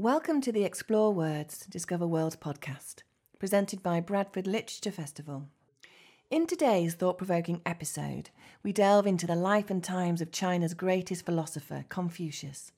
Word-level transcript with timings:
Welcome 0.00 0.40
to 0.42 0.52
the 0.52 0.62
Explore 0.62 1.12
Words, 1.12 1.66
Discover 1.66 2.06
Worlds 2.06 2.36
podcast, 2.36 3.02
presented 3.40 3.82
by 3.82 3.98
Bradford 3.98 4.46
Literature 4.46 4.92
Festival. 4.92 5.48
In 6.30 6.46
today's 6.46 6.94
thought 6.94 7.18
provoking 7.18 7.60
episode, 7.66 8.30
we 8.62 8.72
delve 8.72 9.08
into 9.08 9.26
the 9.26 9.34
life 9.34 9.70
and 9.70 9.82
times 9.82 10.20
of 10.20 10.30
China's 10.30 10.72
greatest 10.72 11.26
philosopher, 11.26 11.84
Confucius. 11.88 12.70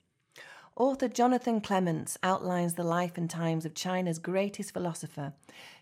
Author 0.75 1.07
Jonathan 1.07 1.61
Clements 1.61 2.17
outlines 2.23 2.73
the 2.73 2.83
life 2.83 3.19
and 3.19 3.29
times 3.29 3.65
of 3.65 3.75
China's 3.75 4.17
greatest 4.17 4.73
philosopher, 4.73 5.33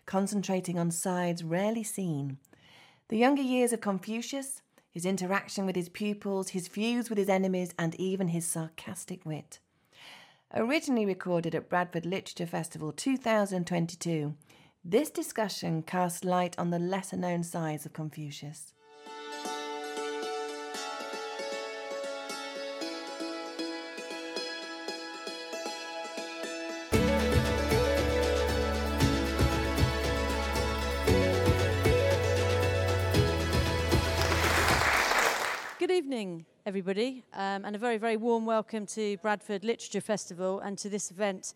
concentrating 0.04 0.78
on 0.78 0.90
sides 0.90 1.42
rarely 1.42 1.82
seen. 1.82 2.36
The 3.08 3.16
younger 3.16 3.40
years 3.40 3.72
of 3.72 3.80
Confucius, 3.80 4.60
his 4.90 5.06
interaction 5.06 5.64
with 5.64 5.74
his 5.74 5.88
pupils, 5.88 6.50
his 6.50 6.68
feuds 6.68 7.08
with 7.08 7.16
his 7.16 7.30
enemies, 7.30 7.72
and 7.78 7.94
even 7.94 8.28
his 8.28 8.44
sarcastic 8.44 9.24
wit. 9.24 9.58
Originally 10.52 11.06
recorded 11.06 11.54
at 11.54 11.68
Bradford 11.68 12.04
Literature 12.04 12.44
Festival 12.44 12.90
2022, 12.90 14.34
this 14.84 15.08
discussion 15.08 15.80
casts 15.80 16.24
light 16.24 16.58
on 16.58 16.70
the 16.70 16.78
lesser 16.80 17.16
known 17.16 17.44
sides 17.44 17.86
of 17.86 17.92
Confucius. 17.92 18.72
Good 35.78 35.92
evening, 35.92 36.44
everybody, 36.70 37.24
um, 37.32 37.64
and 37.64 37.74
a 37.74 37.78
very, 37.80 37.96
very 37.98 38.16
warm 38.16 38.46
welcome 38.46 38.86
to 38.86 39.16
Bradford 39.16 39.64
Literature 39.64 40.00
Festival 40.00 40.60
and 40.60 40.78
to 40.78 40.88
this 40.88 41.10
event, 41.10 41.52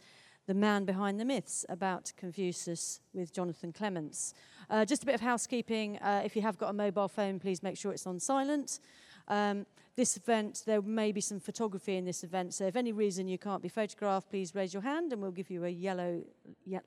The 0.49 0.55
Man 0.55 0.85
Behind 0.85 1.21
the 1.21 1.25
Myths, 1.25 1.65
about 1.69 2.13
Confucius 2.17 2.99
with 3.13 3.33
Jonathan 3.33 3.73
Clements. 3.73 4.35
Uh, 4.69 4.85
just 4.85 5.05
a 5.05 5.07
bit 5.07 5.15
of 5.15 5.21
housekeeping. 5.21 5.99
Uh, 5.99 6.23
if 6.25 6.35
you 6.35 6.43
have 6.43 6.59
got 6.59 6.71
a 6.71 6.73
mobile 6.73 7.07
phone, 7.07 7.39
please 7.39 7.63
make 7.63 7.77
sure 7.77 7.93
it's 7.93 8.09
on 8.09 8.19
silent. 8.19 8.81
Um, 9.29 9.67
this 9.95 10.17
event, 10.17 10.65
there 10.67 10.83
may 10.83 11.13
be 11.13 11.21
some 11.21 11.39
photography 11.39 11.97
in 11.97 12.05
this 12.05 12.25
event, 12.25 12.53
so 12.53 12.67
if 12.67 12.75
any 12.75 12.91
reason 12.91 13.29
you 13.29 13.39
can't 13.39 13.63
be 13.63 13.69
photographed, 13.69 14.31
please 14.31 14.53
raise 14.53 14.75
your 14.75 14.83
hand 14.83 15.13
and 15.13 15.23
we'll 15.23 15.31
give 15.31 15.49
you 15.49 15.65
a 15.65 15.71
yellow 15.71 16.25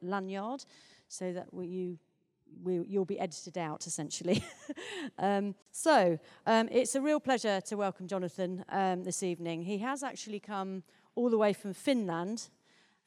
lanyard 0.01 0.65
so 1.07 1.31
that 1.31 1.47
you 1.53 1.97
we, 2.63 2.81
you'll 2.87 3.05
be 3.05 3.19
edited 3.19 3.57
out 3.57 3.87
essentially. 3.87 4.43
um, 5.19 5.55
so 5.71 6.19
um, 6.45 6.67
it's 6.71 6.95
a 6.95 7.01
real 7.01 7.19
pleasure 7.19 7.61
to 7.61 7.77
welcome 7.77 8.07
Jonathan 8.07 8.63
um, 8.69 9.03
this 9.03 9.23
evening. 9.23 9.63
He 9.63 9.77
has 9.79 10.03
actually 10.03 10.39
come 10.39 10.83
all 11.15 11.29
the 11.29 11.37
way 11.37 11.53
from 11.53 11.73
Finland 11.73 12.49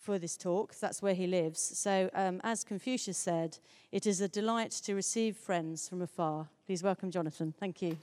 for 0.00 0.18
this 0.18 0.36
talk. 0.36 0.74
That's 0.74 1.02
where 1.02 1.14
he 1.14 1.26
lives. 1.26 1.60
So, 1.60 2.10
um, 2.14 2.40
as 2.42 2.64
Confucius 2.64 3.18
said, 3.18 3.58
it 3.92 4.06
is 4.06 4.20
a 4.20 4.28
delight 4.28 4.70
to 4.84 4.94
receive 4.94 5.36
friends 5.36 5.88
from 5.88 6.02
afar. 6.02 6.48
Please 6.66 6.82
welcome 6.82 7.10
Jonathan. 7.10 7.54
Thank 7.58 7.82
you. 7.82 7.98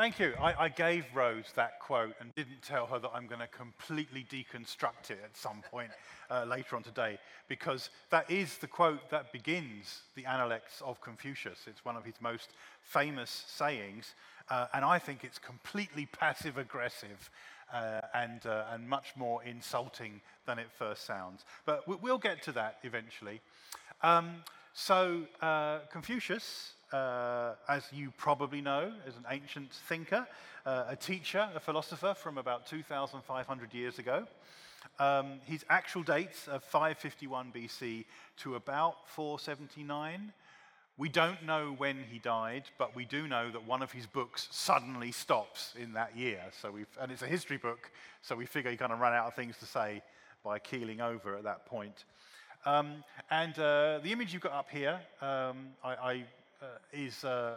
Thank 0.00 0.18
you. 0.18 0.32
I, 0.40 0.64
I, 0.64 0.68
gave 0.70 1.04
Rose 1.12 1.52
that 1.56 1.78
quote 1.78 2.14
and 2.20 2.34
didn't 2.34 2.62
tell 2.62 2.86
her 2.86 2.98
that 3.00 3.10
I'm 3.12 3.26
going 3.26 3.42
to 3.42 3.46
completely 3.48 4.26
deconstruct 4.30 5.10
it 5.10 5.20
at 5.22 5.36
some 5.36 5.62
point 5.70 5.90
uh, 6.30 6.46
later 6.48 6.76
on 6.76 6.82
today, 6.82 7.18
because 7.48 7.90
that 8.08 8.30
is 8.30 8.56
the 8.56 8.66
quote 8.66 9.10
that 9.10 9.30
begins 9.30 10.00
the 10.14 10.24
Analects 10.24 10.80
of 10.80 11.02
Confucius. 11.02 11.58
It's 11.66 11.84
one 11.84 11.98
of 11.98 12.06
his 12.06 12.14
most 12.18 12.48
famous 12.82 13.44
sayings, 13.46 14.14
uh, 14.48 14.68
and 14.72 14.86
I 14.86 14.98
think 14.98 15.22
it's 15.22 15.38
completely 15.38 16.06
passive 16.06 16.56
aggressive 16.56 17.28
uh, 17.70 18.00
and, 18.14 18.46
uh, 18.46 18.68
and 18.72 18.88
much 18.88 19.08
more 19.16 19.44
insulting 19.44 20.22
than 20.46 20.58
it 20.58 20.68
first 20.78 21.04
sounds. 21.04 21.44
But 21.66 21.86
we'll 21.86 22.16
get 22.16 22.42
to 22.44 22.52
that 22.52 22.78
eventually. 22.84 23.42
Um, 24.02 24.36
so, 24.72 25.24
uh, 25.42 25.80
Confucius 25.92 26.72
uh, 26.92 27.54
as 27.68 27.84
you 27.92 28.12
probably 28.16 28.60
know, 28.60 28.92
is 29.06 29.16
an 29.16 29.24
ancient 29.30 29.72
thinker, 29.72 30.26
uh, 30.66 30.84
a 30.88 30.96
teacher, 30.96 31.48
a 31.54 31.60
philosopher 31.60 32.14
from 32.14 32.38
about 32.38 32.66
2,500 32.66 33.74
years 33.74 33.98
ago. 33.98 34.26
Um, 34.98 35.40
his 35.46 35.64
actual 35.70 36.02
dates 36.02 36.48
are 36.48 36.60
551 36.60 37.52
BC 37.54 38.04
to 38.38 38.54
about 38.56 39.08
479. 39.08 40.32
We 40.98 41.08
don't 41.08 41.42
know 41.44 41.74
when 41.78 42.04
he 42.10 42.18
died, 42.18 42.64
but 42.76 42.94
we 42.94 43.06
do 43.06 43.26
know 43.26 43.50
that 43.50 43.66
one 43.66 43.82
of 43.82 43.92
his 43.92 44.06
books 44.06 44.48
suddenly 44.50 45.12
stops 45.12 45.72
in 45.80 45.94
that 45.94 46.16
year. 46.16 46.42
So 46.60 46.70
we've, 46.70 46.88
and 47.00 47.10
it's 47.10 47.22
a 47.22 47.26
history 47.26 47.56
book, 47.56 47.90
so 48.20 48.36
we 48.36 48.44
figure 48.44 48.70
he 48.70 48.76
kind 48.76 48.92
of 48.92 49.00
ran 49.00 49.14
out 49.14 49.26
of 49.26 49.34
things 49.34 49.56
to 49.58 49.64
say 49.64 50.02
by 50.44 50.58
keeling 50.58 51.00
over 51.00 51.36
at 51.36 51.44
that 51.44 51.64
point. 51.66 52.04
Um, 52.66 53.02
and 53.30 53.58
uh, 53.58 54.00
the 54.02 54.12
image 54.12 54.34
you've 54.34 54.42
got 54.42 54.52
up 54.52 54.68
here, 54.70 55.00
um, 55.22 55.68
I, 55.82 55.94
I 55.94 56.24
is 56.92 57.24
uh, 57.24 57.56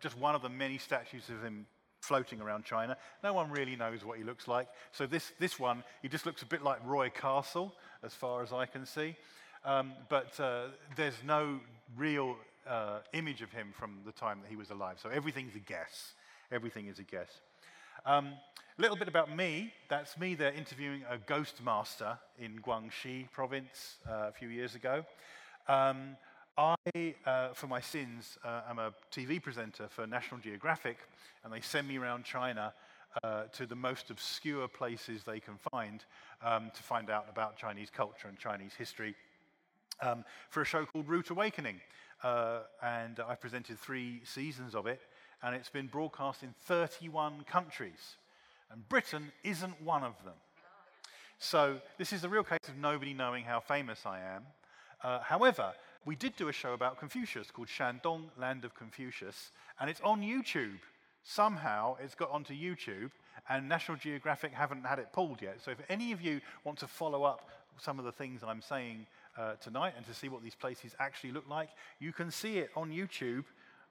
just 0.00 0.18
one 0.18 0.34
of 0.34 0.42
the 0.42 0.48
many 0.48 0.78
statues 0.78 1.28
of 1.28 1.42
him 1.42 1.66
floating 2.00 2.40
around 2.40 2.64
China. 2.64 2.96
No 3.22 3.32
one 3.32 3.50
really 3.50 3.76
knows 3.76 4.04
what 4.04 4.18
he 4.18 4.24
looks 4.24 4.48
like. 4.48 4.68
So 4.90 5.06
this, 5.06 5.32
this 5.38 5.58
one, 5.58 5.84
he 6.02 6.08
just 6.08 6.26
looks 6.26 6.42
a 6.42 6.46
bit 6.46 6.62
like 6.62 6.78
Roy 6.84 7.08
Castle, 7.10 7.72
as 8.02 8.12
far 8.12 8.42
as 8.42 8.52
I 8.52 8.66
can 8.66 8.84
see. 8.84 9.16
Um, 9.64 9.92
but 10.08 10.38
uh, 10.40 10.64
there's 10.96 11.14
no 11.24 11.60
real 11.96 12.36
uh, 12.66 12.98
image 13.12 13.42
of 13.42 13.52
him 13.52 13.68
from 13.72 14.00
the 14.04 14.12
time 14.12 14.40
that 14.42 14.50
he 14.50 14.56
was 14.56 14.70
alive. 14.70 14.98
So 15.00 15.08
everything's 15.08 15.54
a 15.54 15.60
guess. 15.60 16.14
Everything 16.50 16.88
is 16.88 16.98
a 16.98 17.04
guess. 17.04 17.30
A 18.04 18.14
um, 18.14 18.32
little 18.78 18.96
bit 18.96 19.06
about 19.06 19.34
me. 19.34 19.72
That's 19.88 20.18
me 20.18 20.34
there 20.34 20.52
interviewing 20.52 21.02
a 21.08 21.18
ghost 21.18 21.62
master 21.64 22.18
in 22.38 22.58
Guangxi 22.58 23.30
province 23.30 23.98
uh, 24.08 24.28
a 24.28 24.32
few 24.32 24.48
years 24.48 24.74
ago. 24.74 25.04
Um, 25.68 26.16
I, 26.58 27.14
uh, 27.24 27.48
for 27.54 27.66
my 27.66 27.80
sins, 27.80 28.36
uh, 28.44 28.60
am 28.68 28.78
a 28.78 28.92
TV 29.10 29.42
presenter 29.42 29.88
for 29.88 30.06
National 30.06 30.38
Geographic, 30.38 30.98
and 31.44 31.52
they 31.52 31.62
send 31.62 31.88
me 31.88 31.96
around 31.96 32.24
China 32.24 32.74
uh, 33.22 33.44
to 33.52 33.64
the 33.64 33.74
most 33.74 34.10
obscure 34.10 34.68
places 34.68 35.22
they 35.24 35.40
can 35.40 35.54
find 35.70 36.04
um, 36.42 36.70
to 36.74 36.82
find 36.82 37.08
out 37.08 37.26
about 37.30 37.56
Chinese 37.56 37.88
culture 37.90 38.28
and 38.28 38.38
Chinese 38.38 38.72
history 38.76 39.14
um, 40.02 40.24
for 40.50 40.60
a 40.60 40.64
show 40.64 40.84
called 40.84 41.08
Route 41.08 41.30
Awakening. 41.30 41.80
Uh, 42.22 42.60
and 42.82 43.18
I 43.20 43.34
presented 43.34 43.78
three 43.78 44.20
seasons 44.24 44.74
of 44.74 44.86
it, 44.86 45.00
and 45.42 45.54
it's 45.54 45.70
been 45.70 45.86
broadcast 45.86 46.42
in 46.42 46.54
31 46.66 47.44
countries. 47.44 48.16
And 48.70 48.86
Britain 48.90 49.32
isn't 49.42 49.80
one 49.80 50.04
of 50.04 50.22
them. 50.22 50.34
So 51.38 51.80
this 51.96 52.12
is 52.12 52.24
a 52.24 52.28
real 52.28 52.44
case 52.44 52.68
of 52.68 52.76
nobody 52.76 53.14
knowing 53.14 53.44
how 53.44 53.60
famous 53.60 54.04
I 54.04 54.20
am. 54.20 54.42
Uh, 55.02 55.20
however, 55.20 55.72
we 56.04 56.16
did 56.16 56.36
do 56.36 56.48
a 56.48 56.52
show 56.52 56.72
about 56.72 56.98
Confucius 56.98 57.50
called 57.50 57.68
Shandong, 57.68 58.24
Land 58.38 58.64
of 58.64 58.74
Confucius, 58.74 59.50
and 59.80 59.88
it's 59.88 60.00
on 60.00 60.20
YouTube. 60.20 60.78
Somehow 61.22 61.96
it's 62.02 62.14
got 62.14 62.30
onto 62.30 62.54
YouTube, 62.54 63.10
and 63.48 63.68
National 63.68 63.96
Geographic 63.96 64.52
haven't 64.52 64.84
had 64.84 64.98
it 64.98 65.12
pulled 65.12 65.40
yet. 65.40 65.60
So 65.64 65.70
if 65.70 65.78
any 65.88 66.12
of 66.12 66.20
you 66.20 66.40
want 66.64 66.78
to 66.80 66.86
follow 66.86 67.22
up 67.24 67.48
some 67.78 67.98
of 67.98 68.04
the 68.04 68.12
things 68.12 68.42
I'm 68.46 68.62
saying 68.62 69.06
uh, 69.36 69.54
tonight 69.54 69.94
and 69.96 70.04
to 70.06 70.14
see 70.14 70.28
what 70.28 70.42
these 70.42 70.54
places 70.54 70.94
actually 70.98 71.32
look 71.32 71.48
like, 71.48 71.68
you 72.00 72.12
can 72.12 72.30
see 72.30 72.58
it 72.58 72.70
on 72.76 72.90
YouTube 72.90 73.44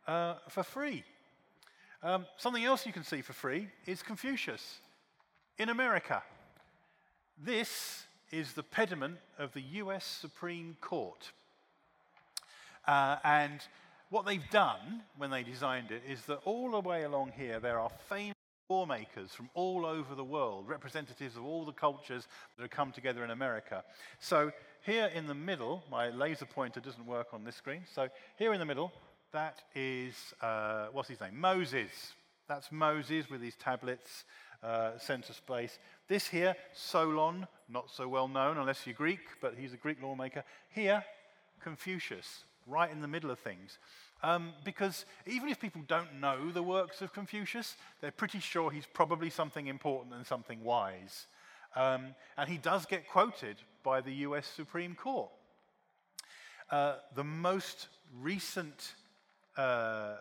uh, 0.08 0.36
for 0.50 0.64
free. 0.64 1.04
Um, 2.04 2.26
something 2.38 2.64
else 2.64 2.86
you 2.86 2.94
can 2.94 3.04
see 3.04 3.22
for 3.22 3.34
free 3.34 3.70
is 3.86 4.02
Confucius 4.02 4.80
in 5.58 5.70
America. 5.70 6.24
This 7.44 8.04
is 8.32 8.54
the 8.54 8.64
pediment 8.64 9.18
of 9.38 9.54
the 9.54 9.62
US 9.62 10.06
Supreme 10.06 10.78
Court. 10.82 11.32
Uh, 12.88 13.18
and 13.24 13.62
what 14.09 14.25
they've 14.25 14.50
done 14.50 15.03
when 15.18 15.30
they 15.30 15.44
designed 15.44 15.92
it 15.92 16.03
is 16.08 16.22
that 16.24 16.40
all 16.46 16.72
the 16.72 16.80
way 16.80 17.03
along 17.03 17.31
here 17.38 17.59
there 17.59 17.80
are 17.80 17.90
famous 18.09 18.36
lawmakers 18.69 19.34
from 19.34 19.50
all 19.53 19.86
over 19.86 20.16
the 20.16 20.24
world, 20.24 20.68
representatives 20.68 21.35
of 21.35 21.44
all 21.44 21.66
the 21.66 21.72
cultures 21.72 22.28
that 22.56 22.64
have 22.64 22.72
come 22.72 22.91
together 22.91 23.23
in 23.23 23.32
America. 23.32 23.84
So 24.20 24.52
here 24.82 25.11
in 25.14 25.28
the 25.28 25.34
middle, 25.34 25.84
my 25.91 26.09
laser 26.09 26.46
pointer 26.46 26.79
doesn't 26.79 27.06
work 27.06 27.28
on 27.34 27.44
this 27.44 27.56
screen. 27.56 27.84
So 27.94 28.08
here 28.38 28.53
in 28.53 28.59
the 28.59 28.66
middle, 28.66 28.91
that 29.34 29.61
is, 29.76 30.16
uh, 30.41 30.88
what's 30.91 31.09
his 31.09 31.22
name? 31.22 31.40
Moses. 31.40 31.91
That's 32.47 32.72
Moses 32.72 33.29
with 33.29 33.41
his 33.41 33.56
tablets, 33.56 34.26
uh, 34.64 34.97
center 34.97 35.34
space. 35.34 35.79
This 36.08 36.28
here, 36.28 36.56
Solon, 36.73 37.47
not 37.70 37.90
so 37.90 38.08
well 38.08 38.28
known 38.28 38.58
unless 38.58 38.85
you're 38.85 38.96
Greek, 38.96 39.22
but 39.41 39.56
he's 39.58 39.73
a 39.73 39.78
Greek 39.78 40.02
lawmaker. 40.02 40.44
Here, 40.70 41.03
Confucius 41.64 42.44
right 42.72 42.91
in 42.91 43.02
the 43.02 43.08
middle 43.08 43.29
of 43.29 43.40
things. 43.40 43.78
Um, 44.23 44.53
because 44.64 45.06
even 45.26 45.50
if 45.50 45.59
people 45.59 45.82
don't 45.88 46.20
know 46.20 46.52
the 46.52 46.64
works 46.64 47.02
of 47.02 47.14
Confucius, 47.14 47.76
they're 48.00 48.12
pretty 48.12 48.40
sure 48.40 48.72
he's 48.72 48.85
probably 48.85 49.29
something 49.29 49.68
important 49.68 50.14
and 50.14 50.26
something 50.26 50.64
wise. 50.64 51.28
Um, 51.76 52.16
and 52.38 52.50
he 52.50 52.58
does 52.58 52.85
get 52.85 53.08
quoted 53.08 53.58
by 53.84 54.02
the 54.02 54.14
US 54.28 54.47
Supreme 54.47 54.96
Court. 54.96 55.32
Uh, 56.70 56.96
the 57.16 57.23
most 57.23 57.88
recent 58.20 58.94
uh, 59.58 60.16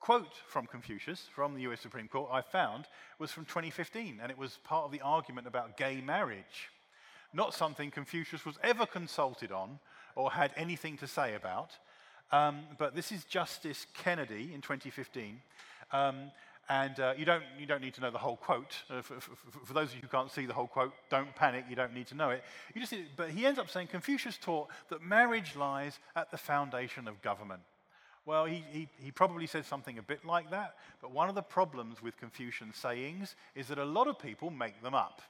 quote 0.00 0.34
from 0.48 0.66
Confucius 0.66 1.28
from 1.32 1.54
the 1.54 1.62
US 1.62 1.80
Supreme 1.80 2.08
Court 2.08 2.28
I 2.32 2.40
found 2.42 2.86
was 3.18 3.30
from 3.30 3.44
2015, 3.44 4.18
and 4.20 4.30
it 4.30 4.36
was 4.36 4.58
part 4.64 4.84
of 4.84 4.92
the 4.92 5.00
argument 5.00 5.46
about 5.46 5.76
gay 5.76 6.00
marriage. 6.00 6.70
Not 7.32 7.54
something 7.54 7.90
Confucius 7.90 8.44
was 8.44 8.58
ever 8.62 8.84
consulted 8.84 9.52
on 9.52 9.78
or 10.14 10.30
had 10.30 10.52
anything 10.56 10.96
to 10.98 11.06
say 11.06 11.34
about. 11.34 11.70
Um, 12.30 12.60
but 12.78 12.94
this 12.94 13.12
is 13.12 13.24
Justice 13.24 13.86
Kennedy 13.94 14.52
in 14.54 14.60
2015. 14.60 15.40
Um, 15.92 16.30
and 16.68 16.98
uh, 17.00 17.12
you, 17.18 17.24
don't, 17.24 17.42
you 17.58 17.66
don't 17.66 17.82
need 17.82 17.94
to 17.94 18.00
know 18.00 18.10
the 18.10 18.18
whole 18.18 18.36
quote. 18.36 18.74
Uh, 18.88 19.02
for, 19.02 19.20
for, 19.20 19.36
for, 19.64 19.72
those 19.72 19.88
of 19.88 19.96
you 19.96 20.00
who 20.02 20.08
can't 20.08 20.30
see 20.30 20.46
the 20.46 20.54
whole 20.54 20.68
quote, 20.68 20.92
don't 21.10 21.34
panic, 21.34 21.64
you 21.68 21.76
don't 21.76 21.92
need 21.92 22.06
to 22.06 22.14
know 22.14 22.30
it. 22.30 22.42
You 22.74 22.80
just, 22.80 22.94
but 23.16 23.30
he 23.30 23.44
ends 23.44 23.58
up 23.58 23.68
saying 23.68 23.88
Confucius 23.88 24.38
taught 24.38 24.68
that 24.88 25.02
marriage 25.02 25.56
lies 25.56 25.98
at 26.16 26.30
the 26.30 26.38
foundation 26.38 27.08
of 27.08 27.20
government. 27.20 27.60
Well, 28.24 28.44
he, 28.44 28.64
he, 28.70 28.88
he 28.98 29.10
probably 29.10 29.46
said 29.46 29.66
something 29.66 29.98
a 29.98 30.02
bit 30.02 30.24
like 30.24 30.50
that, 30.50 30.76
but 31.00 31.10
one 31.10 31.28
of 31.28 31.34
the 31.34 31.42
problems 31.42 32.00
with 32.00 32.16
Confucian 32.16 32.72
sayings 32.72 33.34
is 33.56 33.66
that 33.66 33.78
a 33.78 33.84
lot 33.84 34.06
of 34.06 34.18
people 34.18 34.50
make 34.50 34.80
them 34.82 34.94
up. 34.94 35.20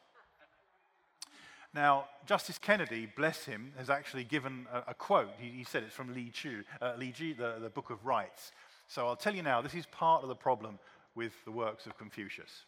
Now, 1.74 2.04
Justice 2.26 2.58
Kennedy, 2.58 3.08
bless 3.16 3.44
him, 3.44 3.72
has 3.78 3.88
actually 3.88 4.24
given 4.24 4.66
a, 4.70 4.90
a 4.90 4.94
quote. 4.94 5.30
He, 5.38 5.48
he, 5.48 5.64
said 5.64 5.82
it's 5.82 5.94
from 5.94 6.12
Li 6.14 6.30
Chu, 6.30 6.64
uh, 6.82 6.92
Li 6.98 7.12
Ji, 7.12 7.32
the, 7.32 7.56
the 7.62 7.70
Book 7.70 7.88
of 7.88 8.04
Rites. 8.04 8.52
So 8.88 9.06
I'll 9.06 9.16
tell 9.16 9.34
you 9.34 9.42
now, 9.42 9.62
this 9.62 9.74
is 9.74 9.86
part 9.86 10.22
of 10.22 10.28
the 10.28 10.34
problem 10.34 10.78
with 11.14 11.32
the 11.46 11.50
works 11.50 11.86
of 11.86 11.96
Confucius. 11.96 12.64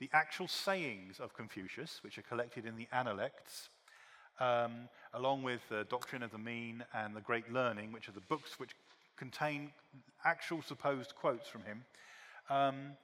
The 0.00 0.10
actual 0.12 0.48
sayings 0.48 1.18
of 1.18 1.34
Confucius, 1.34 2.00
which 2.04 2.18
are 2.18 2.22
collected 2.22 2.66
in 2.66 2.76
the 2.76 2.86
Analects, 2.92 3.70
um, 4.38 4.88
along 5.14 5.44
with 5.44 5.60
the 5.70 5.84
Doctrine 5.84 6.22
of 6.22 6.30
the 6.30 6.38
Mean 6.38 6.84
and 6.94 7.16
the 7.16 7.20
Great 7.22 7.50
Learning, 7.50 7.90
which 7.90 8.08
are 8.08 8.12
the 8.12 8.20
books 8.20 8.58
which 8.58 8.72
contain 9.16 9.70
actual 10.26 10.60
supposed 10.60 11.14
quotes 11.14 11.48
from 11.48 11.62
him, 11.62 11.84
um, 12.50 12.96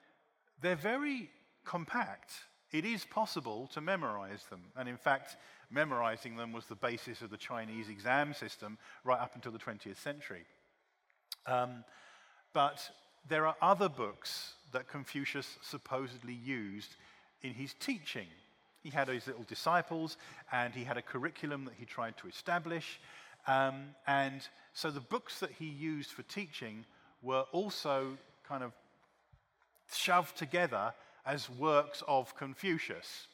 they're 0.61 0.77
very 0.77 1.31
compact 1.65 2.33
it 2.73 2.85
is 2.85 3.05
possible 3.05 3.69
to 3.73 3.81
memorize 3.81 4.45
them. 4.51 4.61
And 4.77 4.89
in 4.89 4.97
fact, 4.97 5.37
memorizing 5.71 6.37
them 6.37 6.53
was 6.53 6.67
the 6.67 6.75
basis 6.75 7.23
of 7.23 7.31
the 7.31 7.37
Chinese 7.37 7.89
exam 7.89 8.35
system 8.35 8.79
right 9.05 9.21
up 9.21 9.35
until 9.35 9.53
the 9.53 9.59
20th 9.59 9.97
century. 9.97 10.45
Um, 11.47 11.85
but 12.53 12.91
there 13.29 13.47
are 13.47 13.57
other 13.63 13.89
books 13.89 14.55
that 14.73 14.89
Confucius 14.89 15.59
supposedly 15.63 16.35
used 16.35 16.97
in 17.43 17.55
his 17.55 17.75
teaching. 17.75 18.27
He 18.83 18.91
had 18.91 19.09
his 19.09 19.27
little 19.27 19.45
disciples, 19.45 20.17
and 20.53 20.75
he 20.75 20.85
had 20.85 20.97
a 20.97 21.03
curriculum 21.03 21.65
that 21.65 21.75
he 21.79 21.85
tried 21.85 22.17
to 22.19 22.29
establish. 22.29 23.01
Um, 23.47 23.95
and 24.07 24.47
so 24.75 24.91
the 24.91 25.01
books 25.01 25.41
that 25.41 25.51
he 25.59 25.67
used 25.67 26.11
for 26.11 26.23
teaching 26.23 26.85
were 27.23 27.45
also 27.53 28.17
kind 28.47 28.63
of 28.63 28.73
shoved 29.93 30.37
together 30.37 30.93
as 31.29 31.51
works 31.51 32.03
of 32.09 32.35
Confucius. 32.35 33.29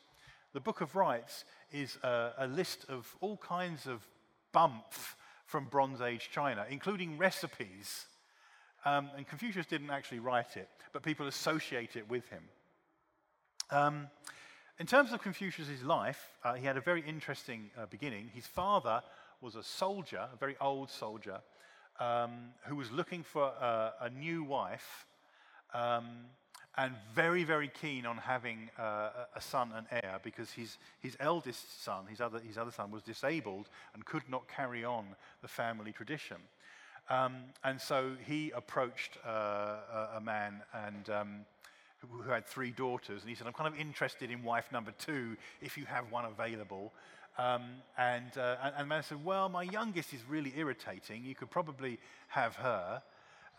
The 0.53 0.61
Book 0.61 0.81
of 0.81 0.97
Rites 0.97 1.45
is 1.73 1.97
a, 2.03 2.33
a 2.39 2.47
list 2.49 2.87
of 2.89 3.15
all 3.21 3.37
kinds 3.37 3.87
of 3.87 4.07
bumps 4.53 4.99
from 5.47 5.67
Bronze 5.67 6.01
Age 6.01 6.29
China, 6.33 6.67
including 6.69 7.17
recipes. 7.17 8.07
Um, 8.85 9.11
and 9.17 9.27
Confucius 9.27 9.67
didn't 9.67 9.91
actually 9.91 10.19
write 10.19 10.57
it, 10.57 10.69
but 10.93 11.05
people 11.05 11.29
associate 11.29 11.95
it 11.95 12.11
with 12.11 12.29
him. 12.29 12.43
Um, 13.71 14.09
in 14.81 14.87
terms 14.87 15.13
of 15.13 15.23
Confucius' 15.23 15.83
life, 15.85 16.33
uh, 16.43 16.55
he 16.55 16.67
had 16.67 16.77
a 16.77 16.81
very 16.81 17.03
interesting 17.07 17.71
uh, 17.79 17.87
beginning. 17.87 18.29
His 18.35 18.47
father 18.47 19.03
was 19.41 19.55
a 19.55 19.63
soldier, 19.63 20.27
a 20.33 20.37
very 20.37 20.57
old 20.61 20.91
soldier, 20.91 21.41
um, 22.01 22.51
who 22.67 22.75
was 22.75 22.91
looking 22.91 23.23
for 23.23 23.45
a, 23.45 23.93
a 24.01 24.11
new 24.11 24.43
wife. 24.43 25.07
Um, 25.73 26.27
and 26.77 26.95
very, 27.15 27.45
very 27.45 27.69
keen 27.69 28.05
on 28.05 28.17
having 28.17 28.69
uh, 28.79 29.11
a 29.35 29.41
son 29.41 29.73
and 29.77 29.87
heir 29.91 30.19
because 30.23 30.51
his, 30.51 30.79
his 31.01 31.17
eldest 31.21 31.85
son, 31.85 32.07
his 32.07 32.21
other, 32.21 32.41
his 32.41 32.59
other 32.59 32.73
son, 32.73 32.91
was 32.91 33.03
disabled 33.03 33.69
and 33.95 34.05
could 34.05 34.29
not 34.29 34.49
carry 34.49 34.85
on 34.85 35.07
the 35.43 35.49
family 35.49 35.93
tradition. 35.93 36.39
Um, 37.11 37.37
and 37.63 37.81
so 37.81 38.13
he 38.27 38.51
approached 38.57 39.19
uh, 39.27 40.17
a, 40.17 40.21
man 40.21 40.63
and, 40.87 41.11
um, 41.11 41.29
who, 41.99 42.23
who, 42.23 42.31
had 42.31 42.47
three 42.47 42.71
daughters, 42.71 43.21
and 43.21 43.29
he 43.29 43.37
said, 43.37 43.47
I'm 43.47 43.53
kind 43.53 43.73
of 43.73 43.79
interested 43.79 44.31
in 44.31 44.43
wife 44.43 44.73
number 44.73 44.93
two 44.99 45.37
if 45.61 45.77
you 45.77 45.85
have 45.85 46.11
one 46.11 46.25
available. 46.25 46.93
Um, 47.37 47.63
and, 47.99 48.31
uh, 48.39 48.57
and, 48.63 48.75
and 48.77 48.85
the 48.85 48.89
man 48.89 49.03
said, 49.03 49.25
Well, 49.25 49.49
my 49.49 49.65
youngest 49.65 50.15
is 50.15 50.21
really 50.29 50.55
irritating. 50.57 51.25
You 51.25 51.35
could 51.35 51.51
probably 51.51 51.99
have 52.29 52.57
her. 52.57 53.03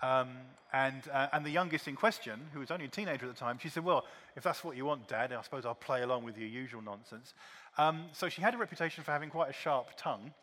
Um, 0.01 0.29
and, 0.73 1.03
uh, 1.11 1.27
and 1.31 1.45
the 1.45 1.49
youngest 1.49 1.87
in 1.87 1.95
question, 1.95 2.39
who 2.53 2.59
was 2.59 2.69
only 2.69 2.85
a 2.85 2.89
teenager 2.89 3.25
at 3.25 3.33
the 3.33 3.39
time, 3.39 3.59
she 3.61 3.69
said, 3.69 3.85
Well, 3.85 4.05
if 4.35 4.43
that's 4.43 4.63
what 4.63 4.75
you 4.75 4.85
want, 4.85 5.07
Dad, 5.07 5.31
I 5.31 5.41
suppose 5.41 5.65
I'll 5.65 5.73
play 5.73 6.01
along 6.01 6.25
with 6.25 6.37
your 6.37 6.49
usual 6.49 6.81
nonsense. 6.81 7.33
Um, 7.77 8.05
so 8.11 8.29
she 8.29 8.41
had 8.41 8.53
a 8.53 8.57
reputation 8.57 9.03
for 9.03 9.11
having 9.11 9.29
quite 9.29 9.49
a 9.49 9.53
sharp 9.53 9.87
tongue. 9.97 10.33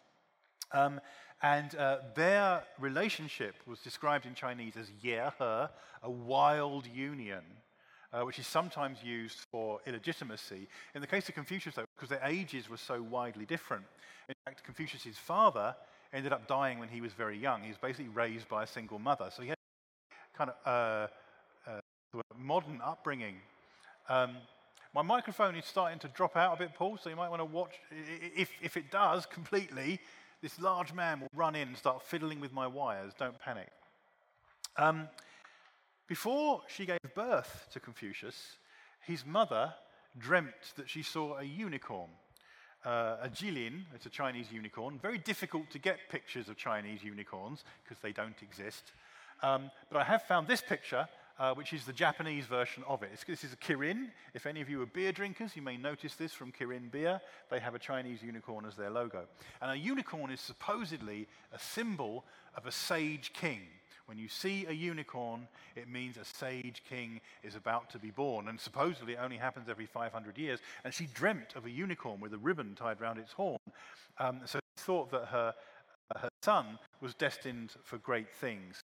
Um, 0.73 1.01
and 1.43 1.75
uh, 1.75 1.99
their 2.15 2.63
relationship 2.79 3.57
was 3.67 3.81
described 3.81 4.27
in 4.27 4.35
Chinese 4.35 4.77
as 4.77 4.91
ye, 5.03 5.19
her, 5.39 5.71
a 6.03 6.11
wild 6.11 6.87
union, 6.87 7.43
uh, 8.13 8.23
which 8.23 8.39
is 8.39 8.47
sometimes 8.47 9.03
used 9.03 9.39
for 9.51 9.81
illegitimacy. 9.87 10.69
In 10.95 11.01
the 11.01 11.07
case 11.07 11.29
of 11.29 11.35
Confucius, 11.35 11.75
though, 11.75 11.85
because 11.97 12.09
their 12.09 12.25
ages 12.25 12.71
were 12.71 12.77
so 12.77 13.03
widely 13.03 13.45
different, 13.45 13.85
in 14.29 14.35
fact, 14.45 14.65
Confucius's 14.65 15.19
father 15.19 15.75
ended 16.13 16.33
up 16.33 16.47
dying 16.47 16.79
when 16.79 16.89
he 16.89 17.01
was 17.01 17.13
very 17.13 17.39
young. 17.39 17.63
He 17.63 17.69
was 17.69 17.79
basically 17.79 18.09
raised 18.09 18.49
by 18.49 18.63
a 18.65 18.67
single 18.67 18.99
mother. 18.99 19.31
So 19.35 19.43
he 19.43 19.49
had 19.49 19.57
kind 20.37 20.51
of 20.51 20.57
uh, 20.67 21.71
uh, 21.71 22.21
modern 22.37 22.81
upbringing. 22.85 23.37
Um, 24.09 24.37
my 24.95 25.03
microphone 25.03 25.57
is 25.57 25.65
starting 25.65 25.99
to 26.01 26.09
drop 26.09 26.37
out 26.37 26.55
a 26.55 26.59
bit, 26.59 26.75
Paul, 26.75 26.99
so 26.99 27.09
you 27.09 27.17
might 27.17 27.31
want 27.31 27.41
to 27.41 27.47
watch. 27.47 27.77
If, 27.91 28.51
if 28.63 28.77
it 28.77 28.91
does 28.91 29.25
completely, 29.25 30.01
this 30.43 30.61
large 30.61 30.93
man 30.93 31.21
will 31.21 31.31
run 31.35 31.55
in 31.55 31.69
and 31.69 31.77
start 31.77 32.03
fiddling 32.03 32.41
with 32.41 32.53
my 32.53 32.67
wires. 32.67 33.13
Don't 33.19 33.39
panic. 33.39 33.69
Um, 34.77 35.09
before 36.09 36.63
she 36.69 36.85
gave 36.85 36.99
birth 37.15 37.69
to 37.73 37.81
Confucius, 37.81 38.59
his 39.01 39.25
mother 39.25 39.73
dreamt 40.19 40.75
that 40.77 40.91
she 40.91 41.03
saw 41.03 41.39
a 41.39 41.43
unicorn 41.43 42.11
uh, 42.85 43.17
a 43.23 43.29
qilin, 43.29 43.83
it's 43.95 44.07
a 44.07 44.11
Chinese 44.11 44.51
unicorn. 44.51 44.99
Very 45.01 45.19
difficult 45.19 45.71
to 45.71 45.79
get 45.79 45.99
pictures 46.11 46.49
of 46.49 46.57
Chinese 46.57 47.03
unicorns 47.03 47.65
because 47.85 48.01
they 48.03 48.13
don't 48.13 48.43
exist. 48.43 48.93
Um, 49.43 49.71
but 49.91 50.01
I 50.01 50.05
have 50.05 50.23
found 50.23 50.47
this 50.47 50.61
picture, 50.61 51.09
uh, 51.39 51.55
which 51.55 51.73
is 51.73 51.85
the 51.85 51.93
Japanese 51.93 52.47
version 52.47 52.85
of 52.87 53.03
it. 53.03 53.11
It's, 53.13 53.25
this 53.25 53.45
is 53.45 53.53
a 53.53 53.57
Kirin. 53.57 54.11
If 54.35 54.47
any 54.47 54.61
of 54.61 54.69
you 54.69 54.83
are 54.83 54.87
beer 54.87 55.13
drinkers, 55.13 55.57
you 55.57 55.63
may 55.63 55.77
notice 55.77 56.15
this 56.15 56.33
from 56.33 56.53
Kirin 56.53 56.91
Beer. 56.91 57.21
They 57.51 57.59
have 57.61 57.75
a 57.75 57.79
Chinese 57.79 58.23
unicorn 58.23 58.65
as 58.67 58.77
their 58.77 58.91
logo. 58.91 59.25
And 59.61 59.71
a 59.71 59.77
unicorn 59.77 60.31
is 60.31 60.41
supposedly 60.41 61.27
a 61.53 61.59
symbol 61.59 62.25
of 62.57 62.67
a 62.67 62.73
sage 62.73 63.33
king. 63.33 63.61
When 64.07 64.19
you 64.19 64.29
see 64.29 64.67
a 64.67 64.73
unicorn, 64.73 65.47
it 65.77 65.89
means 65.89 66.17
a 66.17 66.25
sage 66.25 66.83
king 66.89 67.21
is 67.43 67.55
about 67.55 67.91
to 67.91 67.99
be 67.99 68.11
born. 68.11 68.49
And 68.49 68.59
supposedly 68.61 69.15
it 69.15 69.21
only 69.23 69.37
happens 69.37 69.69
every 69.69 69.87
500 69.87 70.39
years. 70.39 70.61
And 70.85 70.93
she 70.93 71.07
dreamt 71.07 71.55
of 71.57 71.67
a 71.67 71.71
unicorn 71.71 72.21
with 72.21 72.35
a 72.35 72.39
ribbon 72.39 72.75
tied 72.75 73.01
around 73.01 73.19
its 73.19 73.33
horn. 73.33 73.59
Um, 74.19 74.41
so 74.45 74.59
she 74.59 74.83
thought 74.83 75.11
that 75.13 75.27
her, 75.27 75.55
her 76.17 76.29
son 76.43 76.79
was 77.01 77.15
destined 77.15 77.75
for 77.85 77.99
great 77.99 78.35
things. 78.35 78.83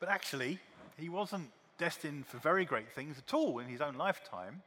But 0.00 0.08
actually, 0.08 0.58
he 0.96 1.08
wasn't 1.08 1.50
destined 1.78 2.26
for 2.26 2.38
very 2.38 2.64
great 2.64 2.90
things 2.92 3.18
at 3.18 3.34
all 3.34 3.58
in 3.58 3.66
his 3.66 3.80
own 3.80 3.94
lifetime. 3.94 4.62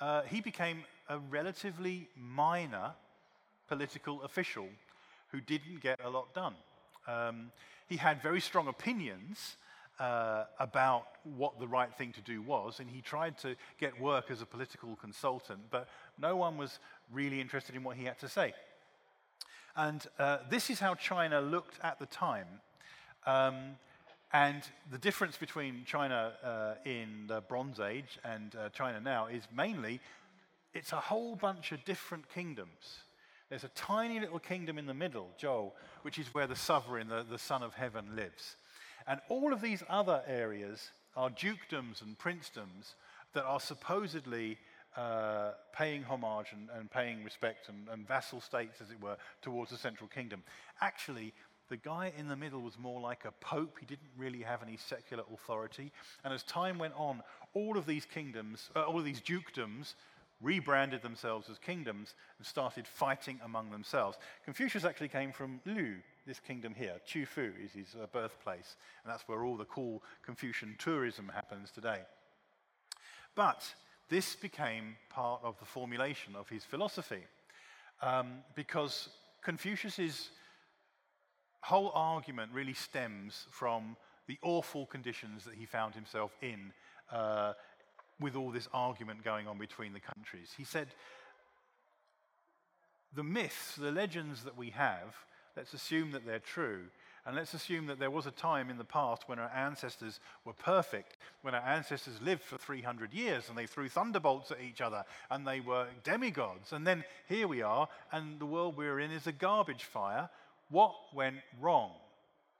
Uh, 0.00 0.22
he 0.22 0.40
became 0.40 0.84
a 1.08 1.18
relatively 1.18 2.08
minor 2.16 2.92
political 3.68 4.22
official 4.22 4.68
who 5.28 5.40
didn't 5.40 5.80
get 5.80 6.00
a 6.04 6.10
lot 6.10 6.34
done. 6.34 6.54
Um, 7.06 7.50
he 7.88 7.96
had 7.96 8.22
very 8.22 8.40
strong 8.40 8.68
opinions 8.68 9.56
uh, 9.98 10.44
about 10.58 11.06
what 11.36 11.60
the 11.60 11.66
right 11.66 11.92
thing 11.94 12.12
to 12.12 12.20
do 12.20 12.42
was, 12.42 12.80
and 12.80 12.88
he 12.88 13.00
tried 13.00 13.38
to 13.38 13.54
get 13.78 14.00
work 14.00 14.30
as 14.30 14.42
a 14.42 14.46
political 14.46 14.96
consultant, 14.96 15.60
but 15.70 15.88
no 16.18 16.36
one 16.36 16.56
was 16.56 16.78
really 17.12 17.40
interested 17.40 17.74
in 17.74 17.84
what 17.84 17.96
he 17.96 18.04
had 18.04 18.18
to 18.18 18.28
say. 18.28 18.54
And 19.76 20.06
uh, 20.18 20.38
this 20.50 20.70
is 20.70 20.80
how 20.80 20.94
China 20.94 21.40
looked 21.40 21.78
at 21.82 21.98
the 21.98 22.06
time. 22.06 22.46
Um, 23.26 23.76
and 24.32 24.62
the 24.90 24.98
difference 24.98 25.36
between 25.36 25.84
China 25.84 26.32
uh, 26.42 26.74
in 26.88 27.26
the 27.26 27.42
Bronze 27.42 27.78
Age 27.80 28.18
and 28.24 28.54
uh, 28.56 28.70
China 28.70 29.00
now 29.00 29.26
is 29.26 29.42
mainly 29.54 30.00
it's 30.74 30.92
a 30.92 31.00
whole 31.00 31.36
bunch 31.36 31.72
of 31.72 31.84
different 31.84 32.28
kingdoms. 32.30 33.02
There's 33.52 33.64
a 33.64 33.68
tiny 33.68 34.18
little 34.18 34.38
kingdom 34.38 34.78
in 34.78 34.86
the 34.86 34.94
middle, 34.94 35.28
Zhou, 35.38 35.72
which 36.00 36.18
is 36.18 36.26
where 36.32 36.46
the 36.46 36.56
sovereign, 36.56 37.08
the, 37.08 37.22
the 37.22 37.38
Son 37.38 37.62
of 37.62 37.74
Heaven, 37.74 38.16
lives. 38.16 38.56
And 39.06 39.20
all 39.28 39.52
of 39.52 39.60
these 39.60 39.82
other 39.90 40.22
areas 40.26 40.88
are 41.18 41.28
dukedoms 41.28 42.00
and 42.00 42.18
princedoms 42.18 42.94
that 43.34 43.44
are 43.44 43.60
supposedly 43.60 44.56
uh, 44.96 45.50
paying 45.70 46.02
homage 46.02 46.46
and, 46.52 46.70
and 46.78 46.90
paying 46.90 47.22
respect 47.24 47.68
and, 47.68 47.88
and, 47.90 48.08
vassal 48.08 48.40
states, 48.40 48.80
as 48.80 48.90
it 48.90 48.98
were, 49.02 49.18
towards 49.42 49.70
the 49.70 49.76
central 49.76 50.08
kingdom. 50.08 50.42
Actually, 50.80 51.34
The 51.72 51.78
guy 51.78 52.12
in 52.18 52.28
the 52.28 52.36
middle 52.36 52.60
was 52.60 52.78
more 52.78 53.00
like 53.00 53.24
a 53.24 53.32
pope. 53.32 53.78
He 53.80 53.86
didn't 53.86 54.10
really 54.16 54.42
have 54.42 54.62
any 54.62 54.76
secular 54.76 55.24
authority. 55.32 55.90
And 56.22 56.34
as 56.34 56.42
time 56.42 56.78
went 56.78 56.92
on, 56.98 57.22
all 57.54 57.78
of 57.78 57.86
these 57.86 58.04
kingdoms, 58.04 58.68
uh, 58.76 58.82
all 58.82 58.98
of 58.98 59.06
these 59.06 59.22
dukedoms, 59.22 59.94
rebranded 60.42 61.02
themselves 61.02 61.48
as 61.48 61.58
kingdoms 61.58 62.14
and 62.38 62.46
started 62.46 62.86
fighting 62.86 63.40
among 63.44 63.70
themselves. 63.70 64.18
Confucius 64.44 64.84
actually 64.84 65.08
came 65.08 65.32
from 65.32 65.60
Lu, 65.64 65.96
this 66.26 66.40
kingdom 66.40 66.74
here. 66.74 67.00
Qufu 67.08 67.52
is 67.64 67.72
his 67.72 67.94
uh, 68.00 68.06
birthplace, 68.12 68.76
and 69.04 69.12
that's 69.12 69.26
where 69.28 69.44
all 69.44 69.56
the 69.56 69.64
cool 69.64 70.02
Confucian 70.24 70.74
tourism 70.78 71.30
happens 71.32 71.70
today. 71.70 72.00
But 73.34 73.64
this 74.08 74.36
became 74.36 74.96
part 75.08 75.40
of 75.42 75.58
the 75.58 75.64
formulation 75.64 76.36
of 76.36 76.48
his 76.48 76.64
philosophy 76.64 77.22
um, 78.02 78.40
because 78.54 79.08
Confucius's 79.42 80.30
whole 81.62 81.92
argument 81.94 82.50
really 82.52 82.74
stems 82.74 83.46
from 83.50 83.96
the 84.26 84.38
awful 84.42 84.86
conditions 84.86 85.44
that 85.44 85.54
he 85.54 85.64
found 85.64 85.94
himself 85.94 86.36
in 86.42 86.72
uh, 87.10 87.52
with 88.22 88.36
all 88.36 88.50
this 88.50 88.68
argument 88.72 89.24
going 89.24 89.46
on 89.46 89.58
between 89.58 89.92
the 89.92 90.00
countries. 90.00 90.54
He 90.56 90.64
said, 90.64 90.88
The 93.14 93.22
myths, 93.22 93.76
the 93.76 93.90
legends 93.90 94.44
that 94.44 94.56
we 94.56 94.70
have, 94.70 95.14
let's 95.56 95.74
assume 95.74 96.12
that 96.12 96.26
they're 96.26 96.38
true. 96.38 96.84
And 97.24 97.36
let's 97.36 97.54
assume 97.54 97.86
that 97.86 98.00
there 98.00 98.10
was 98.10 98.26
a 98.26 98.32
time 98.32 98.68
in 98.68 98.78
the 98.78 98.84
past 98.84 99.28
when 99.28 99.38
our 99.38 99.50
ancestors 99.54 100.18
were 100.44 100.54
perfect, 100.54 101.18
when 101.42 101.54
our 101.54 101.60
ancestors 101.60 102.20
lived 102.20 102.42
for 102.42 102.58
300 102.58 103.14
years 103.14 103.48
and 103.48 103.56
they 103.56 103.66
threw 103.66 103.88
thunderbolts 103.88 104.50
at 104.50 104.60
each 104.60 104.80
other 104.80 105.04
and 105.30 105.46
they 105.46 105.60
were 105.60 105.86
demigods. 106.02 106.72
And 106.72 106.84
then 106.84 107.04
here 107.28 107.46
we 107.46 107.62
are, 107.62 107.86
and 108.10 108.40
the 108.40 108.46
world 108.46 108.76
we're 108.76 108.98
in 108.98 109.12
is 109.12 109.28
a 109.28 109.32
garbage 109.32 109.84
fire 109.84 110.28
what 110.72 110.94
went 111.14 111.36
wrong? 111.60 111.90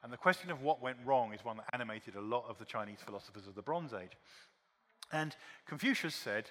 And 0.03 0.13
the 0.13 0.19
question 0.19 0.51
of 0.51 0.61
what 0.61 0.83
went 0.83 0.99
wrong 1.05 1.33
is 1.33 1.45
one 1.45 1.57
that 1.57 1.71
animated 1.73 2.15
a 2.15 2.21
lot 2.21 2.45
of 2.47 2.59
the 2.59 2.65
Chinese 2.65 2.99
philosophers 3.05 3.47
of 3.47 3.55
the 3.55 3.63
Bronze 3.63 3.95
Age. 3.95 4.13
And 5.13 5.37
Confucius 5.67 6.15
said, 6.15 6.51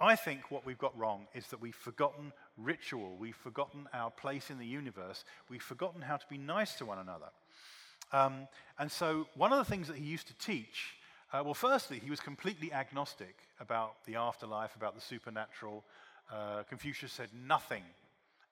I 0.00 0.16
think 0.16 0.50
what 0.50 0.64
we've 0.64 0.78
got 0.78 0.96
wrong 0.96 1.26
is 1.34 1.48
that 1.48 1.60
we've 1.60 1.74
forgotten 1.74 2.32
ritual, 2.56 3.16
we've 3.18 3.36
forgotten 3.36 3.86
our 3.92 4.10
place 4.10 4.48
in 4.48 4.58
the 4.58 4.66
universe, 4.66 5.24
we've 5.50 5.62
forgotten 5.62 6.00
how 6.00 6.16
to 6.16 6.26
be 6.28 6.38
nice 6.38 6.74
to 6.76 6.86
one 6.86 6.98
another. 6.98 7.28
Um, 8.12 8.48
and 8.78 8.90
so, 8.90 9.26
one 9.34 9.52
of 9.52 9.58
the 9.58 9.64
things 9.64 9.88
that 9.88 9.96
he 9.96 10.04
used 10.04 10.26
to 10.28 10.34
teach, 10.38 10.96
uh, 11.32 11.42
well, 11.44 11.54
firstly, 11.54 12.00
he 12.02 12.10
was 12.10 12.18
completely 12.18 12.72
agnostic 12.72 13.36
about 13.60 14.04
the 14.06 14.16
afterlife, 14.16 14.74
about 14.74 14.94
the 14.94 15.00
supernatural. 15.00 15.84
Uh, 16.32 16.62
Confucius 16.68 17.12
said 17.12 17.28
nothing 17.46 17.84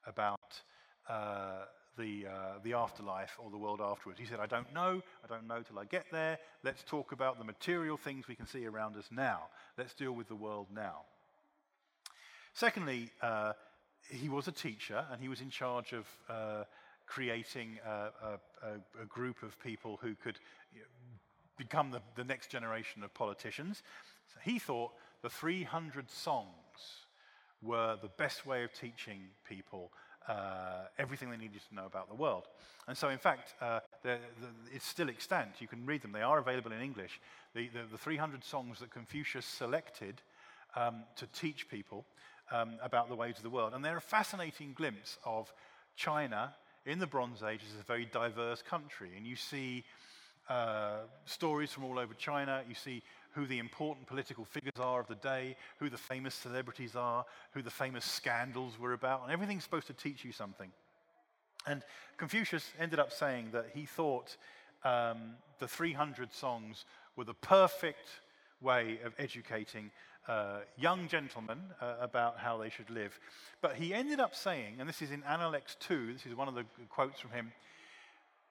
about 0.06 0.60
uh, 1.08 1.64
the, 1.98 2.26
uh, 2.26 2.58
the 2.62 2.72
afterlife 2.72 3.36
or 3.42 3.50
the 3.50 3.58
world 3.58 3.80
afterwards. 3.82 4.18
He 4.18 4.26
said, 4.26 4.40
I 4.40 4.46
don't 4.46 4.72
know. 4.72 5.02
I 5.22 5.26
don't 5.26 5.46
know 5.46 5.62
till 5.62 5.78
I 5.78 5.84
get 5.84 6.06
there. 6.10 6.38
Let's 6.64 6.82
talk 6.84 7.12
about 7.12 7.38
the 7.38 7.44
material 7.44 7.96
things 7.96 8.28
we 8.28 8.34
can 8.34 8.46
see 8.46 8.66
around 8.66 8.96
us 8.96 9.08
now. 9.10 9.42
Let's 9.76 9.94
deal 9.94 10.12
with 10.12 10.28
the 10.28 10.36
world 10.36 10.68
now. 10.74 11.02
Secondly, 12.54 13.10
uh, 13.20 13.52
he 14.08 14.28
was 14.28 14.48
a 14.48 14.52
teacher 14.52 15.04
and 15.10 15.20
he 15.20 15.28
was 15.28 15.40
in 15.40 15.50
charge 15.50 15.92
of 15.92 16.06
uh, 16.28 16.64
creating 17.06 17.78
a, 17.86 17.90
a, 18.62 19.02
a, 19.02 19.06
group 19.06 19.42
of 19.42 19.58
people 19.60 19.98
who 20.00 20.14
could 20.14 20.38
become 21.56 21.90
the, 21.90 22.00
the 22.16 22.24
next 22.24 22.50
generation 22.50 23.02
of 23.02 23.12
politicians. 23.14 23.82
So 24.32 24.40
he 24.42 24.58
thought 24.58 24.92
the 25.22 25.30
300 25.30 26.10
songs 26.10 26.46
were 27.62 27.96
the 28.00 28.08
best 28.08 28.46
way 28.46 28.62
of 28.62 28.72
teaching 28.72 29.20
people 29.48 29.90
uh, 30.28 30.86
everything 30.98 31.30
they 31.30 31.36
needed 31.36 31.60
to 31.68 31.74
know 31.74 31.86
about 31.86 32.08
the 32.08 32.14
world. 32.14 32.44
And 32.86 32.96
so, 32.96 33.08
in 33.08 33.18
fact, 33.18 33.54
uh, 33.60 33.80
the, 34.02 34.18
it's 34.72 34.86
still 34.86 35.08
extant. 35.08 35.60
You 35.60 35.68
can 35.68 35.84
read 35.86 36.02
them, 36.02 36.12
they 36.12 36.22
are 36.22 36.38
available 36.38 36.72
in 36.72 36.80
English. 36.80 37.20
The, 37.54 37.68
the, 37.68 37.80
the 37.92 37.98
300 37.98 38.44
songs 38.44 38.80
that 38.80 38.90
Confucius 38.90 39.46
selected 39.46 40.20
um, 40.76 41.04
to 41.16 41.26
teach 41.28 41.68
people 41.68 42.04
um, 42.50 42.74
about 42.82 43.08
the 43.08 43.14
ways 43.14 43.36
of 43.36 43.42
the 43.42 43.50
world. 43.50 43.72
And 43.74 43.84
they're 43.84 43.96
a 43.96 44.02
fascinating 44.02 44.74
glimpse 44.74 45.18
of 45.24 45.52
China 45.96 46.54
in 46.86 46.98
the 46.98 47.06
Bronze 47.06 47.42
Age 47.42 47.60
as 47.66 47.80
a 47.80 47.84
very 47.84 48.06
diverse 48.06 48.62
country. 48.62 49.10
And 49.16 49.26
you 49.26 49.36
see 49.36 49.84
uh, 50.48 51.00
stories 51.26 51.72
from 51.72 51.84
all 51.84 51.98
over 51.98 52.14
China, 52.14 52.62
you 52.68 52.74
see 52.74 53.02
who 53.32 53.46
the 53.46 53.58
important 53.58 54.06
political 54.06 54.44
figures 54.44 54.80
are 54.80 55.00
of 55.00 55.06
the 55.06 55.14
day, 55.16 55.56
who 55.78 55.88
the 55.88 55.98
famous 55.98 56.34
celebrities 56.34 56.96
are, 56.96 57.24
who 57.52 57.62
the 57.62 57.70
famous 57.70 58.04
scandals 58.04 58.78
were 58.78 58.92
about, 58.92 59.22
and 59.22 59.32
everything's 59.32 59.64
supposed 59.64 59.86
to 59.86 59.92
teach 59.92 60.24
you 60.24 60.32
something. 60.32 60.70
And 61.66 61.82
Confucius 62.16 62.70
ended 62.78 62.98
up 62.98 63.12
saying 63.12 63.50
that 63.52 63.66
he 63.74 63.84
thought 63.84 64.36
um, 64.84 65.34
the 65.58 65.68
300 65.68 66.32
songs 66.32 66.84
were 67.16 67.24
the 67.24 67.34
perfect 67.34 68.08
way 68.60 68.98
of 69.04 69.12
educating 69.18 69.90
uh, 70.26 70.58
young 70.76 71.08
gentlemen 71.08 71.58
uh, 71.80 71.94
about 72.00 72.38
how 72.38 72.58
they 72.58 72.70
should 72.70 72.90
live. 72.90 73.18
But 73.60 73.76
he 73.76 73.94
ended 73.94 74.20
up 74.20 74.34
saying, 74.34 74.76
and 74.78 74.88
this 74.88 75.02
is 75.02 75.10
in 75.10 75.22
Analects 75.24 75.76
2, 75.80 76.12
this 76.12 76.26
is 76.26 76.34
one 76.34 76.48
of 76.48 76.54
the 76.54 76.64
quotes 76.88 77.20
from 77.20 77.30
him 77.30 77.52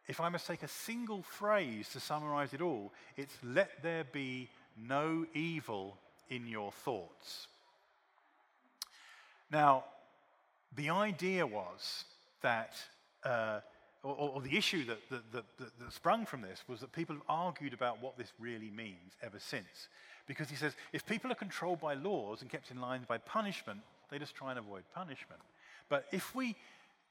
if 0.07 0.21
I 0.21 0.29
must 0.29 0.47
take 0.47 0.63
a 0.63 0.67
single 0.67 1.21
phrase 1.21 1.89
to 1.89 1.99
summarize 1.99 2.53
it 2.53 2.61
all, 2.61 2.93
it's 3.17 3.35
let 3.43 3.83
there 3.83 4.05
be 4.05 4.49
no 4.77 5.25
evil 5.33 5.97
in 6.29 6.47
your 6.47 6.71
thoughts. 6.71 7.47
Now, 9.51 9.85
the 10.75 10.89
idea 10.89 11.45
was 11.47 12.05
that, 12.41 12.75
uh, 13.23 13.59
or, 14.03 14.31
or, 14.35 14.41
the 14.41 14.57
issue 14.57 14.85
that, 14.85 14.99
that, 15.09 15.31
that, 15.31 15.45
that, 15.57 15.93
sprung 15.93 16.25
from 16.25 16.41
this 16.41 16.63
was 16.67 16.81
that 16.81 16.91
people 16.91 17.15
have 17.15 17.23
argued 17.29 17.73
about 17.73 18.01
what 18.01 18.17
this 18.17 18.31
really 18.39 18.69
means 18.69 19.13
ever 19.21 19.39
since. 19.39 19.87
Because 20.27 20.49
he 20.49 20.55
says 20.55 20.75
if 20.91 21.05
people 21.05 21.31
are 21.31 21.35
controlled 21.35 21.79
by 21.79 21.93
laws 21.93 22.41
and 22.41 22.51
kept 22.51 22.69
in 22.71 22.81
line 22.81 23.05
by 23.07 23.17
punishment, 23.17 23.79
they 24.11 24.19
just 24.19 24.35
try 24.35 24.49
and 24.49 24.59
avoid 24.59 24.83
punishment. 24.93 25.41
But 25.89 26.05
if 26.11 26.35
we 26.35 26.55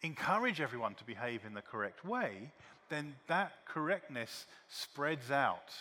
encourage 0.02 0.60
everyone 0.60 0.94
to 0.94 1.04
behave 1.04 1.40
in 1.46 1.54
the 1.54 1.62
correct 1.62 2.04
way, 2.04 2.52
then 2.90 3.14
that 3.26 3.52
correctness 3.66 4.46
spreads 4.68 5.30
out 5.30 5.72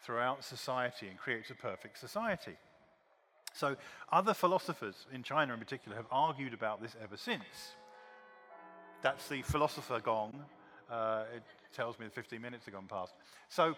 throughout 0.00 0.44
society 0.44 1.08
and 1.08 1.18
creates 1.18 1.50
a 1.50 1.54
perfect 1.54 1.98
society. 1.98 2.56
So, 3.54 3.76
other 4.12 4.34
philosophers 4.34 5.06
in 5.12 5.22
China 5.22 5.54
in 5.54 5.58
particular 5.58 5.96
have 5.96 6.06
argued 6.10 6.54
about 6.54 6.80
this 6.80 6.94
ever 7.02 7.16
since. 7.16 7.74
That's 9.02 9.28
the 9.28 9.42
philosopher 9.42 10.00
gong. 10.00 10.44
Uh, 10.90 11.24
it 11.34 11.42
tells 11.74 11.98
me 11.98 12.06
that 12.06 12.14
15 12.14 12.40
minutes 12.40 12.66
have 12.66 12.74
gone 12.74 12.86
past. 12.88 13.14
So, 13.48 13.74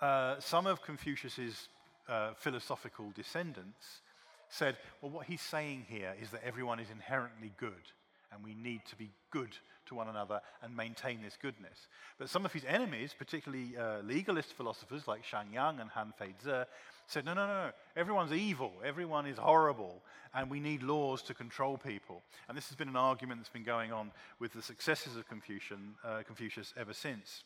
uh, 0.00 0.40
some 0.40 0.66
of 0.66 0.82
Confucius's 0.82 1.68
uh, 2.08 2.32
philosophical 2.34 3.12
descendants 3.14 4.00
said, 4.48 4.76
well, 5.00 5.10
what 5.10 5.26
he's 5.26 5.40
saying 5.40 5.86
here 5.88 6.14
is 6.20 6.30
that 6.30 6.42
everyone 6.44 6.80
is 6.80 6.90
inherently 6.90 7.52
good, 7.56 7.92
and 8.32 8.42
we 8.42 8.54
need 8.54 8.84
to 8.86 8.96
be 8.96 9.10
good 9.30 9.56
to 9.90 9.94
one 9.94 10.08
another 10.08 10.40
and 10.62 10.74
maintain 10.74 11.20
this 11.22 11.36
goodness. 11.40 11.88
But 12.18 12.30
some 12.30 12.46
of 12.46 12.52
his 12.52 12.64
enemies, 12.66 13.14
particularly 13.16 13.76
uh, 13.76 14.00
legalist 14.02 14.54
philosophers 14.54 15.06
like 15.06 15.24
Shang 15.24 15.52
Yang 15.52 15.80
and 15.80 15.90
Han 15.90 16.14
Feizi, 16.18 16.64
said, 17.06 17.24
no, 17.24 17.34
no, 17.34 17.46
no, 17.46 17.70
everyone's 17.96 18.32
evil, 18.32 18.72
everyone 18.84 19.26
is 19.26 19.36
horrible, 19.36 20.00
and 20.32 20.48
we 20.48 20.60
need 20.60 20.82
laws 20.82 21.22
to 21.22 21.34
control 21.34 21.76
people. 21.76 22.22
And 22.48 22.56
this 22.56 22.68
has 22.68 22.76
been 22.76 22.88
an 22.88 22.96
argument 22.96 23.40
that's 23.40 23.50
been 23.50 23.64
going 23.64 23.92
on 23.92 24.12
with 24.38 24.52
the 24.52 24.62
successors 24.62 25.16
of 25.16 25.28
Confucian, 25.28 25.96
uh, 26.04 26.22
Confucius 26.24 26.72
ever 26.76 26.92
since. 26.94 27.42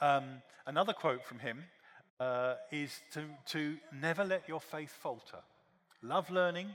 Um, 0.00 0.42
another 0.66 0.94
quote 0.94 1.24
from 1.24 1.40
him 1.40 1.64
uh, 2.18 2.54
is 2.72 3.00
to, 3.12 3.24
to 3.48 3.76
never 3.92 4.24
let 4.24 4.48
your 4.48 4.60
faith 4.60 4.92
falter. 5.02 5.40
Love 6.02 6.30
learning, 6.30 6.70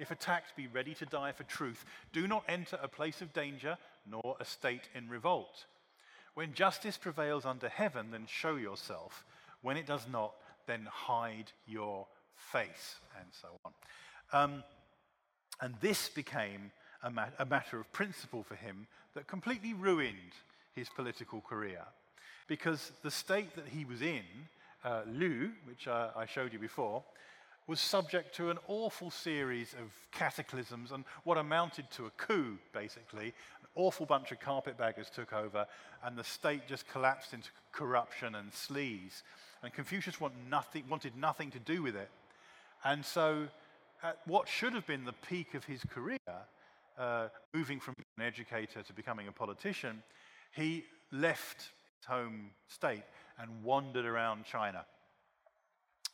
if 0.00 0.10
attacked, 0.10 0.56
be 0.56 0.66
ready 0.66 0.94
to 0.94 1.06
die 1.06 1.32
for 1.32 1.44
truth. 1.44 1.84
Do 2.12 2.26
not 2.26 2.44
enter 2.48 2.78
a 2.82 2.88
place 2.88 3.20
of 3.20 3.32
danger, 3.32 3.76
nor 4.10 4.36
a 4.40 4.44
state 4.44 4.88
in 4.94 5.08
revolt. 5.08 5.66
When 6.34 6.54
justice 6.54 6.96
prevails 6.96 7.44
under 7.44 7.68
heaven, 7.68 8.10
then 8.10 8.26
show 8.26 8.56
yourself. 8.56 9.24
When 9.62 9.76
it 9.76 9.86
does 9.86 10.06
not, 10.10 10.34
then 10.66 10.88
hide 10.90 11.52
your 11.66 12.06
face, 12.34 12.96
and 13.18 13.26
so 13.30 13.48
on. 13.64 13.72
Um, 14.32 14.64
and 15.60 15.74
this 15.80 16.08
became 16.08 16.70
a, 17.02 17.12
a 17.38 17.44
matter 17.44 17.78
of 17.78 17.92
principle 17.92 18.42
for 18.42 18.54
him 18.54 18.86
that 19.14 19.26
completely 19.26 19.74
ruined 19.74 20.34
his 20.72 20.88
political 20.88 21.40
career. 21.40 21.82
Because 22.46 22.92
the 23.02 23.10
state 23.10 23.54
that 23.56 23.68
he 23.68 23.84
was 23.84 24.00
in, 24.00 24.24
uh, 24.84 25.02
Lu, 25.06 25.50
which 25.66 25.86
uh, 25.86 26.10
I 26.16 26.26
showed 26.26 26.52
you 26.52 26.58
before, 26.58 27.04
was 27.70 27.78
subject 27.78 28.34
to 28.34 28.50
an 28.50 28.58
awful 28.66 29.12
series 29.12 29.74
of 29.74 29.92
cataclysms 30.10 30.90
and 30.90 31.04
what 31.22 31.38
amounted 31.38 31.88
to 31.88 32.06
a 32.06 32.10
coup, 32.16 32.58
basically. 32.72 33.26
An 33.26 33.68
awful 33.76 34.06
bunch 34.06 34.32
of 34.32 34.40
carpetbaggers 34.40 35.08
took 35.08 35.32
over, 35.32 35.64
and 36.02 36.18
the 36.18 36.24
state 36.24 36.66
just 36.66 36.88
collapsed 36.88 37.32
into 37.32 37.48
corruption 37.70 38.34
and 38.34 38.50
sleaze. 38.50 39.22
And 39.62 39.72
Confucius 39.72 40.20
want 40.20 40.34
nothing, 40.50 40.82
wanted 40.90 41.16
nothing 41.16 41.52
to 41.52 41.60
do 41.60 41.80
with 41.80 41.94
it. 41.94 42.10
And 42.82 43.04
so, 43.04 43.46
at 44.02 44.18
what 44.26 44.48
should 44.48 44.72
have 44.72 44.88
been 44.88 45.04
the 45.04 45.12
peak 45.12 45.54
of 45.54 45.64
his 45.64 45.80
career, 45.94 46.18
uh, 46.98 47.28
moving 47.54 47.78
from 47.78 47.94
an 48.18 48.24
educator 48.24 48.82
to 48.82 48.92
becoming 48.92 49.28
a 49.28 49.32
politician, 49.32 50.02
he 50.56 50.86
left 51.12 51.70
his 52.00 52.06
home 52.08 52.50
state 52.66 53.04
and 53.38 53.62
wandered 53.62 54.06
around 54.06 54.44
China. 54.44 54.84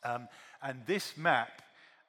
Um, 0.03 0.27
and 0.61 0.81
this 0.85 1.17
map 1.17 1.61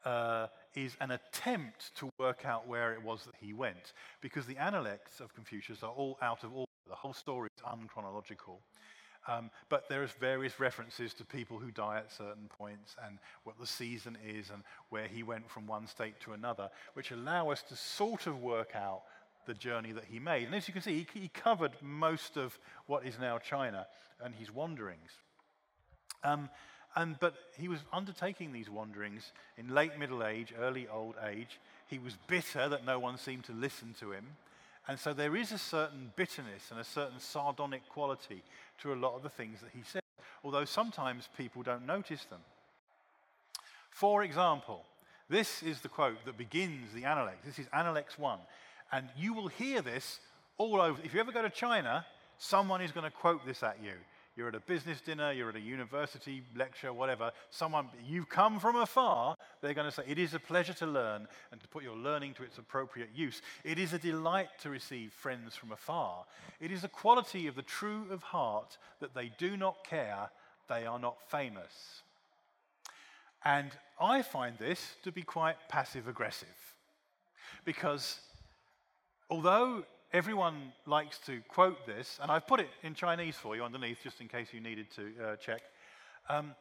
uh, 0.05 0.47
is 0.75 0.97
an 1.01 1.11
attempt 1.11 1.95
to 1.97 2.11
work 2.19 2.45
out 2.45 2.69
where 2.69 2.93
it 2.93 3.03
was 3.03 3.25
that 3.25 3.35
he 3.41 3.53
went, 3.53 3.93
because 4.21 4.47
the 4.47 4.57
Analects 4.57 5.21
of 5.21 5.35
Confucius 5.35 5.83
are 5.83 5.91
all 5.91 6.19
out 6.23 6.45
of 6.45 6.53
order. 6.53 6.71
The 6.89 6.95
whole 6.95 7.13
story 7.13 7.51
is 7.57 7.63
unchronological. 7.63 8.59
Um, 9.27 9.51
but 9.69 9.89
there 9.91 10.03
is 10.03 10.11
various 10.13 10.59
references 10.59 11.13
to 11.15 11.25
people 11.25 11.59
who 11.59 11.71
die 11.71 11.99
at 11.99 12.11
certain 12.11 12.49
points 12.49 12.97
and 13.05 13.19
what 13.45 13.59
the 13.61 13.67
season 13.67 14.17
is 14.27 14.49
and 14.49 14.63
where 14.89 15.07
he 15.07 15.23
went 15.23 15.51
from 15.51 15.67
one 15.67 15.87
state 15.87 16.19
to 16.21 16.33
another, 16.33 16.71
which 16.95 17.11
allow 17.11 17.51
us 17.51 17.63
to 17.69 17.77
sort 17.77 18.27
of 18.27 18.41
work 18.41 18.71
out 18.75 19.03
the 19.47 19.53
journey 19.53 19.93
that 19.93 20.05
he 20.05 20.19
made. 20.19 20.47
And 20.47 20.55
as 20.55 20.67
you 20.67 20.73
can 20.73 20.83
see, 20.83 21.07
he, 21.13 21.21
he 21.21 21.29
covered 21.29 21.73
most 21.83 22.37
of 22.37 22.59
what 22.87 23.05
is 23.05 23.19
now 23.19 23.39
China 23.39 23.87
and 24.23 24.35
his 24.35 24.53
wanderings. 24.53 25.11
Um, 26.25 26.49
but 27.21 27.35
he 27.57 27.69
was 27.69 27.81
undertaking 27.93 28.53
these 28.53 28.69
wanderings 28.69 29.33
in 29.57 29.75
late 29.75 29.99
middle 29.99 30.25
age, 30.25 30.53
early 30.59 30.89
old 30.89 31.15
age. 31.29 31.61
He 31.87 31.99
was 31.99 32.17
bitter 32.27 32.69
that 32.69 32.85
no 32.85 32.99
one 32.99 33.19
seemed 33.19 33.45
to 33.45 33.53
listen 33.53 33.95
to 34.01 34.13
him. 34.13 34.25
And 34.89 34.99
so 34.99 35.13
there 35.13 35.37
is 35.37 35.53
a 35.53 35.59
certain 35.59 36.13
bitterness 36.17 36.71
and 36.71 36.81
a 36.81 36.85
certain 36.85 37.21
sardonic 37.21 37.89
quality 37.89 38.43
to 38.83 38.93
a 38.93 38.97
lot 38.97 39.15
of 39.15 39.23
the 39.23 39.29
things 39.29 39.61
that 39.61 39.71
he 39.75 39.83
said, 39.85 40.03
although 40.43 40.65
sometimes 40.65 41.29
people 41.37 41.63
don't 41.63 41.87
notice 41.87 42.25
them. 42.25 42.41
For 43.91 44.23
example, 44.23 44.85
this 45.29 45.63
is 45.63 45.81
the 45.81 45.89
quote 45.89 46.25
that 46.25 46.39
begins 46.39 46.93
the 46.95 47.05
Analects. 47.05 47.45
This 47.45 47.59
is 47.59 47.67
Analects 47.73 48.19
1. 48.19 48.39
And 48.93 49.09
you 49.17 49.35
will 49.35 49.49
hear 49.49 49.83
this 49.83 50.21
all 50.57 50.81
over. 50.81 50.99
If 51.05 51.13
you 51.13 51.21
ever 51.21 51.33
go 51.33 51.43
to 51.43 51.51
China, 51.51 52.07
someone 52.39 52.81
is 52.81 52.93
going 52.93 53.05
to 53.05 53.11
quote 53.11 53.45
this 53.47 53.63
at 53.63 53.77
you 53.83 53.93
you're 54.39 54.47
at 54.47 54.55
a 54.55 54.61
business 54.61 55.01
dinner, 55.01 55.33
you're 55.33 55.49
at 55.49 55.57
a 55.57 55.61
university 55.61 56.45
lecture, 56.57 56.93
whatever, 56.93 57.33
someone, 57.51 57.89
you've 58.07 58.29
come 58.29 58.61
from 58.61 58.77
afar, 58.77 59.35
they're 59.61 59.75
going 59.75 59.91
to 59.91 59.93
say, 59.95 60.05
It 60.07 60.17
is 60.17 60.33
a 60.33 60.39
pleasure 60.39 60.73
to 60.75 60.87
learn 60.87 61.27
and 61.51 61.61
to 61.61 61.67
put 61.67 61.83
your 61.83 61.97
learning 61.97 62.35
to 62.35 62.45
its 62.45 62.57
appropriate 62.57 63.09
use. 63.13 63.43
It 63.65 63.81
is 63.81 63.93
a 63.95 63.99
delight 63.99 64.51
to 64.61 64.71
receive 64.71 65.13
friends 65.13 65.57
from 65.57 65.73
afar. 65.73 66.25
It 66.61 66.71
is 66.71 66.85
a 66.85 66.89
quality 66.89 67.49
of 67.49 67.57
the 67.57 67.63
true 67.63 68.07
of 68.13 68.23
heart 68.23 68.79
that 69.01 69.13
they 69.13 69.33
do 69.39 69.57
not 69.57 69.85
care, 69.85 70.31
they 70.69 70.87
are 70.87 71.01
not 71.01 71.17
famous. 71.29 72.03
And 73.45 73.73
I 74.01 74.23
find 74.23 74.57
this 74.57 74.95
to 75.03 75.11
be 75.11 75.23
quite 75.23 75.57
passive 75.69 76.07
aggressive. 76.07 76.49
Because 77.65 78.21
although 79.29 79.83
everyone 80.13 80.73
likes 80.87 81.19
to 81.27 81.41
quote 81.49 81.87
this, 81.87 82.19
and 82.23 82.31
I've 82.31 82.47
put 82.47 82.61
it 82.61 82.71
in 82.83 82.95
Chinese 82.95 83.37
for 83.37 83.57
you 83.57 83.63
underneath 83.63 83.99
just 84.03 84.21
in 84.21 84.29
case 84.29 84.49
you 84.53 84.61
needed 84.61 84.87
to 84.97 85.13
uh, 85.23 85.37
check. 85.37 85.63
Um, 86.29 86.55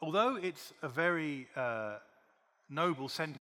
although 0.00 0.36
it's 0.36 0.72
a 0.82 0.88
very 0.88 1.48
uh, 1.56 1.96
noble 2.70 3.08
sentiment, 3.08 3.40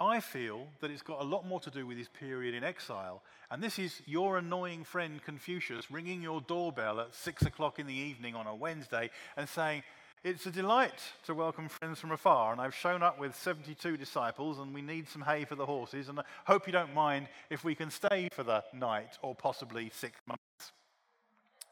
I 0.00 0.20
feel 0.20 0.66
that 0.80 0.90
it's 0.90 1.02
got 1.02 1.20
a 1.20 1.24
lot 1.24 1.46
more 1.46 1.60
to 1.60 1.70
do 1.70 1.86
with 1.86 1.98
his 1.98 2.08
period 2.08 2.54
in 2.54 2.62
exile. 2.62 3.22
And 3.50 3.62
this 3.62 3.78
is 3.78 4.00
your 4.06 4.38
annoying 4.38 4.84
friend 4.84 5.20
Confucius 5.24 5.90
ringing 5.90 6.22
your 6.22 6.40
doorbell 6.40 7.00
at 7.00 7.14
six 7.14 7.42
o'clock 7.42 7.78
in 7.78 7.86
the 7.86 7.94
evening 7.94 8.36
on 8.36 8.46
a 8.46 8.54
Wednesday 8.54 9.10
and 9.36 9.48
saying, 9.48 9.82
it's 10.24 10.46
a 10.46 10.50
delight 10.50 11.00
to 11.24 11.34
welcome 11.34 11.68
friends 11.68 12.00
from 12.00 12.10
afar, 12.10 12.52
and 12.52 12.60
I've 12.60 12.74
shown 12.74 13.02
up 13.02 13.18
with 13.18 13.36
72 13.36 13.96
disciples, 13.96 14.58
and 14.58 14.74
we 14.74 14.82
need 14.82 15.08
some 15.08 15.22
hay 15.22 15.44
for 15.44 15.54
the 15.54 15.66
horses, 15.66 16.08
and 16.08 16.18
I 16.18 16.24
hope 16.44 16.66
you 16.66 16.72
don't 16.72 16.94
mind 16.94 17.28
if 17.50 17.62
we 17.62 17.74
can 17.74 17.90
stay 17.90 18.28
for 18.32 18.42
the 18.42 18.64
night 18.72 19.16
or 19.22 19.34
possibly 19.34 19.90
six 19.94 20.20
months. 20.26 20.72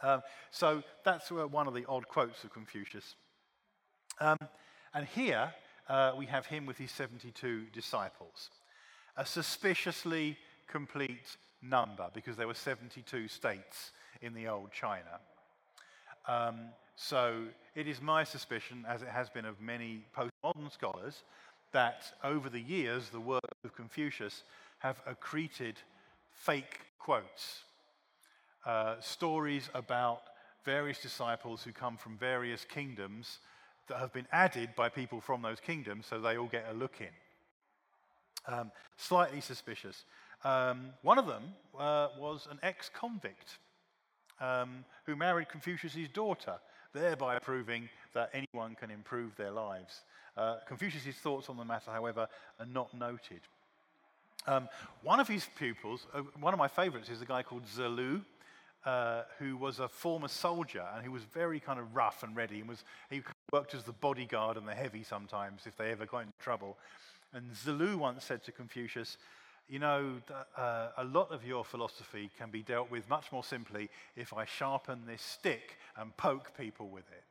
Um, 0.02 0.22
so 0.50 0.82
that's 1.04 1.32
uh, 1.32 1.46
one 1.48 1.66
of 1.66 1.74
the 1.74 1.86
odd 1.86 2.06
quotes 2.06 2.44
of 2.44 2.52
Confucius. 2.52 3.16
Um, 4.20 4.38
and 4.94 5.06
here 5.06 5.52
uh, 5.88 6.12
we 6.16 6.26
have 6.26 6.46
him 6.46 6.66
with 6.66 6.78
his 6.78 6.92
72 6.92 7.66
disciples. 7.72 8.50
A 9.16 9.26
suspiciously 9.26 10.36
complete 10.68 11.36
number 11.62 12.08
because 12.14 12.36
there 12.36 12.46
were 12.46 12.54
72 12.54 13.28
states 13.28 13.92
in 14.22 14.34
the 14.34 14.46
old 14.48 14.72
China. 14.72 15.20
Um, 16.28 16.70
so 16.96 17.44
it 17.74 17.86
is 17.86 18.00
my 18.00 18.24
suspicion, 18.24 18.84
as 18.88 19.02
it 19.02 19.08
has 19.08 19.28
been 19.28 19.44
of 19.44 19.60
many 19.60 20.04
postmodern 20.16 20.72
scholars, 20.72 21.22
that 21.72 22.04
over 22.24 22.48
the 22.48 22.60
years 22.60 23.10
the 23.10 23.20
work 23.20 23.44
of 23.64 23.74
Confucius 23.76 24.42
have 24.78 25.02
accreted 25.06 25.76
fake 26.32 26.80
quotes, 26.98 27.62
uh, 28.64 28.96
stories 29.00 29.68
about 29.74 30.22
various 30.64 31.00
disciples 31.00 31.62
who 31.62 31.72
come 31.72 31.96
from 31.96 32.16
various 32.16 32.64
kingdoms 32.64 33.38
that 33.88 33.98
have 33.98 34.12
been 34.12 34.26
added 34.32 34.70
by 34.74 34.88
people 34.88 35.20
from 35.20 35.42
those 35.42 35.60
kingdoms 35.60 36.06
so 36.06 36.20
they 36.20 36.36
all 36.36 36.48
get 36.48 36.66
a 36.70 36.74
look 36.74 37.00
in. 37.00 38.52
Um, 38.52 38.72
slightly 38.96 39.40
suspicious. 39.40 40.04
Um, 40.44 40.90
one 41.02 41.18
of 41.18 41.26
them 41.26 41.42
uh, 41.78 42.08
was 42.18 42.48
an 42.50 42.58
ex 42.62 42.90
convict 42.92 43.58
um, 44.40 44.84
who 45.04 45.16
married 45.16 45.48
Confucius' 45.48 46.08
daughter 46.12 46.58
thereby 46.96 47.38
proving 47.38 47.88
that 48.14 48.30
anyone 48.32 48.74
can 48.74 48.90
improve 48.90 49.36
their 49.36 49.50
lives. 49.50 50.00
Uh, 50.36 50.56
Confucius' 50.66 51.14
thoughts 51.16 51.48
on 51.48 51.56
the 51.56 51.64
matter, 51.64 51.90
however, 51.90 52.28
are 52.58 52.66
not 52.66 52.92
noted. 52.94 53.40
Um, 54.46 54.68
one 55.02 55.20
of 55.20 55.28
his 55.28 55.46
pupils, 55.58 56.06
uh, 56.14 56.22
one 56.40 56.54
of 56.54 56.58
my 56.58 56.68
favorites, 56.68 57.08
is 57.08 57.20
a 57.20 57.26
guy 57.26 57.42
called 57.42 57.64
Zilu, 57.66 58.22
uh, 58.84 59.22
who 59.38 59.56
was 59.56 59.80
a 59.80 59.88
former 59.88 60.28
soldier 60.28 60.84
and 60.94 61.04
who 61.04 61.10
was 61.10 61.24
very 61.24 61.58
kind 61.58 61.80
of 61.80 61.94
rough 61.94 62.22
and 62.22 62.36
ready. 62.36 62.60
And 62.60 62.68
was, 62.68 62.84
he 63.10 63.22
worked 63.52 63.74
as 63.74 63.82
the 63.82 63.92
bodyguard 63.92 64.56
and 64.56 64.66
the 64.66 64.74
heavy 64.74 65.02
sometimes 65.02 65.62
if 65.66 65.76
they 65.76 65.90
ever 65.90 66.06
got 66.06 66.20
into 66.20 66.38
trouble. 66.38 66.76
And 67.32 67.50
Zilu 67.52 67.96
once 67.96 68.24
said 68.24 68.44
to 68.44 68.52
Confucius, 68.52 69.18
you 69.68 69.78
know, 69.78 70.12
uh, 70.56 70.88
a 70.96 71.04
lot 71.04 71.32
of 71.32 71.44
your 71.44 71.64
philosophy 71.64 72.30
can 72.38 72.50
be 72.50 72.62
dealt 72.62 72.90
with 72.90 73.08
much 73.08 73.32
more 73.32 73.42
simply 73.42 73.88
if 74.14 74.32
I 74.32 74.44
sharpen 74.44 75.02
this 75.06 75.22
stick 75.22 75.76
and 75.96 76.16
poke 76.16 76.56
people 76.56 76.88
with 76.88 77.04
it. 77.10 77.24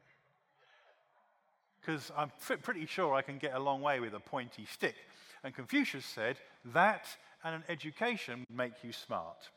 Because 1.79 2.11
I'm 2.17 2.31
pretty 2.61 2.85
sure 2.87 3.13
I 3.13 3.21
can 3.21 3.37
get 3.37 3.53
a 3.53 3.59
long 3.59 3.81
way 3.81 3.99
with 3.99 4.13
a 4.13 4.19
pointy 4.19 4.65
stick. 4.65 4.95
And 5.43 5.53
Confucius 5.53 6.05
said 6.05 6.37
that 6.73 7.05
and 7.43 7.55
an 7.55 7.63
education 7.69 8.45
make 8.53 8.83
you 8.83 8.91
smart. 8.91 9.49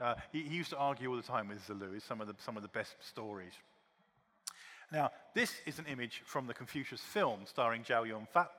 Uh, 0.00 0.14
he, 0.30 0.42
he, 0.42 0.56
used 0.56 0.70
to 0.70 0.76
argue 0.76 1.08
all 1.08 1.16
the 1.16 1.22
time 1.22 1.48
with 1.48 1.66
Zilu, 1.66 2.00
some 2.06 2.20
of 2.20 2.26
the, 2.26 2.34
some 2.38 2.56
of 2.56 2.62
the 2.62 2.68
best 2.68 2.96
stories. 3.00 3.52
Now, 4.92 5.10
this 5.34 5.54
is 5.64 5.78
an 5.78 5.86
image 5.86 6.22
from 6.26 6.46
the 6.46 6.52
Confucius 6.52 7.00
film 7.00 7.40
starring 7.46 7.82
Chow 7.82 8.02
Yun 8.02 8.26
Fat. 8.32 8.50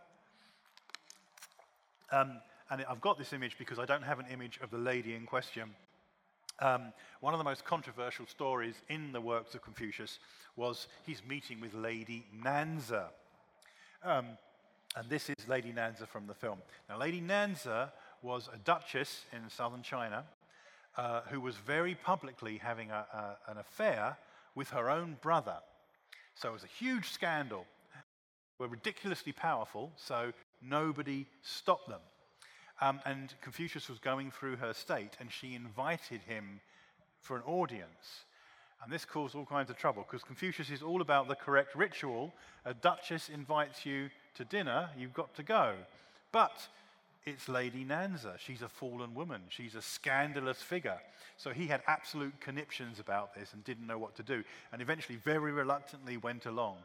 Um, 2.12 2.40
and 2.74 2.84
I've 2.90 3.02
got 3.02 3.20
this 3.20 3.34
image 3.34 3.56
because 3.60 3.78
I 3.78 3.86
don't 3.86 4.02
have 4.02 4.18
an 4.18 4.26
image 4.34 4.60
of 4.64 4.72
the 4.72 4.80
lady 4.80 5.14
in 5.14 5.28
question. 5.28 5.70
Um, 6.60 6.92
one 7.20 7.36
of 7.36 7.38
the 7.38 7.44
most 7.44 7.64
controversial 7.64 8.26
stories 8.26 8.74
in 8.90 9.12
the 9.12 9.22
works 9.22 9.54
of 9.54 9.62
Confucius 9.62 10.18
was 10.56 10.88
his 11.06 11.22
meeting 11.24 11.62
with 11.62 11.76
Lady 11.76 12.26
Nanzi. 12.44 13.04
Um, 14.04 14.26
and 14.96 15.08
this 15.08 15.30
is 15.30 15.48
Lady 15.48 15.72
Nanzi 15.72 16.08
from 16.08 16.26
the 16.26 16.34
film. 16.34 16.58
Now, 16.90 16.98
Lady 16.98 17.22
Nanzi 17.22 17.92
was 18.24 18.50
a 18.52 18.58
duchess 18.58 19.26
in 19.32 19.48
southern 19.52 19.84
China 19.84 20.24
uh, 20.98 21.22
who 21.30 21.42
was 21.42 21.56
very 21.58 21.94
publicly 21.94 22.58
having 22.58 22.90
a, 22.90 23.06
a, 23.14 23.52
an 23.52 23.60
affair 23.60 24.18
with 24.56 24.72
her 24.72 24.90
own 24.90 25.18
brother. 25.22 25.58
So 26.34 26.50
it 26.50 26.54
was 26.54 26.64
a 26.64 26.84
huge 26.84 27.12
scandal. 27.12 27.68
Were 28.58 28.68
ridiculously 28.68 29.32
powerful, 29.32 29.92
so 29.96 30.34
nobody 30.62 31.28
stopped 31.44 31.88
them. 31.88 32.00
Um, 32.82 33.00
and 33.06 33.34
Confucius 33.42 33.90
was 33.90 34.00
going 34.00 34.32
through 34.32 34.58
her 34.58 34.74
state, 34.74 35.16
and 35.20 35.32
she 35.32 35.56
invited 35.56 36.22
him 36.22 36.60
for 37.22 37.38
an 37.38 37.44
audience. 37.44 38.26
And 38.84 38.92
this 38.92 39.06
caused 39.06 39.36
all 39.36 39.46
kinds 39.46 39.70
of 39.70 39.78
trouble 39.78 40.06
because 40.06 40.24
Confucius 40.24 40.70
is 40.70 40.82
all 40.82 41.02
about 41.02 41.28
the 41.28 41.36
correct 41.36 41.76
ritual. 41.76 42.34
A 42.66 42.74
duchess 42.74 43.30
invites 43.30 43.86
you 43.86 44.10
to 44.36 44.44
dinner, 44.44 44.90
you've 44.98 45.14
got 45.14 45.34
to 45.36 45.44
go. 45.44 45.76
But 46.32 46.68
it's 47.26 47.48
Lady 47.48 47.86
Nanzi. 47.86 48.38
She's 48.38 48.62
a 48.62 48.68
fallen 48.68 49.14
woman. 49.14 49.42
She's 49.48 49.76
a 49.76 49.82
scandalous 49.82 50.62
figure. 50.62 51.00
So 51.38 51.52
he 51.52 51.68
had 51.68 51.82
absolute 51.88 52.38
conniptions 52.42 53.00
about 53.00 53.34
this 53.34 53.54
and 53.54 53.64
didn't 53.64 53.88
know 53.88 53.98
what 53.98 54.16
to 54.18 54.24
do. 54.24 54.44
And 54.74 54.82
eventually, 54.82 55.18
very 55.18 55.54
reluctantly, 55.54 56.18
went 56.18 56.46
along. 56.46 56.78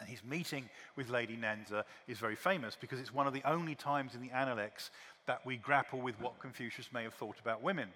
And 0.00 0.08
his 0.08 0.24
meeting 0.24 0.68
with 0.96 1.08
Lady 1.08 1.36
Nanzi 1.36 1.82
is 2.08 2.18
very 2.18 2.34
famous 2.34 2.76
because 2.80 2.98
it's 2.98 3.14
one 3.14 3.26
of 3.26 3.32
the 3.32 3.42
only 3.48 3.74
times 3.74 4.14
in 4.14 4.20
the 4.20 4.30
Analects 4.30 4.90
that 5.26 5.44
we 5.46 5.56
grapple 5.56 6.00
with 6.00 6.20
what 6.20 6.40
Confucius 6.40 6.88
may 6.92 7.04
have 7.04 7.14
thought 7.14 7.38
about 7.40 7.62
women. 7.62 7.88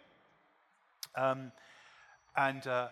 Um, 1.16 1.52
and 2.36 2.64
uh, 2.66 2.88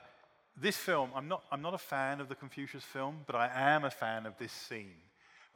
this 0.61 0.77
film, 0.77 1.11
I'm 1.14 1.29
not, 1.29 1.45
I'm 1.53 1.62
not 1.62 1.75
a 1.75 1.79
fan 1.79 2.21
of 2.21 2.29
the 2.29 2.35
Confucius 2.35 2.83
film, 2.83 3.21
but 3.27 3.37
I 3.37 3.51
am 3.55 3.85
a 3.85 3.90
fan 3.90 4.27
of 4.27 4.37
this 4.38 4.53
scene 4.53 4.95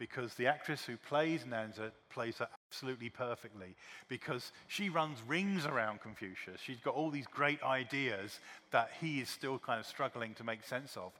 because 0.00 0.32
the 0.34 0.46
actress 0.46 0.84
who 0.84 0.96
plays 0.96 1.44
Nanzi 1.44 1.90
plays 2.08 2.38
her 2.38 2.48
absolutely 2.68 3.10
perfectly 3.10 3.76
because 4.08 4.50
she 4.66 4.88
runs 4.88 5.18
rings 5.28 5.66
around 5.66 6.00
Confucius. 6.00 6.58
She's 6.60 6.80
got 6.80 6.94
all 6.94 7.10
these 7.10 7.26
great 7.26 7.62
ideas 7.62 8.38
that 8.70 8.90
he 8.98 9.20
is 9.20 9.28
still 9.28 9.58
kind 9.58 9.78
of 9.78 9.86
struggling 9.86 10.34
to 10.34 10.44
make 10.44 10.64
sense 10.64 10.96
of. 10.96 11.12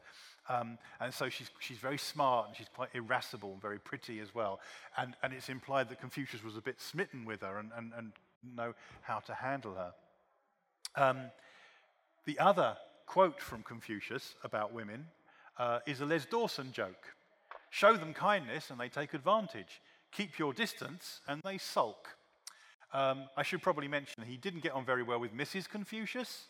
Um, 0.51 0.79
and 1.01 1.15
so 1.15 1.29
she's, 1.29 1.49
she's 1.61 1.79
very 1.79 1.97
smart 1.97 2.49
and 2.49 2.57
she's 2.57 2.67
quite 2.75 2.89
irascible 2.93 3.53
and 3.53 3.63
very 3.63 3.79
pretty 3.79 4.19
as 4.19 4.35
well. 4.35 4.59
And, 4.97 5.15
and 5.23 5.33
it's 5.33 5.49
implied 5.49 5.89
that 5.91 6.01
Confucius 6.01 6.43
was 6.43 6.57
a 6.57 6.61
bit 6.61 6.81
smitten 6.81 7.25
with 7.25 7.43
her 7.43 7.59
and, 7.59 7.71
and, 7.77 7.93
and 7.97 8.13
know 8.57 8.75
how 9.03 9.21
to 9.21 9.35
handle 9.35 9.75
her. 9.75 9.93
Um, 10.97 11.19
the 12.25 12.39
other 12.41 12.77
quote 13.07 13.41
from 13.41 13.63
Confucius 13.63 14.35
about 14.43 14.73
women 14.73 15.07
uh, 15.57 15.79
is 15.87 16.01
a 16.01 16.07
Les 16.07 16.25
Dawson 16.25 16.73
joke. 16.73 17.15
Show 17.71 17.97
them 17.97 18.13
kindness 18.13 18.71
and 18.71 18.81
they 18.81 18.89
take 18.89 19.15
advantage. 19.15 19.81
Keep 20.11 20.37
your 20.37 20.53
distance 20.53 21.21
and 21.29 21.41
they 21.45 21.59
sulk. 21.59 22.09
Um, 22.93 23.29
I 23.37 23.45
should 23.45 23.63
probably 23.63 23.87
mention 23.87 24.25
he 24.25 24.37
didn't 24.37 24.65
get 24.65 24.73
on 24.73 24.85
very 24.85 25.05
well 25.05 25.21
with 25.21 25.33
Mrs. 25.33 25.69
Confucius, 25.69 26.47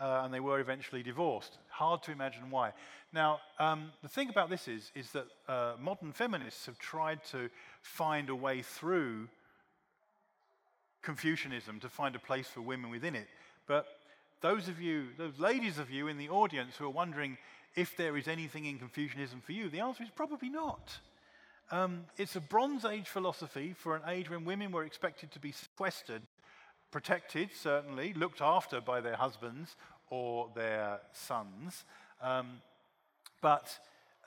uh, 0.00 0.22
and 0.24 0.32
they 0.32 0.40
were 0.40 0.60
eventually 0.60 1.02
divorced. 1.02 1.58
Hard 1.68 2.02
to 2.04 2.12
imagine 2.12 2.50
why. 2.50 2.72
Now, 3.12 3.40
um, 3.58 3.92
the 4.02 4.08
thing 4.08 4.30
about 4.30 4.50
this 4.50 4.68
is, 4.68 4.90
is 4.94 5.10
that 5.12 5.26
uh, 5.48 5.74
modern 5.80 6.12
feminists 6.12 6.66
have 6.66 6.78
tried 6.78 7.24
to 7.30 7.50
find 7.82 8.30
a 8.30 8.34
way 8.34 8.62
through 8.62 9.28
Confucianism 11.02 11.80
to 11.80 11.88
find 11.88 12.14
a 12.14 12.20
place 12.20 12.46
for 12.46 12.60
women 12.60 12.90
within 12.90 13.14
it. 13.14 13.26
But 13.66 13.86
those 14.40 14.68
of 14.68 14.80
you, 14.80 15.08
those 15.18 15.38
ladies 15.38 15.78
of 15.78 15.90
you 15.90 16.08
in 16.08 16.16
the 16.16 16.28
audience 16.28 16.76
who 16.76 16.86
are 16.86 16.90
wondering 16.90 17.38
if 17.74 17.96
there 17.96 18.16
is 18.16 18.28
anything 18.28 18.66
in 18.66 18.78
Confucianism 18.78 19.40
for 19.40 19.52
you, 19.52 19.68
the 19.68 19.80
answer 19.80 20.02
is 20.02 20.10
probably 20.14 20.48
not. 20.48 20.98
Um, 21.70 22.04
it's 22.18 22.36
a 22.36 22.40
Bronze 22.40 22.84
Age 22.84 23.08
philosophy 23.08 23.74
for 23.76 23.96
an 23.96 24.02
age 24.06 24.28
when 24.28 24.44
women 24.44 24.72
were 24.72 24.84
expected 24.84 25.30
to 25.32 25.38
be 25.38 25.52
sequestered, 25.52 26.22
protected, 26.92 27.48
certainly, 27.52 28.12
looked 28.12 28.40
after 28.40 28.80
by 28.80 29.00
their 29.00 29.16
husbands 29.16 29.74
or 30.10 30.50
their 30.54 31.00
sons. 31.12 31.84
Um, 32.20 32.60
but 33.40 33.76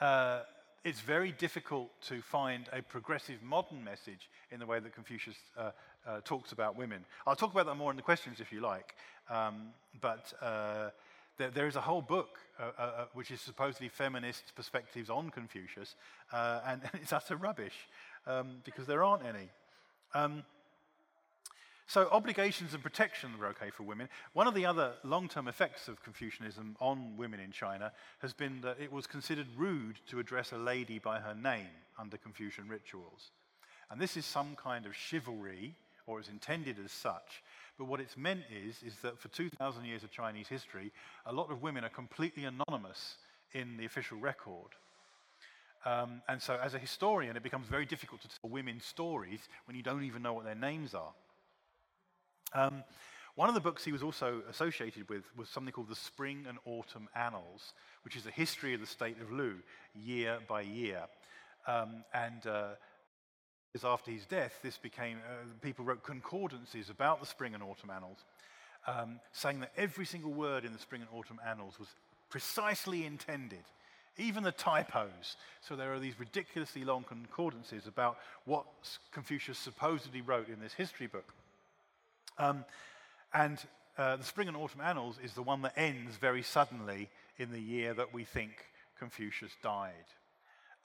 uh, 0.01 0.41
it's 0.83 0.99
very 0.99 1.31
difficult 1.31 1.89
to 2.01 2.21
find 2.21 2.65
a 2.73 2.81
progressive 2.81 3.41
modern 3.41 3.83
message 3.83 4.29
in 4.51 4.59
the 4.59 4.65
way 4.65 4.79
that 4.79 4.93
Confucius 4.93 5.37
uh, 5.57 5.71
uh, 6.05 6.21
talks 6.25 6.51
about 6.51 6.75
women. 6.75 7.05
I'll 7.25 7.35
talk 7.35 7.53
about 7.53 7.67
that 7.67 7.75
more 7.75 7.91
in 7.91 7.97
the 7.97 8.03
questions 8.03 8.39
if 8.39 8.51
you 8.51 8.61
like. 8.61 8.95
Um, 9.29 9.69
but 10.01 10.33
uh, 10.41 10.89
there, 11.37 11.49
there 11.49 11.67
is 11.67 11.75
a 11.75 11.81
whole 11.81 12.01
book 12.01 12.39
uh, 12.59 12.71
uh, 12.77 13.05
which 13.13 13.31
is 13.31 13.41
supposedly 13.41 13.89
feminist 13.89 14.53
perspectives 14.55 15.09
on 15.09 15.29
Confucius, 15.29 15.95
and, 16.31 16.81
and, 16.83 16.91
it's 17.01 17.13
utter 17.13 17.35
rubbish 17.35 17.75
um, 18.27 18.57
because 18.63 18.85
there 18.85 19.03
aren't 19.03 19.23
any. 19.25 19.49
So, 21.87 22.09
obligations 22.11 22.73
and 22.73 22.81
protection 22.81 23.37
were 23.39 23.45
okay 23.47 23.69
for 23.69 23.83
women. 23.83 24.09
One 24.33 24.47
of 24.47 24.55
the 24.55 24.65
other 24.65 24.93
long 25.03 25.27
term 25.27 25.47
effects 25.47 25.87
of 25.87 26.03
Confucianism 26.03 26.75
on 26.79 27.15
women 27.15 27.39
in 27.39 27.51
China 27.51 27.91
has 28.19 28.33
been 28.33 28.61
that 28.61 28.77
it 28.79 28.91
was 28.91 29.05
considered 29.05 29.47
rude 29.55 29.99
to 30.09 30.19
address 30.19 30.51
a 30.51 30.57
lady 30.57 30.97
by 30.97 31.19
her 31.19 31.35
name 31.35 31.69
under 31.99 32.17
Confucian 32.17 32.67
rituals. 32.67 33.31
And 33.91 34.01
this 34.01 34.17
is 34.17 34.25
some 34.25 34.55
kind 34.55 34.87
of 34.87 34.95
chivalry, 34.95 35.75
or 36.07 36.19
is 36.19 36.27
intended 36.27 36.77
as 36.83 36.91
such, 36.91 37.43
but 37.77 37.85
what 37.85 37.99
it's 37.99 38.17
meant 38.17 38.43
is, 38.51 38.81
is 38.83 38.95
that 39.01 39.19
for 39.19 39.27
2,000 39.27 39.85
years 39.85 40.03
of 40.03 40.11
Chinese 40.11 40.47
history, 40.47 40.91
a 41.25 41.33
lot 41.33 41.51
of 41.51 41.61
women 41.61 41.83
are 41.83 41.89
completely 41.89 42.45
anonymous 42.45 43.17
in 43.53 43.77
the 43.77 43.85
official 43.85 44.17
record. 44.17 44.69
Um, 45.85 46.21
and 46.27 46.41
so, 46.41 46.57
as 46.61 46.73
a 46.73 46.79
historian, 46.79 47.37
it 47.37 47.43
becomes 47.43 47.67
very 47.67 47.85
difficult 47.85 48.21
to 48.21 48.27
tell 48.27 48.49
women's 48.49 48.85
stories 48.85 49.41
when 49.65 49.77
you 49.77 49.83
don't 49.83 50.03
even 50.03 50.23
know 50.23 50.33
what 50.33 50.45
their 50.45 50.55
names 50.55 50.95
are. 50.95 51.13
Um, 52.53 52.83
one 53.35 53.49
of 53.49 53.55
the 53.55 53.61
books 53.61 53.83
he 53.83 53.91
was 53.91 54.03
also 54.03 54.41
associated 54.49 55.09
with 55.09 55.23
was 55.35 55.49
something 55.49 55.73
called 55.73 55.89
the 55.89 55.95
Spring 55.95 56.45
and 56.47 56.57
Autumn 56.65 57.09
Annals, 57.15 57.73
which 58.03 58.15
is 58.15 58.25
a 58.25 58.31
history 58.31 58.73
of 58.73 58.79
the 58.79 58.87
state 58.87 59.19
of 59.21 59.31
Lu 59.31 59.55
year 59.93 60.39
by 60.47 60.61
year. 60.61 61.03
Um, 61.67 62.05
and 62.13 62.47
uh, 62.47 62.67
after 63.83 64.11
his 64.11 64.25
death, 64.25 64.59
this 64.63 64.77
became, 64.77 65.17
uh, 65.17 65.45
people 65.61 65.83
wrote 65.83 66.03
concordances 66.03 66.89
about 66.89 67.19
the 67.19 67.25
Spring 67.25 67.53
and 67.53 67.63
Autumn 67.63 67.89
Annals, 67.89 68.19
um, 68.87 69.19
saying 69.33 69.59
that 69.59 69.73
every 69.75 70.05
single 70.05 70.31
word 70.31 70.63
in 70.63 70.71
the 70.71 70.79
Spring 70.79 71.01
and 71.01 71.09
Autumn 71.13 71.39
Annals 71.45 71.77
was 71.77 71.89
precisely 72.29 73.05
intended, 73.05 73.63
even 74.17 74.43
the 74.43 74.51
typos. 74.53 75.35
So 75.59 75.75
there 75.75 75.93
are 75.93 75.99
these 75.99 76.19
ridiculously 76.19 76.85
long 76.85 77.03
concordances 77.03 77.85
about 77.85 78.17
what 78.45 78.65
Confucius 79.11 79.57
supposedly 79.57 80.21
wrote 80.21 80.47
in 80.47 80.61
this 80.61 80.73
history 80.73 81.07
book. 81.07 81.33
Um, 82.37 82.65
and 83.33 83.57
uh, 83.97 84.17
the 84.17 84.23
Spring 84.23 84.47
and 84.47 84.57
Autumn 84.57 84.81
Annals 84.81 85.17
is 85.23 85.33
the 85.33 85.41
one 85.41 85.61
that 85.61 85.73
ends 85.77 86.17
very 86.17 86.43
suddenly 86.43 87.09
in 87.37 87.51
the 87.51 87.59
year 87.59 87.93
that 87.93 88.13
we 88.13 88.23
think 88.23 88.51
Confucius 88.99 89.51
died. 89.63 89.93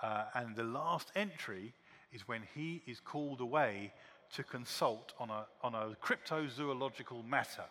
Uh, 0.01 0.25
and 0.35 0.57
the 0.57 0.65
last 0.65 1.11
entry 1.15 1.73
is 2.13 2.27
when 2.27 2.43
he 2.55 2.83
is 2.87 3.01
called 3.01 3.41
away 3.41 3.93
to 4.35 4.43
consult 4.43 5.13
on 5.19 5.31
a, 5.31 5.47
on 5.63 5.75
a 5.75 5.97
cryptozoological 6.03 7.27
matter. 7.27 7.65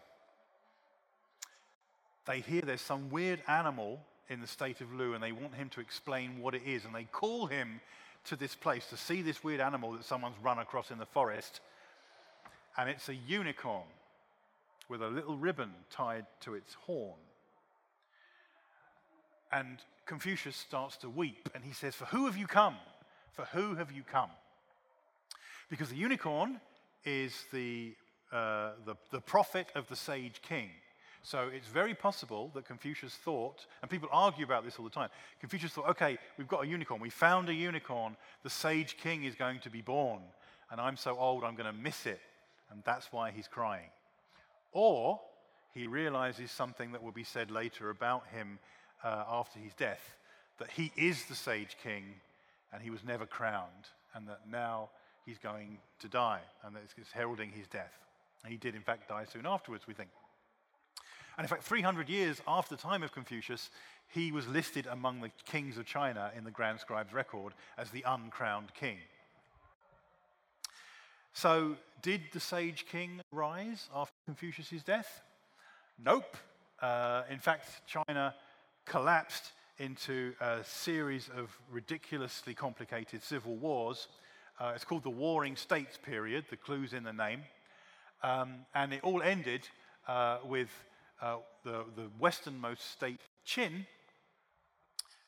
They 2.26 2.42
hear 2.42 2.62
there's 2.62 2.82
some 2.82 3.10
weird 3.10 3.42
animal 3.48 4.02
in 4.30 4.42
the 4.42 4.48
state 4.48 4.82
of 4.82 4.94
Lu 4.94 5.14
and 5.14 5.24
they 5.24 5.32
want 5.32 5.56
him 5.56 5.70
to 5.70 5.82
explain 5.82 6.40
what 6.42 6.54
it 6.54 6.62
is. 6.66 6.86
And 6.86 6.94
they 6.94 7.06
call 7.06 7.48
him 7.48 7.82
to 8.26 8.36
this 8.36 8.56
place 8.56 8.86
to 8.88 8.98
see 8.98 9.22
this 9.22 9.44
weird 9.44 9.62
animal 9.62 9.94
that 9.94 10.06
someone's 10.06 10.36
run 10.44 10.60
across 10.60 10.92
in 10.92 11.00
the 11.00 11.06
forest. 11.06 11.62
And 12.80 12.90
it's 12.90 13.10
a 13.10 13.16
unicorn 13.16 13.84
with 14.88 15.02
a 15.02 15.08
little 15.10 15.36
ribbon 15.36 15.72
tied 15.92 16.26
to 16.40 16.54
its 16.54 16.76
horn. 16.76 17.20
And 19.52 19.80
Confucius 20.06 20.56
starts 20.56 20.96
to 21.00 21.10
weep 21.10 21.50
and 21.54 21.66
he 21.66 21.74
says, 21.74 21.94
For 21.94 22.06
who 22.06 22.26
have 22.26 22.38
you 22.38 22.48
come? 22.48 22.78
For 23.34 23.44
who 23.52 23.76
have 23.76 23.92
you 23.92 24.04
come? 24.10 24.30
Because 25.70 25.90
the 25.90 25.98
unicorn 25.98 26.62
is 27.04 27.34
the, 27.52 27.96
uh, 28.32 28.72
the, 28.86 28.96
the 29.12 29.20
prophet 29.20 29.68
of 29.76 29.90
the 29.90 29.96
sage 29.98 30.42
king. 30.42 30.70
So 31.22 31.50
it's 31.54 31.68
very 31.68 31.94
possible 31.94 32.50
that 32.56 32.64
Confucius 32.64 33.14
thought, 33.14 33.66
and 33.82 33.92
people 33.92 34.08
argue 34.10 34.46
about 34.46 34.64
this 34.64 34.80
all 34.80 34.86
the 34.86 34.90
time. 34.90 35.10
Confucius 35.42 35.74
thought, 35.74 35.90
okay, 35.90 36.18
we've 36.38 36.48
got 36.48 36.64
a 36.64 36.68
unicorn. 36.68 37.02
We 37.02 37.10
found 37.10 37.50
a 37.50 37.54
unicorn. 37.54 38.16
The 38.44 38.50
sage 38.50 38.96
king 38.96 39.26
is 39.26 39.36
going 39.36 39.60
to 39.60 39.70
be 39.70 39.82
born. 39.82 40.22
And 40.72 40.80
I'm 40.80 40.96
so 40.96 41.18
old, 41.18 41.44
I'm 41.44 41.56
going 41.56 41.70
to 41.70 41.78
miss 41.78 42.06
it. 42.06 42.22
And 42.72 42.82
that's 42.86 43.12
why 43.12 43.32
he's 43.32 43.48
crying. 43.48 43.90
Or 44.72 45.20
he 45.74 45.88
realizes 45.88 46.52
something 46.52 46.92
that 46.92 47.04
will 47.04 47.12
be 47.12 47.24
said 47.24 47.52
later 47.52 47.90
about 47.90 48.28
him 48.28 48.60
uh, 49.04 49.24
after 49.30 49.60
his 49.60 49.74
death 49.74 50.16
that 50.60 50.70
he 50.72 50.92
is 50.96 51.26
the 51.26 51.36
sage 51.36 51.78
king 51.82 52.04
and 52.72 52.84
he 52.84 52.90
was 52.92 53.04
never 53.04 53.26
crowned, 53.26 53.88
and 54.14 54.28
that 54.28 54.42
now 54.50 54.90
he's 55.26 55.40
going 55.40 55.80
to 56.00 56.08
die, 56.08 56.42
and 56.64 56.76
that 56.76 56.84
it's 56.84 57.12
heralding 57.12 57.52
his 57.52 57.68
death. 57.68 57.94
And 58.44 58.52
he 58.52 58.58
did, 58.58 58.76
in 58.76 58.82
fact, 58.82 59.10
die 59.10 59.26
soon 59.26 59.48
afterwards, 59.48 59.88
we 59.88 59.96
think. 59.96 60.10
And 61.38 61.46
in 61.46 61.50
fact, 61.50 61.64
300 61.64 62.10
years 62.10 62.42
after 62.48 62.76
the 62.76 62.82
time 62.82 63.02
of 63.02 63.12
Confucius, 63.12 63.70
he 64.08 64.32
was 64.32 64.48
listed 64.48 64.88
among 64.88 65.22
the 65.22 65.32
kings 65.46 65.78
of 65.78 65.86
China 65.86 66.32
in 66.38 66.44
the 66.44 66.52
Grand 66.52 66.80
Scribe's 66.80 67.14
record 67.14 67.54
as 67.78 67.90
the 67.90 68.04
uncrowned 68.06 68.74
king. 68.74 68.98
So, 71.40 71.78
did 72.02 72.24
the 72.34 72.42
sage 72.42 72.86
king 72.86 73.22
rise 73.32 73.88
after 73.96 74.12
Confucius' 74.26 74.84
death? 74.84 75.22
Nope. 75.98 76.36
Uh, 76.82 77.22
in 77.30 77.40
fact, 77.40 77.70
China 77.88 78.36
collapsed 78.86 79.54
into 79.78 80.34
a 80.42 80.62
series 80.66 81.30
of 81.38 81.58
ridiculously 81.72 82.54
complicated 82.54 83.24
civil 83.24 83.56
wars. 83.56 84.10
Uh, 84.60 84.74
it's 84.76 84.84
called 84.84 85.04
the 85.04 85.10
Warring 85.10 85.56
States 85.56 85.98
period, 86.04 86.44
the 86.50 86.58
clue's 86.58 86.92
in 86.92 87.04
the 87.04 87.14
name. 87.14 87.44
Um, 88.22 88.66
and 88.76 88.92
it 88.92 89.00
all 89.02 89.22
ended 89.22 89.62
uh, 90.10 90.40
with 90.44 90.68
uh, 91.22 91.38
the, 91.64 91.86
the 91.96 92.10
westernmost 92.20 92.92
state, 92.92 93.22
Qin, 93.48 93.86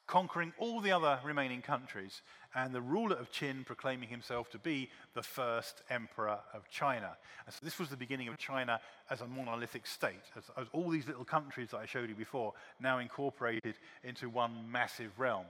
conquering 0.08 0.52
all 0.58 0.82
the 0.82 0.91
other 0.91 1.21
remaining 1.24 1.62
countries, 1.62 2.21
and 2.56 2.74
the 2.74 2.82
ruler 2.82 3.16
of 3.16 3.32
Qin 3.32 3.66
proclaiming 3.66 4.10
himself 4.10 4.50
to 4.52 4.60
be 4.60 4.90
the 5.14 5.24
first 5.24 5.84
emperor 5.90 6.38
of 6.54 6.70
China. 6.70 7.12
And 7.46 7.54
so 7.54 7.60
this 7.64 7.80
was 7.80 7.90
the 7.90 7.98
beginning 7.98 8.28
of 8.28 8.38
China 8.38 8.80
as 9.10 9.22
a 9.22 9.28
monolithic 9.28 9.88
state, 9.88 10.24
as, 10.36 10.44
as 10.58 10.68
all 10.74 10.90
these 10.90 11.08
little 11.08 11.24
countries 11.24 11.70
that 11.72 11.78
I 11.78 11.86
showed 11.86 12.10
you 12.10 12.16
before 12.16 12.54
now 12.80 13.00
incorporated 13.00 13.76
into 14.04 14.30
one 14.30 14.70
massive 14.70 15.12
realm. 15.18 15.46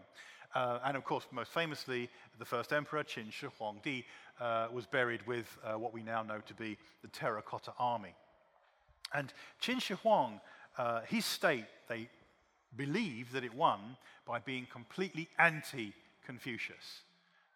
Uh, 0.53 0.79
and 0.85 0.97
of 0.97 1.03
course, 1.03 1.25
most 1.31 1.51
famously, 1.51 2.09
the 2.37 2.45
first 2.45 2.73
emperor, 2.73 3.03
Qin 3.03 3.31
Shi 3.31 3.47
Huangdi, 3.59 4.03
uh, 4.39 4.67
was 4.71 4.85
buried 4.85 5.25
with 5.25 5.57
uh, 5.63 5.77
what 5.77 5.93
we 5.93 6.03
now 6.03 6.23
know 6.23 6.39
to 6.45 6.53
be 6.53 6.77
the 7.01 7.07
Terracotta 7.07 7.73
Army. 7.79 8.13
And 9.13 9.33
Qin 9.61 9.81
Shi 9.81 9.95
Huang, 9.95 10.39
uh, 10.77 11.01
his 11.01 11.25
state, 11.25 11.65
they 11.87 12.09
believe 12.75 13.31
that 13.31 13.43
it 13.43 13.53
won 13.53 13.79
by 14.25 14.39
being 14.39 14.67
completely 14.71 15.27
anti 15.39 15.93
Confucius. 16.25 17.01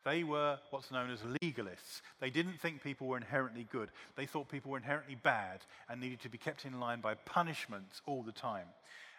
They 0.06 0.24
were 0.24 0.60
what's 0.70 0.92
known 0.92 1.10
as 1.10 1.20
legalists. 1.42 2.02
They 2.20 2.30
didn't 2.30 2.62
think 2.62 2.84
people 2.84 3.08
were 3.08 3.18
inherently 3.18 3.68
good. 3.72 3.90
They 4.16 4.28
thought 4.28 4.50
people 4.50 4.72
were 4.72 4.78
inherently 4.78 5.16
bad 5.16 5.62
and 5.90 6.00
needed 6.00 6.22
to 6.22 6.30
be 6.30 6.38
kept 6.38 6.64
in 6.64 6.80
line 6.80 7.02
by 7.02 7.16
punishments 7.16 8.02
all 8.06 8.22
the 8.22 8.32
time. 8.32 8.68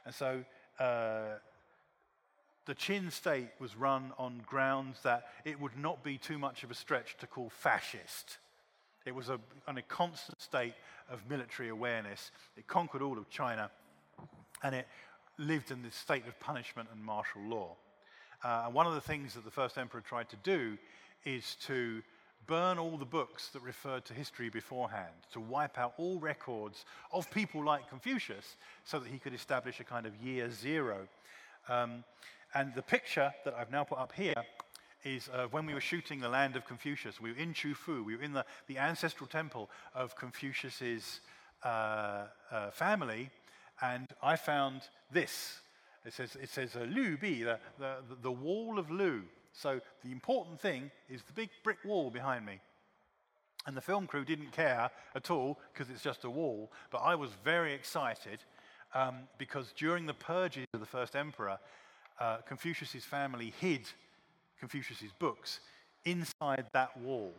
And 0.04 0.14
so 0.14 0.44
uh, 0.78 1.38
the 2.66 2.74
Qin 2.76 3.10
state 3.10 3.48
was 3.58 3.76
run 3.76 4.12
on 4.16 4.42
grounds 4.46 4.98
that 5.02 5.26
it 5.44 5.60
would 5.60 5.76
not 5.76 6.04
be 6.04 6.18
too 6.18 6.38
much 6.38 6.62
of 6.62 6.70
a 6.70 6.74
stretch 6.74 7.16
to 7.18 7.26
call 7.26 7.50
fascist. 7.50 8.38
It 9.04 9.14
was 9.14 9.28
a, 9.28 9.40
on 9.66 9.78
a 9.78 9.82
constant 9.82 10.40
state 10.40 10.74
of 11.10 11.20
military 11.28 11.68
awareness. 11.68 12.30
It 12.56 12.68
conquered 12.68 13.02
all 13.02 13.18
of 13.18 13.28
China 13.28 13.70
and 14.62 14.74
it 14.74 14.86
lived 15.38 15.72
in 15.72 15.82
this 15.82 15.96
state 15.96 16.26
of 16.28 16.38
punishment 16.38 16.88
and 16.92 17.04
martial 17.04 17.42
law. 17.42 17.76
Uh, 18.44 18.64
and 18.66 18.74
one 18.74 18.86
of 18.86 18.94
the 18.94 19.00
things 19.00 19.34
that 19.34 19.44
the 19.44 19.50
first 19.50 19.78
emperor 19.78 20.00
tried 20.00 20.28
to 20.30 20.36
do 20.42 20.76
is 21.24 21.56
to 21.66 22.02
burn 22.46 22.78
all 22.78 22.96
the 22.96 23.04
books 23.04 23.48
that 23.48 23.62
referred 23.62 24.04
to 24.04 24.14
history 24.14 24.48
beforehand, 24.48 25.12
to 25.32 25.40
wipe 25.40 25.78
out 25.78 25.94
all 25.96 26.18
records 26.18 26.84
of 27.12 27.28
people 27.30 27.64
like 27.64 27.88
Confucius 27.88 28.56
so 28.84 29.00
that 29.00 29.08
he 29.08 29.18
could 29.18 29.34
establish 29.34 29.80
a 29.80 29.84
kind 29.84 30.06
of 30.06 30.14
year 30.16 30.50
zero. 30.50 31.08
Um, 31.68 32.04
and 32.54 32.72
the 32.74 32.82
picture 32.82 33.32
that 33.44 33.54
I've 33.54 33.72
now 33.72 33.84
put 33.84 33.98
up 33.98 34.12
here 34.12 34.34
is 35.04 35.28
uh, 35.32 35.46
when 35.50 35.66
we 35.66 35.74
were 35.74 35.80
shooting 35.80 36.20
the 36.20 36.28
land 36.28 36.56
of 36.56 36.64
Confucius. 36.64 37.20
We 37.20 37.32
were 37.32 37.38
in 37.38 37.52
Qufu, 37.54 38.04
we 38.04 38.16
were 38.16 38.22
in 38.22 38.32
the, 38.32 38.44
the 38.66 38.78
ancestral 38.78 39.28
temple 39.28 39.70
of 39.94 40.16
Confucius's 40.16 41.20
uh, 41.64 42.26
uh, 42.50 42.70
family, 42.70 43.30
and 43.80 44.08
I 44.22 44.36
found 44.36 44.82
this. 45.10 45.60
It 46.06 46.12
says, 46.12 46.36
it 46.40 46.48
says 46.48 46.76
uh, 46.76 46.86
Lu 46.88 47.16
Bi, 47.16 47.42
the, 47.42 47.58
the, 47.78 47.96
the 48.22 48.30
wall 48.30 48.78
of 48.78 48.90
Lu. 48.90 49.22
So 49.52 49.80
the 50.04 50.12
important 50.12 50.60
thing 50.60 50.90
is 51.08 51.22
the 51.22 51.32
big 51.32 51.50
brick 51.64 51.78
wall 51.84 52.10
behind 52.10 52.46
me. 52.46 52.60
And 53.66 53.76
the 53.76 53.80
film 53.80 54.06
crew 54.06 54.24
didn't 54.24 54.52
care 54.52 54.90
at 55.16 55.30
all 55.30 55.58
because 55.72 55.90
it's 55.90 56.02
just 56.02 56.24
a 56.24 56.30
wall. 56.30 56.70
But 56.90 56.98
I 56.98 57.16
was 57.16 57.30
very 57.42 57.74
excited 57.74 58.38
um, 58.94 59.16
because 59.38 59.72
during 59.76 60.06
the 60.06 60.14
purges 60.14 60.66
of 60.72 60.80
the 60.80 60.86
first 60.86 61.16
emperor, 61.16 61.58
uh, 62.20 62.38
Confucius's 62.46 63.04
family 63.04 63.52
hid 63.60 63.88
Confucius's 64.60 65.12
books 65.18 65.60
inside 66.04 66.66
that 66.72 66.96
wall. 66.98 67.32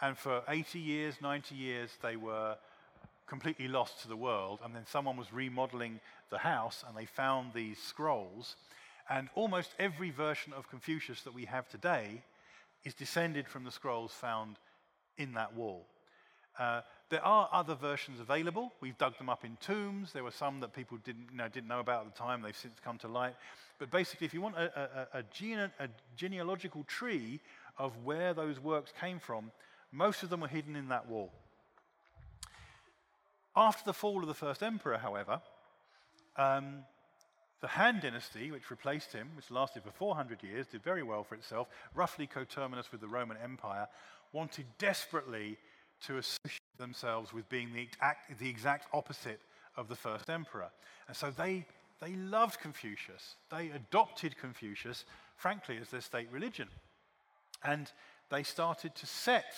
And 0.00 0.18
for 0.18 0.42
80 0.48 0.78
years, 0.78 1.16
90 1.22 1.54
years, 1.54 1.90
they 2.02 2.16
were 2.16 2.56
completely 3.26 3.68
lost 3.68 4.02
to 4.02 4.08
the 4.08 4.16
world. 4.16 4.60
And 4.64 4.74
then 4.74 4.86
someone 4.86 5.16
was 5.16 5.32
remodeling 5.32 6.00
the 6.30 6.38
house 6.38 6.84
and 6.86 6.96
they 6.96 7.06
found 7.06 7.52
these 7.52 7.78
scrolls. 7.78 8.56
And 9.08 9.28
almost 9.34 9.74
every 9.78 10.10
version 10.10 10.52
of 10.52 10.68
Confucius 10.68 11.22
that 11.22 11.34
we 11.34 11.44
have 11.44 11.68
today 11.68 12.22
is 12.84 12.94
descended 12.94 13.48
from 13.48 13.64
the 13.64 13.70
scrolls 13.70 14.12
found 14.12 14.56
in 15.18 15.34
that 15.34 15.54
wall. 15.54 15.86
Uh, 16.58 16.82
there 17.10 17.24
are 17.24 17.48
other 17.52 17.74
versions 17.74 18.20
available. 18.20 18.72
We've 18.80 18.96
dug 18.96 19.18
them 19.18 19.28
up 19.28 19.44
in 19.44 19.56
tombs. 19.60 20.12
There 20.12 20.24
were 20.24 20.30
some 20.30 20.60
that 20.60 20.72
people 20.72 20.98
didn't, 21.04 21.28
you 21.30 21.36
know, 21.36 21.48
didn't 21.48 21.68
know 21.68 21.80
about 21.80 22.06
at 22.06 22.14
the 22.14 22.18
time. 22.18 22.42
They've 22.42 22.56
since 22.56 22.78
come 22.82 22.98
to 22.98 23.08
light. 23.08 23.34
But 23.78 23.90
basically, 23.90 24.26
if 24.26 24.34
you 24.34 24.40
want 24.40 24.56
a, 24.56 25.08
a, 25.14 25.18
a, 25.18 25.22
gene, 25.24 25.58
a 25.58 25.88
genealogical 26.16 26.84
tree 26.84 27.40
of 27.76 27.92
where 28.04 28.32
those 28.32 28.60
works 28.60 28.92
came 29.00 29.18
from, 29.18 29.50
most 29.92 30.22
of 30.22 30.30
them 30.30 30.40
were 30.40 30.48
hidden 30.48 30.76
in 30.76 30.88
that 30.88 31.08
wall. 31.08 31.32
After 33.56 33.84
the 33.84 33.92
fall 33.92 34.20
of 34.20 34.26
the 34.26 34.34
first 34.34 34.62
emperor, 34.62 34.98
however, 34.98 35.40
um, 36.36 36.84
the 37.60 37.68
Han 37.68 38.00
dynasty, 38.00 38.50
which 38.50 38.70
replaced 38.70 39.12
him, 39.12 39.30
which 39.36 39.50
lasted 39.50 39.84
for 39.84 39.90
400 39.90 40.42
years, 40.42 40.66
did 40.66 40.82
very 40.82 41.02
well 41.02 41.24
for 41.24 41.34
itself, 41.34 41.68
roughly 41.94 42.26
coterminous 42.26 42.90
with 42.92 43.00
the 43.00 43.08
Roman 43.08 43.36
Empire, 43.42 43.86
wanted 44.32 44.66
desperately 44.78 45.56
to 46.02 46.18
associate 46.18 46.60
themselves 46.78 47.32
with 47.32 47.48
being 47.48 47.72
the 47.72 47.80
exact, 47.80 48.38
the 48.38 48.48
exact 48.48 48.88
opposite 48.92 49.40
of 49.76 49.88
the 49.88 49.96
first 49.96 50.28
emperor. 50.28 50.68
And 51.08 51.16
so 51.16 51.30
they, 51.30 51.64
they 52.00 52.14
loved 52.16 52.60
Confucius. 52.60 53.36
They 53.50 53.70
adopted 53.70 54.36
Confucius, 54.36 55.04
frankly, 55.36 55.78
as 55.80 55.88
their 55.88 56.00
state 56.00 56.28
religion. 56.30 56.68
And 57.62 57.90
they 58.30 58.42
started 58.42 58.94
to 58.96 59.06
set 59.06 59.54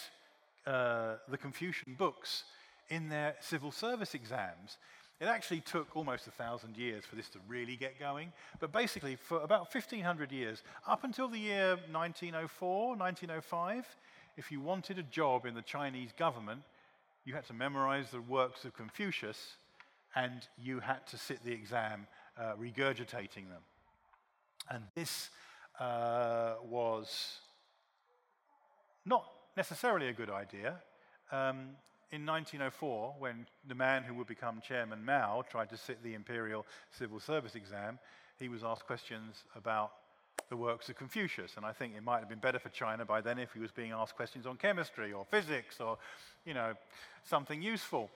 uh, 0.66 1.16
the 1.28 1.38
Confucian 1.38 1.94
books 1.94 2.44
in 2.88 3.08
their 3.08 3.34
civil 3.40 3.72
service 3.72 4.14
exams. 4.14 4.78
It 5.20 5.26
actually 5.26 5.60
took 5.60 5.96
almost 5.96 6.26
a 6.26 6.30
thousand 6.30 6.76
years 6.76 7.04
for 7.06 7.16
this 7.16 7.28
to 7.30 7.38
really 7.48 7.76
get 7.76 7.98
going. 7.98 8.32
But 8.60 8.70
basically, 8.70 9.16
for 9.16 9.40
about 9.40 9.72
1500 9.74 10.30
years, 10.30 10.62
up 10.86 11.04
until 11.04 11.28
the 11.28 11.38
year 11.38 11.76
1904, 11.90 12.96
1905, 12.96 13.86
if 14.36 14.52
you 14.52 14.60
wanted 14.60 14.98
a 14.98 15.02
job 15.02 15.46
in 15.46 15.54
the 15.54 15.62
Chinese 15.62 16.10
government, 16.18 16.60
you 17.24 17.34
had 17.34 17.46
to 17.46 17.54
memorize 17.54 18.10
the 18.10 18.20
works 18.20 18.64
of 18.64 18.76
Confucius 18.76 19.56
and 20.14 20.46
you 20.62 20.80
had 20.80 21.06
to 21.06 21.16
sit 21.16 21.42
the 21.44 21.52
exam 21.52 22.06
uh, 22.38 22.52
regurgitating 22.60 23.48
them. 23.48 23.62
And 24.70 24.84
this 24.94 25.30
uh, 25.80 26.54
was 26.62 27.38
not 29.04 29.30
necessarily 29.56 30.08
a 30.08 30.12
good 30.12 30.30
idea. 30.30 30.76
Um, 31.32 31.70
in 32.12 32.24
1904, 32.24 33.16
when 33.18 33.46
the 33.66 33.74
man 33.74 34.02
who 34.04 34.14
would 34.14 34.26
become 34.26 34.60
Chairman 34.60 35.04
Mao 35.04 35.44
tried 35.50 35.70
to 35.70 35.76
sit 35.76 36.02
the 36.02 36.14
Imperial 36.14 36.64
Civil 36.90 37.18
Service 37.18 37.54
exam, 37.54 37.98
he 38.38 38.48
was 38.48 38.62
asked 38.62 38.86
questions 38.86 39.44
about 39.56 39.92
the 40.48 40.56
works 40.56 40.88
of 40.88 40.96
Confucius. 40.96 41.56
And 41.56 41.66
I 41.66 41.72
think 41.72 41.94
it 41.96 42.04
might 42.04 42.20
have 42.20 42.28
been 42.28 42.38
better 42.38 42.58
for 42.58 42.68
China 42.68 43.04
by 43.04 43.20
then 43.20 43.38
if 43.38 43.52
he 43.52 43.58
was 43.58 43.72
being 43.72 43.90
asked 43.90 44.14
questions 44.14 44.46
on 44.46 44.56
chemistry 44.56 45.12
or 45.12 45.24
physics 45.24 45.80
or, 45.80 45.98
you 46.44 46.54
know, 46.54 46.74
something 47.24 47.60
useful. 47.60 48.10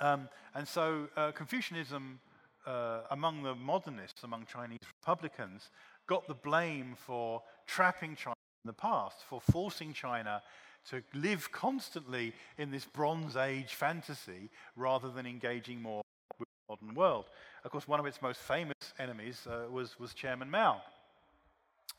Um, 0.00 0.28
and 0.54 0.66
so 0.66 1.08
uh, 1.16 1.30
Confucianism 1.30 2.18
uh, 2.66 3.00
among 3.10 3.42
the 3.42 3.54
modernists, 3.54 4.24
among 4.24 4.46
Chinese 4.46 4.80
republicans, 5.00 5.70
got 6.06 6.26
the 6.26 6.34
blame 6.34 6.96
for 6.96 7.42
trapping 7.66 8.16
China 8.16 8.34
in 8.64 8.68
the 8.68 8.72
past, 8.72 9.18
for 9.28 9.40
forcing 9.40 9.92
China 9.92 10.42
to 10.90 11.02
live 11.14 11.50
constantly 11.52 12.32
in 12.58 12.70
this 12.70 12.84
Bronze 12.84 13.36
Age 13.36 13.74
fantasy 13.74 14.50
rather 14.76 15.10
than 15.10 15.26
engaging 15.26 15.80
more 15.80 16.02
with 16.38 16.48
the 16.48 16.74
modern 16.74 16.94
world. 16.94 17.26
Of 17.64 17.70
course, 17.70 17.88
one 17.88 18.00
of 18.00 18.06
its 18.06 18.20
most 18.20 18.40
famous 18.40 18.74
enemies 18.98 19.46
uh, 19.46 19.70
was, 19.70 19.98
was 19.98 20.14
Chairman 20.14 20.50
Mao. 20.50 20.82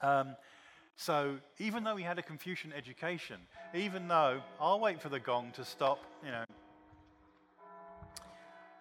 Um, 0.02 0.36
so 0.98 1.38
even 1.60 1.84
though 1.84 1.96
he 1.96 2.04
had 2.04 2.20
a 2.20 2.22
Confucian 2.22 2.72
education, 2.72 3.38
even 3.74 4.08
though, 4.08 4.42
I'll 4.60 4.80
wait 4.80 5.02
for 5.02 5.10
the 5.10 5.20
gong 5.20 5.52
to 5.56 5.66
stop, 5.66 6.00
you 6.24 6.32
know. 6.32 6.46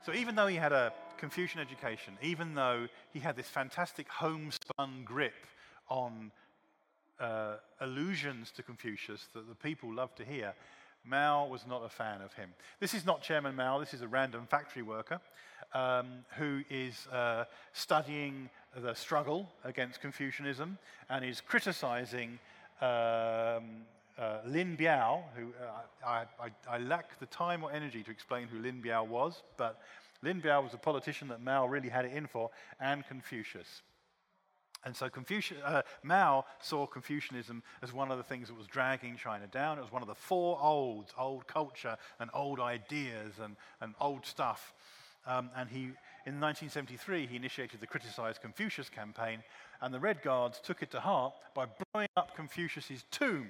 So 0.04 0.12
even 0.12 0.34
though 0.34 0.46
he 0.46 0.56
had 0.56 0.72
a 0.72 0.92
Confucian 1.16 1.60
education, 1.60 2.18
even 2.22 2.54
though 2.54 2.88
he 3.12 3.18
had 3.18 3.36
this 3.36 3.48
fantastic 3.48 4.08
homespun 4.08 5.02
grip 5.04 5.46
on 5.88 6.30
uh, 7.20 7.57
allusions 7.81 8.50
to 8.53 8.62
Confucius 8.62 9.29
that 9.35 9.48
the 9.48 9.55
people 9.55 9.92
loved 9.92 10.16
to 10.18 10.24
hear, 10.24 10.55
Mao 11.05 11.46
was 11.46 11.66
not 11.66 11.85
a 11.85 11.88
fan 11.88 12.22
of 12.22 12.33
him. 12.33 12.50
This 12.81 12.94
is 12.94 13.05
not 13.05 13.22
Chairman 13.22 13.55
Mao, 13.55 13.79
this 13.79 13.94
is 13.94 14.00
a 14.00 14.09
random 14.09 14.46
factory 14.46 14.83
worker 14.83 15.20
um, 15.74 16.24
who 16.37 16.62
is 16.70 17.07
uh, 17.09 17.44
studying 17.72 18.48
the 18.77 18.94
struggle 18.94 19.48
against 19.64 20.00
Confucianism 20.00 20.79
and 21.11 21.24
is 21.24 21.40
criticizing 21.40 22.38
um, 22.81 23.85
uh, 24.18 24.38
Lin 24.46 24.77
Biao, 24.77 25.22
who 25.37 25.53
uh, 25.61 26.07
I, 26.07 26.24
I, 26.40 26.50
I, 26.68 26.79
lack 26.79 27.18
the 27.18 27.27
time 27.27 27.64
or 27.64 27.72
energy 27.72 28.03
to 28.03 28.11
explain 28.11 28.46
who 28.46 28.59
Lin 28.59 28.81
Biao 28.83 29.07
was, 29.07 29.42
but 29.57 29.81
Lin 30.22 30.40
Biao 30.40 30.62
was 30.62 30.72
a 30.72 30.79
politician 30.79 31.29
that 31.29 31.42
Mao 31.42 31.66
really 31.66 31.88
had 31.88 32.05
it 32.05 32.12
in 32.12 32.27
for, 32.27 32.50
and 32.81 33.07
Confucius. 33.07 33.83
And 34.85 34.94
so 34.94 35.09
uh, 35.64 35.83
Mao 36.03 36.44
saw 36.61 36.87
Confucianism 36.87 37.62
as 37.83 37.92
one 37.92 38.11
of 38.11 38.18
the 38.18 38.25
things 38.25 38.49
that 38.49 38.57
was 38.57 38.66
dragging 38.66 39.16
China 39.16 39.47
down. 39.47 39.79
It 39.79 39.83
was 39.83 39.92
one 39.92 40.03
of 40.03 40.09
the 40.09 40.14
four 40.14 40.59
olds, 40.61 41.12
old 41.18 41.47
culture 41.47 41.97
and 42.20 42.31
old 42.35 42.61
ideas 42.61 43.35
and, 43.42 43.57
and 43.81 43.94
old 44.01 44.27
stuff. 44.27 44.75
Um, 45.27 45.51
and 45.57 45.70
he, 45.70 45.85
in 46.27 46.38
1973, 46.40 47.27
he 47.27 47.37
initiated 47.37 47.81
the 47.81 47.87
Criticize 47.87 48.38
Confucius 48.38 48.90
campaign, 48.90 49.42
and 49.81 49.92
the 49.92 50.01
Red 50.01 50.23
Guards 50.23 50.61
took 50.62 50.83
it 50.83 50.90
to 50.90 51.01
heart 51.01 51.33
by 51.55 51.66
blowing 51.92 52.09
up 52.16 52.37
Confucius's 52.37 53.05
tomb. 53.11 53.49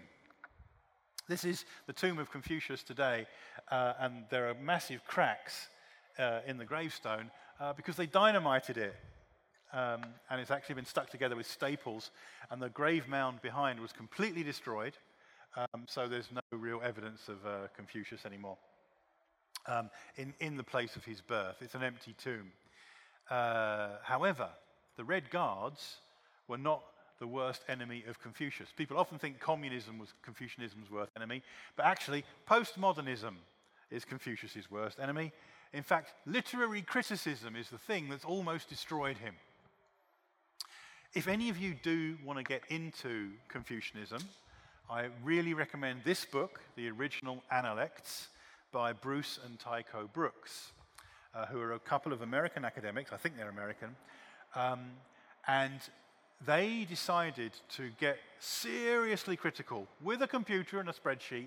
This 1.27 1.45
is 1.45 1.65
the 1.87 1.93
tomb 1.93 2.19
of 2.19 2.31
Confucius 2.31 2.85
today, 2.85 3.27
uh, 3.71 3.95
and 3.99 4.25
there 4.31 4.49
are 4.49 4.55
massive 4.55 5.05
cracks 5.05 5.69
uh, 6.19 6.41
in 6.47 6.59
the 6.59 6.65
gravestone 6.65 7.31
uh, 7.59 7.73
because 7.73 7.97
they 7.97 8.07
dynamited 8.07 8.77
it 8.77 8.95
um, 9.75 10.03
and 10.31 10.41
it's 10.41 10.51
actually 10.51 10.77
been 10.77 10.87
stuck 10.87 11.11
together 11.11 11.37
with 11.37 11.47
staples. 11.47 12.11
And 12.51 12.63
the 12.63 12.69
grave 12.69 13.09
mound 13.09 13.43
behind 13.43 13.81
was 13.81 13.93
completely 13.93 14.43
destroyed, 14.43 14.95
um, 15.57 15.85
so 15.87 16.09
there's 16.09 16.31
no 16.33 16.41
real 16.59 16.81
evidence 16.83 17.29
of 17.29 17.45
uh, 17.47 17.69
Confucius 17.77 18.25
anymore. 18.25 18.57
Um, 19.67 19.91
in, 20.17 20.35
in 20.41 20.57
the 20.57 20.65
place 20.65 20.97
of 20.97 21.05
his 21.05 21.21
birth, 21.21 21.57
it's 21.61 21.75
an 21.75 21.83
empty 21.83 22.15
tomb. 22.23 22.53
Uh, 23.31 23.91
however, 24.03 24.49
the 24.97 25.05
Red 25.05 25.31
Guards 25.31 25.97
were 26.49 26.59
not 26.59 26.83
the 27.19 27.27
worst 27.27 27.63
enemy 27.69 28.05
of 28.09 28.21
Confucius. 28.21 28.69
People 28.77 28.99
often 28.99 29.19
think 29.19 29.41
communism 29.41 29.99
was 29.99 30.13
Confucianism's 30.23 30.91
worst 30.91 31.13
enemy, 31.17 31.43
but 31.77 31.87
actually, 31.87 32.25
postmodernism 32.49 33.35
is 33.91 34.05
Confucius's 34.05 34.71
worst 34.71 34.99
enemy. 35.01 35.33
In 35.73 35.83
fact, 35.83 36.13
literary 36.27 36.83
criticism 36.83 37.57
is 37.57 37.71
the 37.71 37.79
thing 37.79 38.09
that's 38.09 38.25
almost 38.25 38.69
destroyed 38.69 39.17
him. 39.19 39.35
If 41.15 41.29
any 41.29 41.49
of 41.49 41.59
you 41.59 41.77
do 41.81 42.19
want 42.25 42.41
to 42.41 42.43
get 42.43 42.63
into 42.71 43.31
Confucianism, 43.47 44.21
I 44.91 45.11
really 45.23 45.55
recommend 45.55 46.01
this 46.03 46.25
book, 46.25 46.61
the 46.75 46.91
original 46.91 47.41
Analects, 47.53 48.27
by 48.73 48.93
Bruce 48.93 49.39
and 49.47 49.57
Taeko 49.61 50.11
Brooks, 50.13 50.73
uh, 51.33 51.47
who 51.47 51.61
are 51.61 51.75
a 51.75 51.79
couple 51.79 52.13
of 52.13 52.23
American 52.23 52.65
academics. 52.65 53.13
I 53.13 53.17
think 53.17 53.37
they're 53.37 53.49
American. 53.49 53.95
Um, 54.57 54.81
and 55.47 55.79
they 56.45 56.85
decided 56.91 57.53
to 57.77 57.91
get 58.01 58.19
seriously 58.41 59.37
critical 59.37 59.87
with 60.03 60.21
a 60.21 60.27
computer 60.27 60.81
and 60.81 60.89
a 60.89 60.93
spreadsheet 60.93 61.47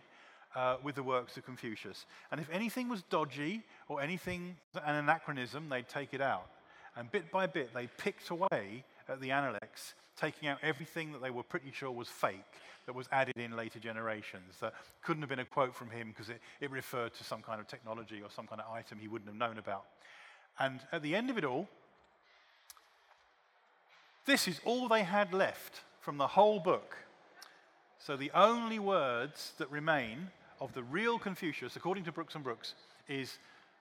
uh, 0.56 0.77
with 0.82 0.95
the 0.95 1.03
works 1.03 1.36
of 1.36 1.43
Confucius. 1.43 2.06
And 2.32 2.39
if 2.39 2.49
anything 2.51 2.88
was 2.88 3.01
dodgy 3.10 3.63
or 3.89 4.01
anything, 4.01 4.56
an 4.86 4.95
anachronism, 4.95 5.67
they'd 5.67 5.89
take 5.89 6.13
it 6.13 6.21
out. 6.21 6.47
And 6.95 7.12
bit 7.12 7.30
by 7.32 7.47
bit, 7.47 7.73
they 7.73 7.88
picked 7.97 8.30
away 8.30 8.86
at 9.09 9.21
the 9.21 9.31
Analects, 9.31 9.93
taking 10.19 10.49
out 10.49 10.57
everything 10.61 11.11
that 11.11 11.21
they 11.21 11.29
were 11.29 11.43
pretty 11.43 11.71
sure 11.71 11.91
was 11.91 12.07
fake 12.07 12.41
that 12.85 12.95
was 12.95 13.07
added 13.11 13.37
in 13.37 13.55
later 13.55 13.79
generations. 13.79 14.55
That 14.61 14.73
couldn't 15.03 15.21
have 15.21 15.29
been 15.29 15.39
a 15.39 15.45
quote 15.45 15.75
from 15.75 15.89
him 15.89 16.09
because 16.09 16.29
it, 16.29 16.41
it 16.61 16.71
referred 16.71 17.13
to 17.15 17.23
some 17.23 17.41
kind 17.41 17.59
of 17.59 17.67
technology 17.67 18.21
or 18.21 18.29
some 18.29 18.47
kind 18.47 18.61
of 18.61 18.73
item 18.73 18.97
he 18.99 19.07
wouldn't 19.07 19.29
have 19.29 19.37
known 19.37 19.57
about. 19.57 19.83
And 20.59 20.79
at 20.91 21.03
the 21.03 21.15
end 21.15 21.29
of 21.29 21.37
it 21.37 21.43
all, 21.43 21.67
this 24.25 24.47
is 24.47 24.59
all 24.65 24.87
they 24.87 25.03
had 25.03 25.33
left 25.33 25.81
from 26.01 26.17
the 26.17 26.27
whole 26.27 26.59
book. 26.59 26.97
So 27.99 28.15
the 28.15 28.31
only 28.33 28.79
words 28.79 29.53
that 29.57 29.69
remain 29.69 30.29
of 30.59 30.73
the 30.73 30.83
real 30.83 31.19
Confucius, 31.19 31.75
according 31.75 32.05
to 32.05 32.11
Brooks 32.11 32.35
and 32.35 32.43
Brooks, 32.43 32.73
is 33.07 33.37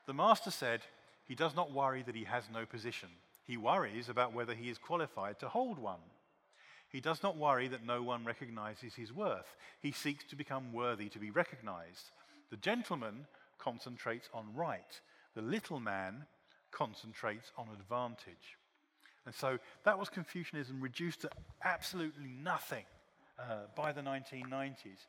the 0.06 0.14
master 0.14 0.50
said, 0.50 0.80
he 1.26 1.34
does 1.34 1.56
not 1.56 1.72
worry 1.72 2.02
that 2.02 2.14
he 2.14 2.24
has 2.24 2.44
no 2.52 2.66
position. 2.66 3.08
He 3.46 3.56
worries 3.56 4.08
about 4.08 4.32
whether 4.34 4.54
he 4.54 4.70
is 4.70 4.78
qualified 4.78 5.38
to 5.40 5.48
hold 5.48 5.78
one. 5.78 6.00
He 6.88 7.00
does 7.00 7.22
not 7.22 7.36
worry 7.36 7.68
that 7.68 7.86
no 7.86 8.02
one 8.02 8.24
recognizes 8.24 8.94
his 8.94 9.12
worth. 9.12 9.56
He 9.80 9.92
seeks 9.92 10.24
to 10.24 10.36
become 10.36 10.72
worthy 10.72 11.08
to 11.10 11.18
be 11.18 11.30
recognized. 11.30 12.10
The 12.50 12.56
gentleman 12.56 13.26
concentrates 13.58 14.28
on 14.32 14.54
right. 14.54 15.00
The 15.34 15.42
little 15.42 15.80
man 15.80 16.26
concentrates 16.70 17.50
on 17.56 17.68
advantage. 17.72 18.56
And 19.24 19.34
so 19.34 19.58
that 19.84 19.98
was 19.98 20.08
Confucianism 20.08 20.80
reduced 20.80 21.22
to 21.22 21.30
absolutely 21.64 22.30
nothing 22.42 22.84
uh, 23.38 23.66
by 23.74 23.92
the 23.92 24.00
1990s. 24.00 25.06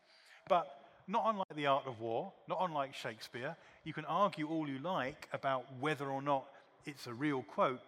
But 0.50 0.68
not 1.08 1.24
unlike 1.28 1.56
the 1.56 1.68
art 1.68 1.86
of 1.86 2.00
war, 2.00 2.34
not 2.48 2.58
unlike 2.62 2.94
Shakespeare, 2.94 3.56
you 3.84 3.94
can 3.94 4.06
argue 4.06 4.48
all 4.50 4.68
you 4.68 4.80
like 4.80 5.30
about 5.32 5.66
whether 5.80 6.10
or 6.10 6.22
not 6.22 6.46
it's 6.86 7.08
a 7.08 7.14
real 7.14 7.44
quote. 7.44 7.82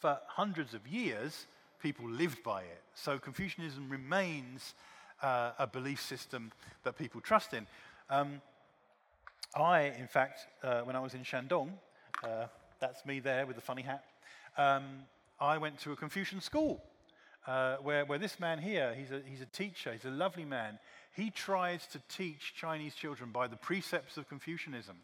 For 0.00 0.18
hundreds 0.28 0.72
of 0.72 0.88
years, 0.88 1.46
people 1.82 2.08
lived 2.08 2.42
by 2.42 2.62
it. 2.62 2.82
So 2.94 3.18
Confucianism 3.18 3.88
remains 3.90 4.74
uh, 5.22 5.52
a 5.58 5.66
belief 5.66 6.00
system 6.00 6.52
that 6.84 6.96
people 6.96 7.20
trust 7.20 7.52
in. 7.52 7.66
Um, 8.08 8.40
I, 9.54 9.92
in 9.98 10.06
fact, 10.06 10.46
uh, 10.62 10.80
when 10.80 10.96
I 10.96 11.00
was 11.00 11.12
in 11.12 11.22
Shandong, 11.22 11.70
uh, 12.24 12.46
that's 12.80 13.04
me 13.04 13.20
there 13.20 13.44
with 13.46 13.56
the 13.56 13.62
funny 13.62 13.82
hat, 13.82 14.04
um, 14.56 14.84
I 15.38 15.58
went 15.58 15.78
to 15.80 15.92
a 15.92 15.96
Confucian 15.96 16.40
school 16.40 16.82
uh, 17.46 17.76
where, 17.76 18.06
where 18.06 18.18
this 18.18 18.40
man 18.40 18.58
here, 18.58 18.94
he's 18.94 19.10
a, 19.10 19.20
he's 19.26 19.42
a 19.42 19.46
teacher, 19.46 19.92
he's 19.92 20.06
a 20.06 20.10
lovely 20.10 20.46
man. 20.46 20.78
He 21.14 21.30
tries 21.30 21.86
to 21.88 22.00
teach 22.08 22.54
Chinese 22.54 22.94
children 22.94 23.30
by 23.32 23.48
the 23.48 23.56
precepts 23.56 24.16
of 24.16 24.28
Confucianism. 24.28 24.96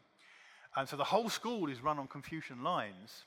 And 0.74 0.88
so 0.88 0.96
the 0.96 1.04
whole 1.04 1.28
school 1.28 1.68
is 1.68 1.82
run 1.82 1.98
on 1.98 2.06
Confucian 2.06 2.62
lines. 2.62 3.24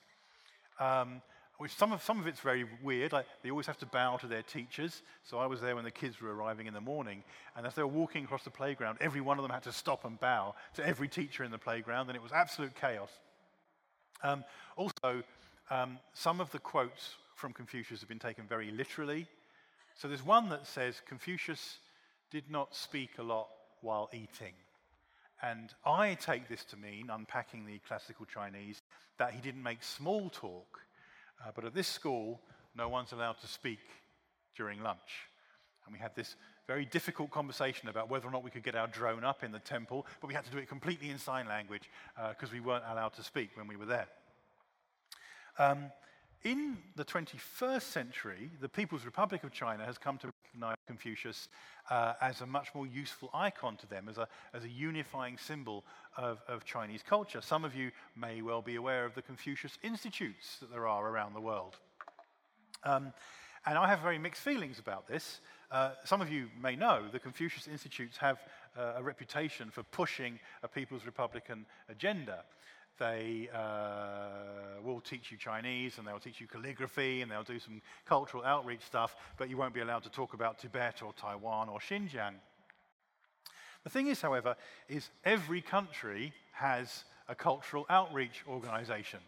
Um, 0.79 1.21
which 1.60 1.76
some 1.76 1.91
of, 1.91 2.02
some 2.02 2.19
of 2.19 2.26
it's 2.26 2.39
very 2.39 2.65
weird. 2.82 3.12
Like 3.12 3.26
they 3.43 3.52
always 3.52 3.67
have 3.67 3.78
to 3.80 3.86
bow 3.86 4.17
to 4.17 4.28
their 4.28 4.41
teachers. 4.41 5.02
So 5.24 5.38
I 5.38 5.45
was 5.45 5.60
there 5.62 5.76
when 5.76 5.84
the 5.84 5.91
kids 5.91 6.19
were 6.19 6.34
arriving 6.34 6.67
in 6.67 6.74
the 6.74 6.82
morning, 6.82 7.24
and 7.56 7.67
as 7.67 7.76
they 7.76 7.84
were 7.84 7.88
walking 7.88 8.24
across 8.24 8.43
the 8.43 8.50
playground, 8.50 8.98
every 9.02 9.22
one 9.22 9.38
of 9.38 9.43
them 9.43 9.52
had 9.52 9.63
to 9.63 9.74
stop 9.74 10.06
and 10.06 10.19
bow 10.19 10.56
to 10.76 10.88
every 10.88 11.10
teacher 11.10 11.43
in 11.43 11.52
the 11.52 11.58
playground, 11.58 12.08
and 12.08 12.15
it 12.15 12.24
was 12.24 12.32
absolute 12.32 12.74
chaos. 12.76 13.10
Um, 14.24 14.45
also, 14.78 15.22
um, 15.69 16.00
some 16.13 16.39
of 16.39 16.50
the 16.52 16.60
quotes 16.60 17.15
from 17.36 17.52
Confucius 17.52 18.00
have 18.00 18.10
been 18.10 18.19
taken 18.19 18.45
very 18.48 18.72
literally. 18.72 19.28
So 19.95 20.08
there's 20.08 20.26
one 20.26 20.48
that 20.50 20.65
says 20.65 21.02
Confucius 21.06 21.80
did 22.32 22.50
not 22.50 22.74
speak 22.74 23.12
a 23.17 23.24
lot 23.24 23.50
while 23.82 24.10
eating. 24.13 24.54
And 25.41 25.74
I 25.86 26.15
take 26.15 26.48
this 26.48 26.63
to 26.65 26.78
mean, 26.78 27.10
unpacking 27.12 27.65
the 27.65 27.80
classical 27.88 28.26
Chinese, 28.26 28.82
that 29.17 29.34
he 29.34 29.41
didn't 29.41 29.63
make 29.63 29.84
small 29.84 30.30
talk 30.30 30.80
uh, 31.43 31.52
but 31.54 31.65
at 31.65 31.73
this 31.73 31.88
school, 31.88 32.39
no 32.75 32.89
one's 32.89 33.12
allowed 33.12 33.39
to 33.41 33.47
speak 33.47 33.80
during 34.56 34.82
lunch. 34.82 35.28
And 35.86 35.93
we 35.93 35.99
had 35.99 36.15
this 36.15 36.36
very 36.67 36.86
difficult 36.86 37.32
conversation 37.32 37.89
about 37.89 38.10
whether 38.10 38.28
or 38.28 38.32
not 38.32 38.43
we 38.43 38.52
could 38.52 38.63
get 38.63 38.75
our 38.75 38.88
drone 38.88 39.23
up 39.23 39.43
in 39.43 39.52
the 39.52 39.60
temple, 39.60 40.06
but 40.21 40.28
we 40.28 40.36
had 40.36 40.45
to 40.45 40.52
do 40.52 40.60
it 40.60 40.69
completely 40.69 41.10
in 41.10 41.17
sign 41.17 41.47
language 41.47 41.89
because 42.30 42.49
uh, 42.49 42.54
we 42.54 42.60
weren't 42.60 42.84
allowed 42.91 43.13
to 43.13 43.23
speak 43.23 43.49
when 43.56 43.67
we 43.67 43.75
were 43.75 43.88
there. 43.88 44.08
Um, 45.58 45.91
in 46.43 46.78
the 46.95 47.04
21st 47.04 47.82
century, 47.82 48.49
the 48.62 48.69
People's 48.69 49.06
Republic 49.06 49.43
of 49.43 49.52
China 49.52 49.86
has 49.86 49.97
come 49.97 50.17
to 50.19 50.32
recognize 50.43 50.78
Confucius 50.88 51.49
uh, 51.89 52.13
as 52.21 52.41
a 52.41 52.45
much 52.45 52.69
more 52.73 52.88
useful 52.88 53.30
icon 53.34 53.75
to 53.78 53.88
them, 53.88 54.08
as 54.08 54.17
a, 54.17 54.28
as 54.54 54.63
a 54.63 54.69
unifying 54.69 55.38
symbol 55.38 55.84
of, 56.17 56.39
of 56.47 56.63
Chinese 56.63 57.04
culture. 57.04 57.41
Some 57.41 57.65
of 57.65 57.75
you 57.75 57.91
may 58.15 58.41
well 58.41 58.62
be 58.62 58.75
aware 58.75 59.06
of 59.06 59.15
the 59.15 59.21
Confucius 59.21 59.78
Institutes 59.84 60.58
that 60.62 60.71
there 60.71 60.88
are 60.88 61.10
around 61.10 61.34
the 61.34 61.41
world. 61.41 61.75
Um, 62.84 63.12
and 63.65 63.78
I 63.78 63.89
have 63.89 63.99
very 63.99 64.17
mixed 64.17 64.41
feelings 64.41 64.80
about 64.80 65.08
this. 65.08 65.41
Uh, 65.69 65.91
some 66.06 66.21
of 66.21 66.32
you 66.32 66.47
may 66.60 66.75
know 66.75 67.04
the 67.12 67.19
Confucius 67.19 67.67
Institutes 67.67 68.17
have 68.17 68.39
uh, 68.78 68.93
a 68.95 69.04
reputation 69.04 69.69
for 69.69 69.84
pushing 69.84 70.39
a 70.63 70.67
People's 70.67 71.06
Republican 71.06 71.65
agenda. 71.89 72.43
They 72.99 73.49
uh, 73.55 74.81
will 74.83 74.99
teach 74.99 75.31
you 75.31 75.38
Chinese 75.38 75.97
and 75.97 76.05
they'll 76.05 76.19
teach 76.19 76.41
you 76.41 76.47
calligraphy 76.47 77.21
and 77.21 77.31
they'll 77.31 77.43
do 77.43 77.59
some 77.59 77.81
cultural 78.05 78.43
outreach 78.43 78.81
stuff, 78.81 79.15
but 79.38 79.49
you 79.49 79.55
won't 79.55 79.73
be 79.73 79.79
allowed 79.79 80.03
to 80.03 80.09
talk 80.09 80.33
about 80.33 80.59
Tibet 80.59 81.01
or 81.01 81.13
Taiwan 81.13 81.69
or 81.69 81.79
Xinjiang. 81.79 82.33
The 83.83 83.89
thing 83.89 84.07
is, 84.07 84.21
however, 84.21 84.55
is 84.89 85.09
every 85.23 85.62
country 85.62 86.33
has 86.51 87.05
a 87.29 87.35
cultural 87.35 87.85
outreach 87.89 88.43
organization. 88.47 89.19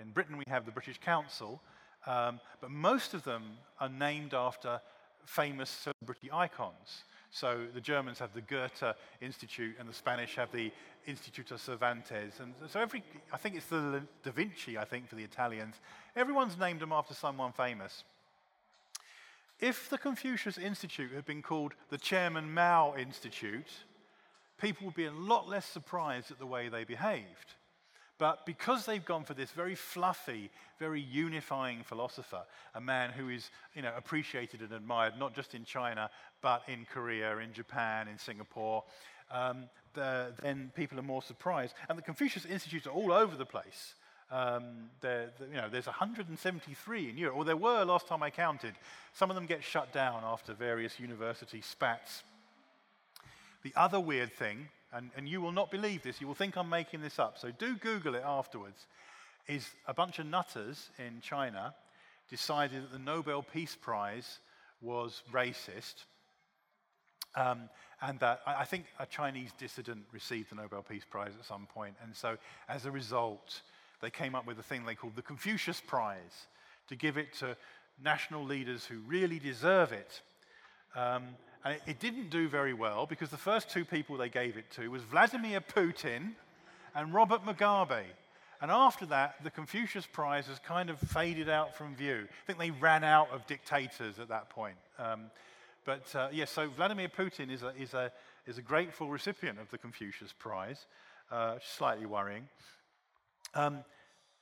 In 0.00 0.10
Britain, 0.10 0.36
we 0.36 0.44
have 0.48 0.66
the 0.66 0.72
British 0.72 1.00
Council, 1.00 1.62
um, 2.06 2.38
but 2.60 2.70
most 2.70 3.14
of 3.14 3.24
them 3.24 3.42
are 3.80 3.88
named 3.88 4.34
after 4.34 4.80
famous 5.24 5.70
celebrity 5.70 6.30
icons. 6.32 7.04
So 7.30 7.66
the 7.74 7.80
Germans 7.80 8.18
have 8.18 8.32
the 8.32 8.40
Goethe 8.40 8.94
Institute, 9.20 9.76
and 9.78 9.88
the 9.88 9.94
Spanish 9.94 10.36
have 10.36 10.50
the 10.52 10.72
Instituto 11.06 11.58
Cervantes. 11.58 12.40
And 12.40 12.54
so 12.68 12.80
every, 12.80 13.02
I 13.32 13.36
think 13.36 13.56
it's 13.56 13.66
the 13.66 14.02
Da 14.22 14.30
Vinci, 14.30 14.78
I 14.78 14.84
think, 14.84 15.08
for 15.08 15.16
the 15.16 15.24
Italians. 15.24 15.76
Everyone's 16.14 16.58
named 16.58 16.80
them 16.80 16.92
after 16.92 17.14
someone 17.14 17.52
famous. 17.52 18.04
If 19.60 19.88
the 19.88 19.98
Confucius 19.98 20.58
Institute 20.58 21.12
had 21.12 21.24
been 21.24 21.42
called 21.42 21.74
the 21.90 21.98
Chairman 21.98 22.52
Mao 22.52 22.94
Institute, 22.96 23.70
people 24.60 24.86
would 24.86 24.94
be 24.94 25.06
a 25.06 25.12
lot 25.12 25.48
less 25.48 25.64
surprised 25.64 26.30
at 26.30 26.38
the 26.38 26.46
way 26.46 26.68
they 26.68 26.84
behaved. 26.84 27.54
But 28.18 28.46
because 28.46 28.86
they've 28.86 29.04
gone 29.04 29.24
for 29.24 29.34
this 29.34 29.50
very 29.50 29.74
fluffy, 29.74 30.50
very 30.78 31.00
unifying 31.00 31.82
philosopher, 31.82 32.42
a 32.74 32.80
man 32.80 33.10
who 33.10 33.28
is 33.28 33.50
you 33.74 33.82
know, 33.82 33.92
appreciated 33.96 34.60
and 34.60 34.72
admired 34.72 35.18
not 35.18 35.34
just 35.34 35.54
in 35.54 35.64
China, 35.64 36.10
but 36.40 36.62
in 36.66 36.86
Korea, 36.90 37.36
in 37.38 37.52
Japan, 37.52 38.08
in 38.08 38.18
Singapore, 38.18 38.84
um, 39.30 39.64
the, 39.92 40.32
then 40.42 40.70
people 40.74 40.98
are 40.98 41.02
more 41.02 41.22
surprised. 41.22 41.74
And 41.88 41.98
the 41.98 42.02
Confucius 42.02 42.46
Institutes 42.46 42.86
are 42.86 42.90
all 42.90 43.12
over 43.12 43.36
the 43.36 43.46
place. 43.46 43.94
Um, 44.30 44.90
you 45.02 45.54
know, 45.54 45.68
there's 45.70 45.86
173 45.86 47.10
in 47.10 47.18
Europe, 47.18 47.36
or 47.36 47.44
there 47.44 47.56
were 47.56 47.84
last 47.84 48.08
time 48.08 48.22
I 48.22 48.30
counted. 48.30 48.74
Some 49.12 49.30
of 49.30 49.36
them 49.36 49.46
get 49.46 49.62
shut 49.62 49.92
down 49.92 50.22
after 50.24 50.52
various 50.52 50.98
university 50.98 51.60
spats. 51.60 52.24
The 53.62 53.72
other 53.76 54.00
weird 54.00 54.32
thing 54.32 54.68
and, 54.96 55.10
and 55.16 55.28
you 55.28 55.40
will 55.40 55.52
not 55.52 55.70
believe 55.70 56.02
this, 56.02 56.20
you 56.20 56.26
will 56.26 56.34
think 56.34 56.56
I'm 56.56 56.70
making 56.70 57.02
this 57.02 57.18
up, 57.18 57.38
so 57.38 57.50
do 57.50 57.76
Google 57.76 58.14
it 58.14 58.22
afterwards, 58.24 58.86
is 59.46 59.68
a 59.86 59.94
bunch 59.94 60.18
of 60.18 60.26
nutters 60.26 60.88
in 60.98 61.20
China 61.20 61.74
decided 62.30 62.82
that 62.82 62.92
the 62.92 62.98
Nobel 62.98 63.42
Peace 63.42 63.76
Prize 63.80 64.38
was 64.80 65.22
racist. 65.32 66.04
Um, 67.34 67.68
and 68.00 68.18
that 68.20 68.40
I, 68.46 68.62
I 68.62 68.64
think 68.64 68.86
a 68.98 69.06
Chinese 69.06 69.50
dissident 69.58 70.04
received 70.10 70.50
the 70.50 70.56
Nobel 70.56 70.82
Peace 70.82 71.04
Prize 71.08 71.32
at 71.38 71.44
some 71.44 71.66
point. 71.66 71.94
And 72.02 72.16
so, 72.16 72.38
as 72.68 72.86
a 72.86 72.90
result, 72.90 73.60
they 74.00 74.10
came 74.10 74.34
up 74.34 74.46
with 74.46 74.58
a 74.58 74.62
thing 74.62 74.84
they 74.84 74.94
called 74.94 75.16
the 75.16 75.22
Confucius 75.22 75.80
Prize 75.80 76.46
to 76.88 76.96
give 76.96 77.18
it 77.18 77.34
to 77.34 77.56
national 78.02 78.44
leaders 78.44 78.86
who 78.86 78.98
really 79.06 79.38
deserve 79.38 79.92
it. 79.92 80.22
Um, 80.94 81.24
and 81.64 81.74
it, 81.74 81.82
it, 81.86 82.00
didn't 82.00 82.30
do 82.30 82.48
very 82.48 82.74
well 82.74 83.06
because 83.06 83.30
the 83.30 83.36
first 83.36 83.70
two 83.70 83.84
people 83.84 84.16
they 84.16 84.28
gave 84.28 84.56
it 84.56 84.70
to 84.72 84.88
was 84.88 85.02
Vladimir 85.02 85.60
Putin 85.60 86.32
and 86.94 87.12
Robert 87.12 87.44
Mugabe. 87.44 88.02
And 88.60 88.70
after 88.70 89.04
that, 89.06 89.42
the 89.44 89.50
Confucius 89.50 90.06
Prize 90.06 90.46
has 90.46 90.58
kind 90.60 90.88
of 90.88 90.98
faded 90.98 91.48
out 91.48 91.76
from 91.76 91.94
view. 91.94 92.26
I 92.26 92.46
think 92.46 92.58
they 92.58 92.70
ran 92.70 93.04
out 93.04 93.30
of 93.30 93.46
dictators 93.46 94.18
at 94.18 94.28
that 94.28 94.48
point. 94.48 94.76
Um, 94.98 95.30
but 95.84 96.14
uh, 96.14 96.28
yes, 96.32 96.56
yeah, 96.56 96.64
so 96.64 96.68
Vladimir 96.70 97.08
Putin 97.08 97.50
is 97.50 97.62
a, 97.62 97.72
is, 97.78 97.94
a, 97.94 98.10
is 98.46 98.58
a 98.58 98.62
grateful 98.62 99.08
recipient 99.08 99.58
of 99.60 99.70
the 99.70 99.78
Confucius 99.78 100.32
Prize, 100.32 100.86
uh, 101.30 101.56
slightly 101.76 102.06
worrying. 102.06 102.48
Um, 103.54 103.84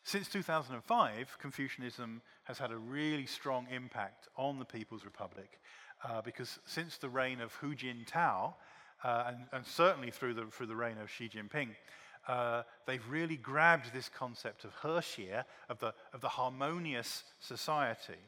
since 0.04 0.28
2005, 0.28 1.36
Confucianism 1.40 2.22
has 2.44 2.58
had 2.58 2.70
a 2.70 2.76
really 2.76 3.26
strong 3.26 3.66
impact 3.74 4.28
on 4.36 4.58
the 4.58 4.64
People's 4.64 5.04
Republic 5.04 5.60
uh, 6.05 6.20
because 6.22 6.59
since 6.66 6.98
the 6.98 7.09
reign 7.09 7.40
of 7.40 7.52
Hu 7.55 7.74
Jintao, 7.74 8.55
uh, 9.02 9.24
and, 9.28 9.38
and, 9.52 9.66
certainly 9.66 10.11
through 10.11 10.34
the, 10.34 10.46
through 10.46 10.66
the 10.66 10.76
reign 10.76 10.96
of 10.98 11.11
Xi 11.11 11.28
Jinping, 11.28 11.70
uh, 12.26 12.62
they've 12.86 13.07
really 13.11 13.36
grabbed 13.36 13.92
this 13.92 14.09
concept 14.09 14.64
of 14.64 14.74
Hexie, 14.76 15.44
of 15.68 15.78
the, 15.78 15.92
of 16.14 16.22
the 16.22 16.28
harmonious 16.28 17.24
society, 17.38 18.20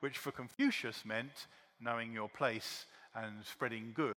which 0.00 0.18
for 0.18 0.30
Confucius 0.30 1.04
meant 1.04 1.46
knowing 1.80 2.12
your 2.12 2.28
place 2.28 2.84
and 3.14 3.32
spreading 3.44 3.92
good. 3.94 4.12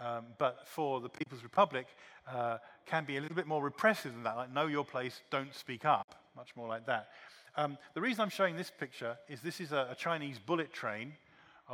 Um, 0.00 0.26
but 0.38 0.66
for 0.66 1.00
the 1.00 1.08
People's 1.08 1.42
Republic, 1.42 1.86
uh, 2.30 2.58
can 2.86 3.04
be 3.04 3.16
a 3.16 3.20
little 3.20 3.36
bit 3.36 3.46
more 3.46 3.62
repressive 3.62 4.12
than 4.12 4.22
that, 4.22 4.36
like 4.36 4.52
know 4.52 4.66
your 4.66 4.84
place, 4.84 5.20
don't 5.30 5.54
speak 5.54 5.84
up, 5.84 6.14
much 6.36 6.54
more 6.56 6.68
like 6.68 6.86
that. 6.86 7.08
Um, 7.56 7.76
the 7.94 8.00
reason 8.00 8.22
I'm 8.22 8.30
showing 8.30 8.56
this 8.56 8.70
picture 8.70 9.18
is 9.28 9.40
this 9.42 9.60
is 9.60 9.72
a, 9.72 9.88
a 9.90 9.94
Chinese 9.94 10.38
bullet 10.38 10.72
train. 10.72 11.12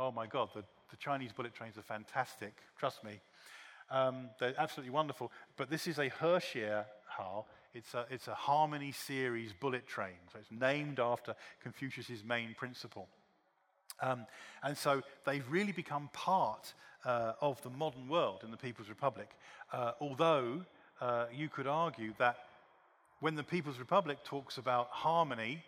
Oh 0.01 0.13
my 0.13 0.27
God, 0.27 0.47
the, 0.55 0.63
the, 0.91 0.95
Chinese 0.95 1.33
bullet 1.33 1.53
trains 1.53 1.77
are 1.77 1.81
fantastic, 1.81 2.53
trust 2.77 3.03
me. 3.03 3.19
Um, 3.91 4.29
they're 4.39 4.53
absolutely 4.57 4.91
wonderful. 4.91 5.29
But 5.57 5.69
this 5.69 5.87
is 5.87 5.99
a 5.99 6.09
Hexie 6.09 6.85
Hao. 7.09 7.45
It's 7.73 7.93
a, 7.93 8.05
it's 8.09 8.29
a 8.29 8.33
Harmony 8.33 8.93
Series 8.93 9.51
bullet 9.51 9.85
train. 9.87 10.15
So 10.31 10.39
it's 10.39 10.51
named 10.51 11.01
after 11.01 11.35
Confucius's 11.61 12.23
main 12.23 12.55
principle. 12.57 13.09
Um, 14.01 14.25
and 14.63 14.77
so 14.77 15.01
they've 15.25 15.43
really 15.51 15.73
become 15.73 16.09
part 16.13 16.73
uh, 17.03 17.33
of 17.41 17.61
the 17.63 17.69
modern 17.69 18.07
world 18.07 18.39
in 18.45 18.51
the 18.51 18.57
People's 18.57 18.87
Republic. 18.87 19.29
Uh, 19.73 19.91
although 19.99 20.61
uh, 21.01 21.25
you 21.35 21.49
could 21.49 21.67
argue 21.67 22.13
that 22.19 22.37
when 23.19 23.35
the 23.35 23.43
People's 23.43 23.79
Republic 23.79 24.19
talks 24.23 24.57
about 24.57 24.87
harmony, 24.91 25.61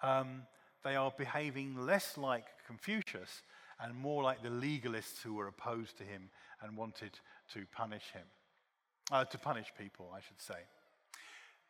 um, 0.00 0.44
they 0.84 0.96
are 0.96 1.12
behaving 1.18 1.76
less 1.84 2.16
like 2.16 2.46
Confucius 2.66 3.42
and 3.80 3.94
more 3.94 4.22
like 4.22 4.42
the 4.42 4.48
legalists 4.48 5.22
who 5.22 5.34
were 5.34 5.46
opposed 5.46 5.96
to 5.98 6.04
him 6.04 6.30
and 6.62 6.76
wanted 6.76 7.18
to 7.54 7.64
punish 7.72 8.10
him, 8.12 8.24
uh, 9.12 9.24
to 9.24 9.38
punish 9.38 9.72
people, 9.78 10.10
I 10.14 10.20
should 10.20 10.40
say. 10.40 10.60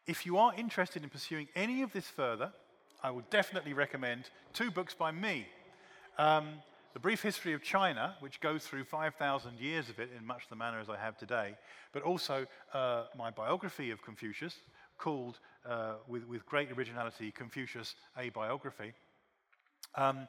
If 0.06 0.24
you 0.24 0.38
are 0.38 0.54
interested 0.56 1.02
in 1.02 1.10
pursuing 1.10 1.48
any 1.54 1.82
of 1.82 1.92
this 1.92 2.06
further, 2.06 2.52
I 3.02 3.10
would 3.10 3.28
definitely 3.30 3.74
recommend 3.74 4.30
two 4.54 4.70
books 4.70 4.94
by 4.94 5.12
me. 5.12 5.46
Um, 6.18 6.62
the 6.94 7.00
Brief 7.00 7.22
History 7.22 7.52
of 7.52 7.62
China, 7.62 8.16
which 8.20 8.40
goes 8.40 8.64
through 8.64 8.84
5,000 8.84 9.60
years 9.60 9.88
of 9.88 10.00
it 10.00 10.10
in 10.16 10.26
much 10.26 10.48
the 10.48 10.56
manner 10.56 10.80
as 10.80 10.88
I 10.88 10.96
have 10.96 11.16
today, 11.16 11.54
but 11.92 12.02
also 12.02 12.46
uh, 12.72 13.04
my 13.16 13.30
biography 13.30 13.90
of 13.90 14.02
Confucius, 14.02 14.54
called, 14.96 15.38
uh, 15.64 15.94
with, 16.08 16.26
with 16.26 16.44
great 16.44 16.72
originality, 16.72 17.30
Confucius, 17.30 17.94
A 18.16 18.30
Biography. 18.30 18.92
Um, 19.94 20.26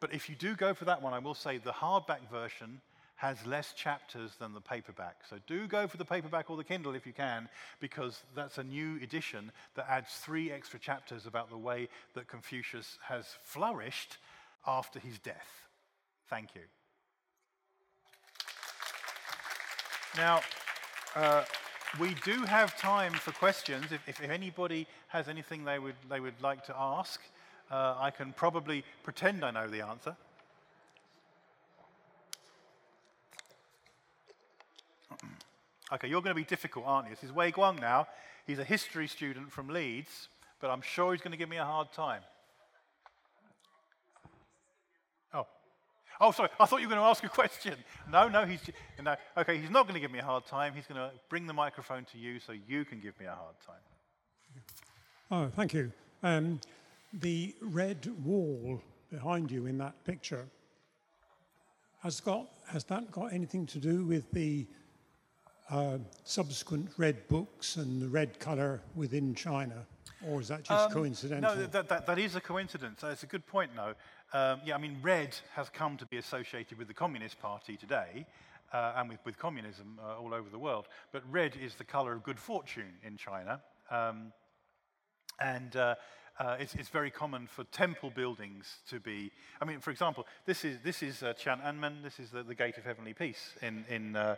but 0.00 0.12
if 0.12 0.28
you 0.28 0.34
do 0.34 0.56
go 0.56 0.74
for 0.74 0.86
that 0.86 1.02
one, 1.02 1.12
I 1.12 1.18
will 1.18 1.34
say 1.34 1.58
the 1.58 1.72
hardback 1.72 2.28
version 2.30 2.80
has 3.16 3.44
less 3.44 3.74
chapters 3.74 4.32
than 4.40 4.54
the 4.54 4.60
paperback. 4.62 5.16
So 5.28 5.36
do 5.46 5.66
go 5.66 5.86
for 5.86 5.98
the 5.98 6.06
paperback 6.06 6.48
or 6.48 6.56
the 6.56 6.64
Kindle 6.64 6.94
if 6.94 7.06
you 7.06 7.12
can, 7.12 7.50
because 7.78 8.22
that's 8.34 8.56
a 8.56 8.64
new 8.64 8.96
edition 9.02 9.52
that 9.74 9.86
adds 9.90 10.10
three 10.14 10.50
extra 10.50 10.80
chapters 10.80 11.26
about 11.26 11.50
the 11.50 11.58
way 11.58 11.90
that 12.14 12.28
Confucius 12.28 12.98
has 13.02 13.26
flourished 13.44 14.16
after 14.66 14.98
his 14.98 15.18
death. 15.18 15.66
Thank 16.30 16.54
you. 16.54 16.62
Now, 20.16 20.40
uh, 21.14 21.44
we 22.00 22.14
do 22.24 22.44
have 22.44 22.78
time 22.78 23.12
for 23.12 23.32
questions. 23.32 23.92
If, 23.92 24.08
if, 24.08 24.20
anybody 24.22 24.86
has 25.08 25.28
anything 25.28 25.64
they 25.64 25.78
would, 25.78 25.94
they 26.08 26.20
would 26.20 26.40
like 26.40 26.64
to 26.66 26.74
ask, 26.76 27.20
uh, 27.70 27.94
I 27.98 28.10
can 28.10 28.32
probably 28.32 28.84
pretend 29.02 29.44
I 29.44 29.50
know 29.50 29.68
the 29.68 29.82
answer. 29.86 30.16
Okay, 35.92 36.06
you're 36.06 36.22
going 36.22 36.36
to 36.36 36.40
be 36.40 36.44
difficult, 36.44 36.84
aren't 36.86 37.08
you? 37.08 37.16
This 37.16 37.24
is 37.24 37.32
Wei 37.32 37.50
Guang 37.50 37.80
now. 37.80 38.06
He's 38.46 38.60
a 38.60 38.64
history 38.64 39.08
student 39.08 39.50
from 39.50 39.68
Leeds, 39.68 40.28
but 40.60 40.70
I'm 40.70 40.82
sure 40.82 41.12
he's 41.12 41.20
going 41.20 41.32
to 41.32 41.36
give 41.36 41.48
me 41.48 41.56
a 41.56 41.64
hard 41.64 41.92
time. 41.92 42.22
Oh, 45.34 45.48
oh, 46.20 46.30
sorry, 46.30 46.48
I 46.60 46.66
thought 46.66 46.80
you 46.80 46.86
were 46.86 46.94
going 46.94 47.02
to 47.02 47.08
ask 47.08 47.24
a 47.24 47.28
question. 47.28 47.74
No, 48.08 48.28
no, 48.28 48.46
he's 48.46 48.60
no. 49.02 49.16
Okay, 49.36 49.58
he's 49.58 49.70
not 49.70 49.84
going 49.88 49.94
to 49.94 50.00
give 50.00 50.12
me 50.12 50.20
a 50.20 50.24
hard 50.24 50.46
time. 50.46 50.74
He's 50.74 50.86
going 50.86 51.00
to 51.00 51.10
bring 51.28 51.48
the 51.48 51.52
microphone 51.52 52.04
to 52.12 52.18
you 52.18 52.38
so 52.38 52.52
you 52.68 52.84
can 52.84 53.00
give 53.00 53.18
me 53.18 53.26
a 53.26 53.34
hard 53.34 53.56
time. 53.66 53.82
Oh, 55.32 55.50
thank 55.56 55.74
you. 55.74 55.92
Um, 56.22 56.60
the 57.12 57.54
red 57.60 58.08
wall 58.24 58.80
behind 59.10 59.50
you 59.50 59.66
in 59.66 59.78
that 59.78 60.04
picture 60.04 60.46
has 62.02 62.20
got 62.20 62.48
has 62.68 62.84
that 62.84 63.10
got 63.10 63.32
anything 63.32 63.66
to 63.66 63.78
do 63.78 64.04
with 64.04 64.30
the 64.32 64.66
uh, 65.70 65.98
subsequent 66.24 66.88
red 66.96 67.26
books 67.28 67.76
and 67.76 68.00
the 68.00 68.08
red 68.08 68.38
colour 68.38 68.80
within 68.94 69.34
China, 69.34 69.86
or 70.26 70.40
is 70.40 70.48
that 70.48 70.64
just 70.64 70.86
um, 70.86 70.92
coincidental? 70.92 71.54
No, 71.54 71.66
that, 71.66 71.88
that, 71.88 72.06
that 72.06 72.18
is 72.18 72.34
a 72.34 72.40
coincidence. 72.40 73.02
It's 73.04 73.22
a 73.22 73.26
good 73.26 73.46
point, 73.46 73.70
though. 73.76 73.94
Um, 74.32 74.60
yeah, 74.64 74.74
I 74.74 74.78
mean, 74.78 74.98
red 75.02 75.36
has 75.54 75.68
come 75.68 75.96
to 75.98 76.06
be 76.06 76.16
associated 76.16 76.78
with 76.78 76.88
the 76.88 76.94
Communist 76.94 77.40
Party 77.40 77.76
today 77.76 78.26
uh, 78.72 78.94
and 78.96 79.08
with, 79.08 79.18
with 79.24 79.38
communism 79.38 79.98
uh, 80.02 80.18
all 80.18 80.34
over 80.34 80.48
the 80.48 80.58
world. 80.58 80.86
But 81.12 81.22
red 81.30 81.56
is 81.60 81.74
the 81.74 81.84
color 81.84 82.12
of 82.12 82.22
good 82.22 82.38
fortune 82.38 82.92
in 83.04 83.16
China. 83.16 83.60
Um, 83.90 84.32
and 85.40 85.74
uh, 85.74 85.94
uh 86.40 86.56
it's, 86.58 86.74
it's, 86.74 86.88
very 86.88 87.10
common 87.10 87.46
for 87.46 87.64
temple 87.64 88.10
buildings 88.10 88.78
to 88.88 88.98
be. 88.98 89.30
I 89.60 89.64
mean, 89.66 89.78
for 89.78 89.90
example, 89.90 90.26
this 90.46 90.64
is, 90.64 90.78
this 90.82 91.02
is 91.02 91.22
uh, 91.22 91.34
Tiananmen, 91.34 92.02
this 92.02 92.18
is 92.18 92.30
the, 92.30 92.42
the, 92.42 92.54
Gate 92.54 92.78
of 92.78 92.84
Heavenly 92.84 93.12
Peace 93.12 93.52
in, 93.62 93.84
in, 93.90 94.16
uh, 94.16 94.36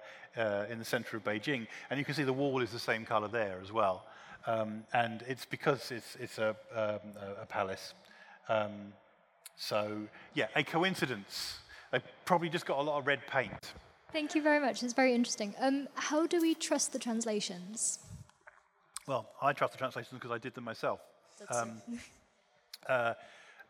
in 0.69 0.81
the 0.81 0.85
center 0.85 1.17
of 1.17 1.25
Beijing. 1.25 1.69
And 1.89 1.99
you 1.99 2.05
can 2.05 2.15
see 2.15 2.25
the 2.25 2.33
wall 2.33 2.61
is 2.61 2.73
the 2.73 2.79
same 2.81 3.05
color 3.05 3.29
there 3.29 3.59
as 3.63 3.71
well. 3.71 4.05
Um, 4.47 4.83
and 4.93 5.23
it's 5.29 5.45
because 5.45 5.93
it's, 5.93 6.17
it's 6.19 6.39
a, 6.39 6.57
um, 6.75 7.13
a, 7.41 7.47
palace. 7.47 7.95
Um, 8.49 8.93
so, 9.57 10.03
yeah, 10.35 10.49
a 10.57 10.65
coincidence. 10.65 11.59
They 11.93 12.01
probably 12.25 12.49
just 12.49 12.67
got 12.67 12.81
a 12.81 12.83
lot 12.83 12.99
of 12.99 13.07
red 13.07 13.21
paint. 13.29 13.73
Thank 14.13 14.35
you 14.35 14.43
very 14.43 14.59
much. 14.59 14.83
It's 14.83 14.93
very 14.93 15.15
interesting. 15.15 15.55
Um, 15.61 15.89
how 15.95 16.27
do 16.27 16.41
we 16.41 16.55
trust 16.55 16.93
the 16.93 16.99
translations? 16.99 18.01
Well, 19.07 19.31
I 19.41 19.53
trust 19.53 19.73
the 19.73 19.79
translations 19.79 20.15
because 20.15 20.33
I 20.33 20.39
did 20.39 20.55
them 20.55 20.65
myself. 20.65 21.01
Um, 21.51 21.83
uh, 22.89 23.15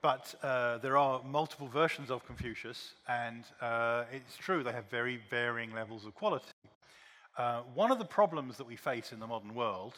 but 0.00 0.34
uh, 0.42 0.78
there 0.78 0.96
are 0.96 1.22
multiple 1.22 1.68
versions 1.68 2.10
of 2.10 2.26
Confucius, 2.26 2.94
and 3.08 3.44
uh, 3.60 4.04
it's 4.12 4.36
true, 4.36 4.64
they 4.64 4.72
have 4.72 4.90
very 4.90 5.20
varying 5.30 5.72
levels 5.72 6.04
of 6.04 6.14
quality. 6.14 6.46
Uh, 7.38 7.62
one 7.74 7.90
of 7.92 7.98
the 7.98 8.04
problems 8.04 8.56
that 8.56 8.66
we 8.66 8.76
face 8.76 9.12
in 9.12 9.20
the 9.20 9.26
modern 9.26 9.54
world 9.54 9.94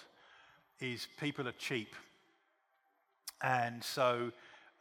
is 0.80 1.08
people 1.18 1.48
are 1.48 1.52
cheap. 1.52 1.94
And 3.42 3.82
so 3.82 4.30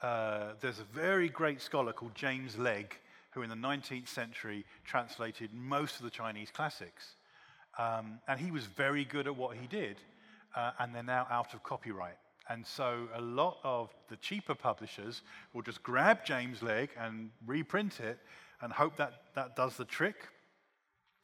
uh, 0.02 0.54
there's 0.60 0.80
a 0.80 0.84
very 0.94 1.30
great 1.30 1.62
scholar 1.62 1.94
called 1.94 2.16
James 2.16 2.58
Legge, 2.58 3.00
who 3.32 3.42
in 3.42 3.50
the 3.50 3.56
19th 3.56 4.08
century 4.08 4.66
translated 4.86 5.52
most 5.54 5.98
of 5.98 6.04
the 6.04 6.12
Chinese 6.12 6.52
classics. 6.52 7.16
Um, 7.80 8.20
and 8.28 8.40
he 8.40 8.52
was 8.52 8.66
very 8.66 9.06
good 9.06 9.26
at 9.26 9.36
what 9.36 9.58
he 9.58 9.66
did, 9.68 9.98
uh, 10.56 10.72
and 10.80 10.94
they're 10.94 11.02
now 11.02 11.26
out 11.32 11.54
of 11.54 11.64
copyright. 11.64 12.18
And 12.50 12.66
so 12.66 13.08
a 13.16 13.22
lot 13.22 13.58
of 13.64 13.90
the 14.10 14.18
cheaper 14.18 14.56
publishers 14.56 15.22
will 15.54 15.62
just 15.62 15.82
grab 15.82 16.26
James 16.26 16.62
Legge 16.62 16.90
and 17.00 17.30
reprint 17.46 18.00
it 18.00 18.20
and 18.62 18.72
hope 18.72 18.98
that 18.98 19.14
that 19.36 19.56
does 19.56 19.78
the 19.78 19.86
trick. 19.86 20.28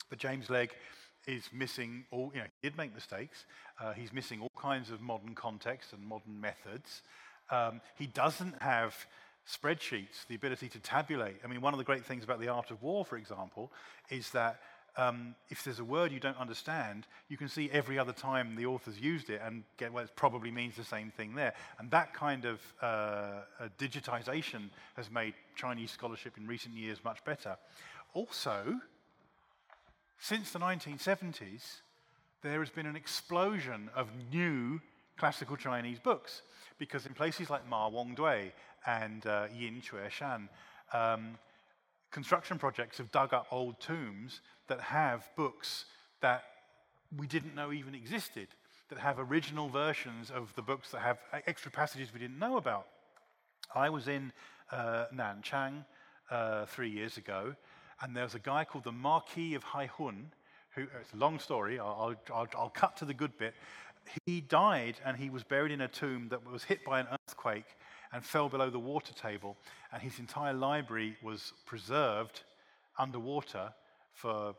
But 0.10 0.20
James 0.20 0.50
Legge 0.50 0.72
is 1.28 1.50
missing 1.54 2.06
all, 2.12 2.32
you 2.34 2.40
know, 2.40 2.48
he 2.62 2.70
did 2.70 2.78
make 2.78 2.94
mistakes. 2.94 3.46
Uh, 3.80 3.94
he's 3.94 4.14
missing 4.14 4.42
all 4.42 4.52
kinds 4.60 4.90
of 4.90 5.02
modern 5.02 5.36
context 5.36 5.94
and 5.94 6.06
modern 6.06 6.40
methods. 6.40 7.02
Um, 7.50 7.82
he 7.98 8.08
doesn't 8.08 8.62
have 8.62 8.96
spreadsheets, 9.48 10.26
the 10.28 10.36
ability 10.36 10.70
to 10.70 10.80
tabulate. 10.80 11.38
I 11.44 11.48
mean, 11.48 11.62
one 11.62 11.74
of 11.74 11.78
the 11.78 11.84
great 11.84 12.06
things 12.06 12.24
about 12.24 12.40
the 12.40 12.48
art 12.50 12.72
of 12.72 12.82
war, 12.82 13.04
for 13.04 13.18
example, 13.18 13.72
is 14.10 14.30
that 14.32 14.60
um, 15.00 15.34
if 15.50 15.64
there's 15.64 15.80
a 15.80 15.84
word 15.84 16.12
you 16.12 16.20
don't 16.20 16.38
understand, 16.38 17.08
you 17.30 17.38
can 17.38 17.48
see 17.48 17.70
every 17.72 17.98
other 17.98 18.12
time 18.12 18.56
the 18.56 18.66
author's 18.66 19.00
used 19.00 19.30
it 19.30 19.42
and 19.44 19.64
get 19.78 19.94
well, 19.94 20.04
it 20.04 20.12
probably 20.16 20.52
means 20.52 20.76
the 20.76 20.84
same 20.84 21.10
thing 21.10 21.36
there. 21.36 21.54
And 21.80 21.90
that 21.92 22.14
kind 22.14 22.44
of 22.44 22.60
uh, 22.82 23.42
digitization 23.78 24.70
has 24.98 25.10
made 25.10 25.36
Chinese 25.56 25.92
scholarship 25.92 26.38
in 26.38 26.48
recent 26.48 26.76
years 26.76 26.98
much 27.04 27.24
better. 27.24 27.56
Also, 28.14 28.80
since 30.20 30.52
the 30.52 30.60
1970s, 30.60 31.78
there 32.42 32.60
has 32.60 32.70
been 32.70 32.86
an 32.86 32.98
explosion 32.98 33.90
of 33.96 34.10
new 34.32 34.82
classical 35.18 35.56
Chinese 35.56 36.00
books 36.00 36.42
because 36.78 37.06
in 37.06 37.14
places 37.14 37.50
like 37.50 37.68
Ma 37.70 37.90
Wangdui 37.90 38.52
and 38.86 39.26
uh, 39.26 39.48
Yin 39.56 39.82
Shan, 40.10 40.50
um, 40.94 41.38
construction 42.12 42.58
projects 42.58 42.98
have 42.98 43.12
dug 43.12 43.34
up 43.34 43.48
old 43.52 43.80
tombs 43.80 44.42
that 44.68 44.82
have 44.82 45.30
books 45.36 45.86
that 46.22 46.44
we 47.18 47.28
didn't 47.28 47.56
know 47.56 47.72
even 47.72 47.96
existed, 47.96 48.48
that 48.90 49.00
have 49.00 49.20
original 49.20 49.70
versions 49.70 50.32
of 50.32 50.54
the 50.56 50.62
books 50.62 50.92
that 50.92 51.02
have 51.02 51.18
extra 51.48 51.72
passages 51.72 52.14
we 52.14 52.20
didn't 52.20 52.40
know 52.40 52.58
about. 52.58 52.88
I 53.74 53.90
was 53.90 54.08
in 54.08 54.32
uh, 54.72 55.06
Nanchang 55.14 55.86
uh, 56.30 56.66
three 56.66 56.90
years 56.90 57.18
ago, 57.18 57.56
and 58.02 58.16
there 58.16 58.24
was 58.24 58.36
a 58.36 58.40
guy 58.40 58.64
called 58.64 58.84
the 58.84 58.92
Marquis 58.92 59.56
of 59.56 59.64
Haihun, 59.64 60.26
who, 60.76 60.88
it's 61.00 61.14
a 61.14 61.18
long 61.18 61.40
story, 61.40 61.80
I'll, 61.80 62.16
I'll, 62.34 62.48
I'll 62.56 62.70
cut 62.70 62.98
to 62.98 63.06
the 63.06 63.14
good 63.14 63.38
bit. 63.38 63.54
He 64.26 64.42
died 64.42 64.96
and 65.06 65.18
he 65.18 65.30
was 65.30 65.44
buried 65.44 65.72
in 65.72 65.82
a 65.82 65.88
tomb 65.88 66.30
that 66.30 66.50
was 66.50 66.64
hit 66.64 66.84
by 66.86 67.00
an 67.00 67.08
earthquake 67.12 67.66
and 68.12 68.26
fell 68.26 68.50
below 68.50 68.70
the 68.70 68.80
water 68.80 69.14
table, 69.14 69.58
and 69.92 70.02
his 70.02 70.20
entire 70.20 70.54
library 70.54 71.16
was 71.22 71.54
preserved 71.66 72.42
underwater 72.98 73.72
for 74.14 74.56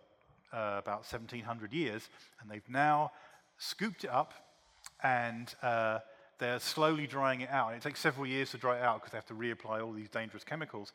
uh, 0.52 0.76
about 0.78 1.00
1700 1.00 1.72
years, 1.72 2.08
and 2.40 2.50
they've 2.50 2.68
now 2.68 3.10
scooped 3.58 4.04
it 4.04 4.10
up 4.10 4.32
and 5.02 5.54
uh, 5.62 5.98
they're 6.38 6.58
slowly 6.58 7.06
drying 7.06 7.42
it 7.42 7.50
out. 7.50 7.68
And 7.68 7.76
It 7.76 7.82
takes 7.82 8.00
several 8.00 8.26
years 8.26 8.50
to 8.52 8.58
dry 8.58 8.78
it 8.78 8.82
out 8.82 9.00
because 9.00 9.12
they 9.12 9.18
have 9.18 9.26
to 9.26 9.34
reapply 9.34 9.84
all 9.84 9.92
these 9.92 10.08
dangerous 10.08 10.44
chemicals. 10.44 10.92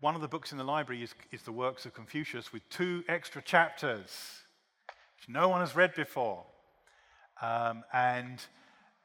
One 0.00 0.14
of 0.14 0.20
the 0.20 0.28
books 0.28 0.50
in 0.50 0.58
the 0.58 0.64
library 0.64 1.02
is, 1.02 1.14
is 1.30 1.42
the 1.42 1.52
works 1.52 1.86
of 1.86 1.94
Confucius 1.94 2.52
with 2.52 2.68
two 2.70 3.04
extra 3.08 3.42
chapters, 3.42 4.10
which 5.16 5.28
no 5.28 5.48
one 5.48 5.60
has 5.60 5.76
read 5.76 5.94
before. 5.94 6.44
Um, 7.40 7.84
and 7.92 8.44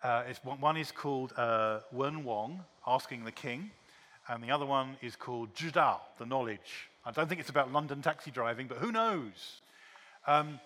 uh, 0.07 0.23
one 0.59 0.77
is 0.77 0.91
called 0.91 1.33
uh, 1.35 1.79
Wen 1.91 2.23
Wang, 2.23 2.61
Asking 2.85 3.25
the 3.25 3.31
King, 3.31 3.71
and 4.29 4.41
the 4.41 4.51
other 4.51 4.65
one 4.65 4.95
is 5.01 5.17
called 5.17 5.53
Zhidao, 5.53 5.99
the 6.17 6.25
knowledge. 6.25 6.89
I 7.05 7.11
don't 7.11 7.27
think 7.27 7.41
it's 7.41 7.49
about 7.49 7.73
London 7.73 8.01
taxi 8.01 8.31
driving, 8.31 8.67
but 8.67 8.77
who 8.77 8.93
knows? 8.93 9.61
Um, 10.25 10.61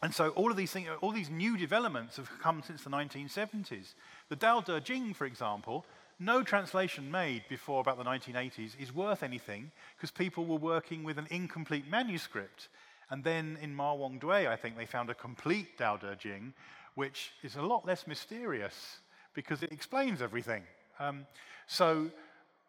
and 0.00 0.14
so 0.14 0.28
all 0.30 0.52
of 0.52 0.56
these 0.56 0.70
things, 0.70 0.88
all 1.00 1.10
these 1.10 1.28
new 1.28 1.56
developments 1.56 2.18
have 2.18 2.30
come 2.40 2.62
since 2.64 2.84
the 2.84 2.90
1970s. 2.90 3.94
The 4.28 4.36
Dao 4.36 4.64
De 4.64 4.80
Jing, 4.80 5.12
for 5.12 5.26
example, 5.26 5.84
no 6.20 6.44
translation 6.44 7.10
made 7.10 7.42
before 7.48 7.80
about 7.80 7.98
the 7.98 8.04
1980s 8.04 8.80
is 8.80 8.94
worth 8.94 9.24
anything 9.24 9.72
because 9.96 10.12
people 10.12 10.46
were 10.46 10.56
working 10.56 11.02
with 11.02 11.18
an 11.18 11.26
incomplete 11.30 11.90
manuscript. 11.90 12.68
And 13.10 13.24
then 13.24 13.58
in 13.60 13.74
Ma 13.74 13.94
Wangdui, 13.94 14.46
I 14.46 14.54
think 14.54 14.76
they 14.76 14.86
found 14.86 15.10
a 15.10 15.14
complete 15.14 15.76
Dao 15.78 15.98
De 16.00 16.14
Jing, 16.14 16.52
which 16.98 17.30
is 17.44 17.54
a 17.54 17.62
lot 17.62 17.86
less 17.86 18.08
mysterious 18.08 18.98
because 19.32 19.62
it 19.62 19.70
explains 19.70 20.20
everything. 20.20 20.64
Um, 20.98 21.26
so 21.68 22.10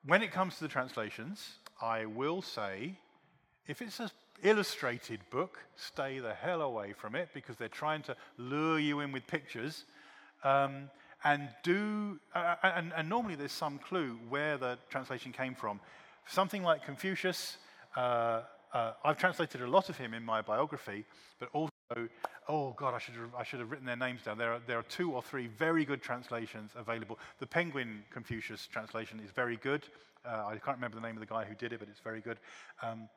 when 0.05 0.21
it 0.21 0.31
comes 0.31 0.57
to 0.57 0.61
the 0.61 0.67
translations, 0.67 1.53
I 1.81 2.05
will 2.05 2.43
say 2.43 2.93
if 3.65 3.81
it's 3.81 3.99
an 3.99 4.11
illustrated 4.43 5.19
book, 5.31 5.57
stay 5.75 6.19
the 6.19 6.35
hell 6.35 6.61
away 6.61 6.93
from 6.93 7.15
it 7.15 7.29
because 7.33 7.55
they're 7.55 7.77
trying 7.83 8.03
to 8.03 8.15
lure 8.37 8.77
you 8.77 8.99
in 8.99 9.11
with 9.11 9.25
pictures. 9.25 9.85
Um, 10.43 10.91
and 11.23 11.49
do 11.63 12.19
uh, 12.35 12.55
and, 12.61 12.93
and, 12.95 13.09
normally 13.09 13.35
there's 13.35 13.51
some 13.51 13.79
clue 13.79 14.19
where 14.29 14.57
the 14.59 14.77
translation 14.91 15.31
came 15.31 15.55
from. 15.55 15.79
Something 16.27 16.61
like 16.61 16.85
Confucius, 16.85 17.57
uh, 17.97 18.43
uh, 18.73 18.91
I've 19.03 19.17
translated 19.17 19.61
a 19.61 19.67
lot 19.67 19.89
of 19.89 19.97
him 19.97 20.13
in 20.13 20.23
my 20.23 20.43
biography, 20.43 21.03
but 21.39 21.49
also, 21.51 21.78
oh 22.47 22.73
God, 22.77 22.93
I 22.93 22.99
should 22.99 23.15
have, 23.15 23.35
I 23.37 23.43
should 23.43 23.59
have 23.59 23.71
written 23.71 23.85
their 23.85 23.95
names 23.95 24.21
down. 24.23 24.37
There 24.37 24.53
are, 24.53 24.59
there 24.67 24.77
are 24.77 24.83
two 24.83 25.11
or 25.11 25.21
three 25.21 25.47
very 25.47 25.85
good 25.85 26.01
translations 26.01 26.71
available. 26.75 27.17
The 27.39 27.47
Penguin 27.47 28.03
Confucius 28.11 28.67
translation 28.67 29.19
is 29.23 29.31
very 29.31 29.57
good. 29.57 29.85
Uh, 30.25 30.45
I 30.47 30.57
can't 30.57 30.77
remember 30.77 30.95
the 30.95 31.05
name 31.05 31.15
of 31.15 31.21
the 31.21 31.33
guy 31.33 31.45
who 31.45 31.55
did 31.55 31.73
it, 31.73 31.79
but 31.79 31.87
it's 31.89 31.99
very 31.99 32.21
good. 32.21 32.37
Um, 32.81 33.09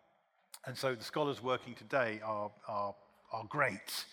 and 0.66 0.76
so 0.76 0.94
the 0.94 1.04
scholars 1.04 1.42
working 1.42 1.74
today 1.74 2.20
are, 2.24 2.50
are, 2.68 2.94
are 3.32 3.44
great. 3.48 4.04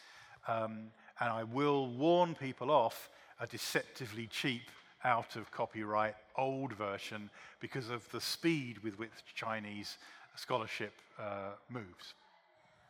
Um, 0.47 0.87
and 1.19 1.29
I 1.29 1.43
will 1.43 1.87
warn 1.87 2.35
people 2.35 2.71
off 2.71 3.09
a 3.39 3.47
deceptively 3.47 4.27
cheap, 4.27 4.63
out 5.05 5.37
of 5.37 5.49
copyright, 5.51 6.15
old 6.37 6.73
version 6.73 7.29
because 7.61 7.89
of 7.89 8.09
the 8.11 8.19
speed 8.19 8.79
with 8.79 8.99
which 8.99 9.11
Chinese 9.33 9.97
scholarship 10.35 10.93
uh, 11.17 11.51
moves. 11.69 12.15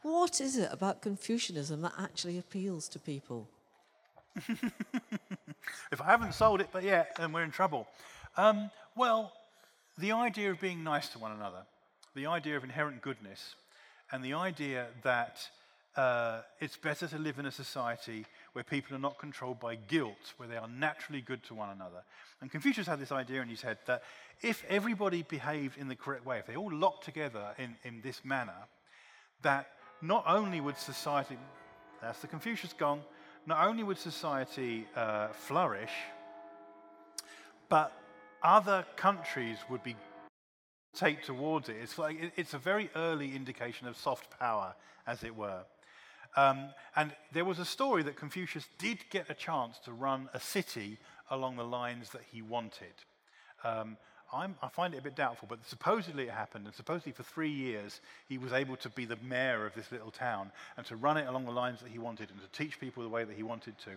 What 0.02 0.40
is 0.40 0.58
it 0.58 0.70
about 0.72 1.02
Confucianism 1.02 1.82
that 1.82 1.94
actually 2.00 2.38
appeals 2.38 2.88
to 2.90 3.00
people? 3.00 3.50
if 5.92 6.02
I 6.02 6.06
haven't 6.06 6.34
sold 6.34 6.62
it, 6.62 6.70
but 6.72 6.84
yet, 6.84 7.16
then 7.18 7.32
we're 7.34 7.44
in 7.44 7.52
trouble. 7.52 7.88
Um, 8.38 8.72
well, 8.96 9.34
the 9.98 10.14
idea 10.14 10.52
of 10.52 10.62
being 10.62 10.84
nice 10.84 11.10
to 11.10 11.20
one 11.20 11.34
another, 11.34 11.64
the 12.16 12.28
idea 12.28 12.56
of 12.56 12.64
inherent 12.64 13.02
goodness, 13.02 13.56
and 14.12 14.24
the 14.24 14.34
idea 14.34 14.88
that 15.04 15.50
uh, 15.98 16.42
it's 16.62 16.78
better 16.78 17.08
to 17.08 17.18
live 17.18 17.38
in 17.38 17.46
a 17.46 17.52
society 17.52 18.26
where 18.54 18.64
people 18.64 18.96
are 18.96 19.00
not 19.00 19.18
controlled 19.18 19.60
by 19.60 19.76
guilt, 19.76 20.34
where 20.38 20.48
they 20.48 20.56
are 20.56 20.70
naturally 20.70 21.20
good 21.20 21.44
to 21.44 21.54
one 21.54 21.70
another. 21.70 22.04
And 22.40 22.50
Confucius 22.50 22.88
had 22.88 23.00
this 23.00 23.12
idea 23.12 23.42
in 23.42 23.50
his 23.50 23.62
head 23.62 23.80
that 23.86 24.04
if 24.42 24.64
everybody 24.70 25.24
behaved 25.24 25.78
in 25.78 25.90
the 25.90 25.96
correct 25.96 26.26
way, 26.26 26.40
if 26.40 26.48
they 26.48 26.56
all 26.56 26.72
locked 26.72 27.04
together 27.04 27.54
in, 27.58 27.76
in 27.84 28.02
this 28.02 28.24
manner, 28.24 28.54
that 29.42 29.68
not 30.02 30.24
only 30.28 30.62
would 30.62 30.78
society, 30.78 31.38
that's 32.02 32.20
the 32.20 32.28
Confucius 32.28 32.74
gong, 32.74 33.02
not 33.46 33.66
only 33.66 33.84
would 33.84 33.98
society 33.98 34.88
uh, 34.96 35.30
flourish, 35.30 35.92
but 37.68 37.92
other 38.44 38.86
countries 38.96 39.58
would 39.70 39.84
be 39.84 39.96
take 40.96 41.24
towards 41.24 41.70
it. 41.70 41.78
It's 41.82 41.98
like 41.98 42.34
it's 42.36 42.54
a 42.54 42.58
very 42.58 42.90
early 42.96 43.36
indication 43.36 43.88
of 43.88 43.98
soft 43.98 44.40
power, 44.40 44.76
as 45.06 45.24
it 45.24 45.36
were. 45.36 45.64
Um, 46.36 46.70
and 46.96 47.12
there 47.32 47.46
was 47.46 47.60
a 47.60 47.66
story 47.66 48.04
that 48.04 48.16
Confucius 48.16 48.68
did 48.78 49.00
get 49.10 49.30
a 49.30 49.34
chance 49.34 49.80
to 49.86 49.92
run 49.92 50.30
a 50.34 50.40
city 50.40 50.98
along 51.30 51.58
the 51.58 51.64
lines 51.64 52.12
that 52.12 52.22
he 52.32 52.42
wanted. 52.42 52.94
Um, 53.64 53.98
i 54.34 54.68
find 54.72 54.94
it 54.94 54.98
a 54.98 55.02
bit 55.02 55.16
doubtful, 55.16 55.48
but 55.50 55.60
supposedly 55.66 56.24
it 56.24 56.32
happened, 56.32 56.66
and 56.66 56.76
supposedly 56.76 57.12
for 57.12 57.24
three 57.24 57.50
years 57.50 58.00
he 58.28 58.38
was 58.38 58.54
able 58.54 58.76
to 58.78 58.90
be 58.90 59.06
the 59.06 59.18
mayor 59.24 59.66
of 59.66 59.74
this 59.74 59.92
little 59.92 60.12
town 60.12 60.52
and 60.78 60.86
to 60.86 60.96
run 60.96 61.18
it 61.18 61.28
along 61.28 61.46
the 61.46 61.52
lines 61.52 61.80
that 61.82 61.90
he 61.90 62.00
wanted 62.00 62.30
and 62.30 62.40
to 62.40 62.58
teach 62.58 62.80
people 62.80 63.02
the 63.04 63.10
way 63.10 63.24
that 63.24 63.36
he 63.36 63.44
wanted 63.44 63.76
to. 63.80 63.92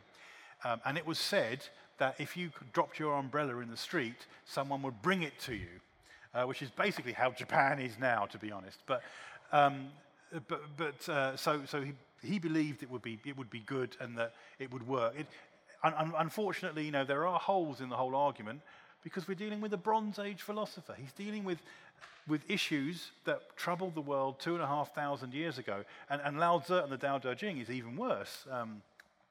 Um, 0.65 0.81
and 0.85 0.97
it 0.97 1.07
was 1.07 1.19
said 1.19 1.67
that 1.99 2.17
if 2.19 2.37
you 2.37 2.51
dropped 2.73 2.99
your 2.99 3.15
umbrella 3.15 3.59
in 3.59 3.71
the 3.71 3.77
street, 3.77 4.27
someone 4.45 4.83
would 4.83 5.03
bring 5.03 5.23
it 5.23 5.39
to 5.41 5.55
you, 5.55 5.81
uh, 6.35 6.45
which 6.45 6.63
is 6.63 6.71
basically 6.71 7.13
how 7.13 7.31
Japan 7.31 7.79
is 7.79 7.99
now, 7.99 8.27
to 8.27 8.39
be 8.39 8.51
honest. 8.51 8.79
But, 8.87 9.03
um, 9.53 9.89
but, 10.49 10.63
but 10.77 11.09
uh, 11.09 11.37
so, 11.37 11.63
so 11.67 11.83
he, 11.83 11.93
he 12.23 12.39
believed 12.39 12.83
it 12.83 12.91
would 12.91 13.03
be, 13.03 13.19
it 13.25 13.37
would 13.37 13.51
be 13.51 13.61
good 13.61 13.97
and 14.01 14.17
that 14.17 14.35
it 14.59 14.73
would 14.73 14.87
work. 14.87 15.15
It, 15.19 15.27
un, 15.85 16.13
unfortunately, 16.17 16.85
you 16.85 16.93
know, 16.93 17.05
there 17.05 17.27
are 17.27 17.39
holes 17.39 17.81
in 17.81 17.89
the 17.89 17.97
whole 17.97 18.15
argument 18.15 18.61
because 19.03 19.27
we're 19.27 19.35
dealing 19.35 19.61
with 19.61 19.73
a 19.73 19.79
Bronze 19.79 20.19
Age 20.19 20.43
philosopher. 20.43 20.95
He's 20.97 21.13
dealing 21.13 21.45
with, 21.45 21.59
with 22.29 22.49
issues 22.49 23.11
that 23.25 23.57
troubled 23.57 23.95
the 23.95 24.01
world 24.01 24.39
two 24.41 24.55
and 24.55 24.63
a 24.63 24.67
half 24.67 24.95
thousand 24.95 25.35
years 25.35 25.59
ago. 25.59 25.85
And, 26.11 26.21
and 26.25 26.39
Lao 26.39 26.61
Tzu 26.61 26.75
and 26.75 26.93
the 26.93 26.97
Tao 26.97 27.19
Te 27.19 27.35
Ching 27.35 27.59
is 27.59 27.71
even 27.71 27.97
worse. 27.97 28.47
Um, 28.51 28.83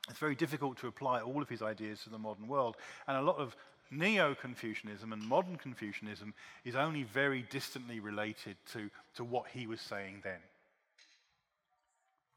it's 0.10 0.20
very 0.20 0.36
difficult 0.36 0.78
to 0.80 0.88
apply 0.88 1.22
all 1.22 1.42
of 1.42 1.50
his 1.50 1.62
ideas 1.62 2.04
to 2.04 2.10
the 2.10 2.18
modern 2.18 2.48
world. 2.48 2.76
And 3.08 3.18
a 3.18 3.22
lot 3.22 3.38
of 3.38 3.56
Neo 3.92 4.36
Confucianism 4.36 5.14
and 5.14 5.22
modern 5.22 5.58
Confucianism 5.58 6.34
is 6.66 6.76
only 6.76 7.04
very 7.04 7.46
distantly 7.50 8.00
related 8.00 8.56
to, 8.74 8.90
to 9.16 9.24
what 9.24 9.48
he 9.48 9.68
was 9.68 9.82
saying 9.82 10.22
then. 10.24 10.40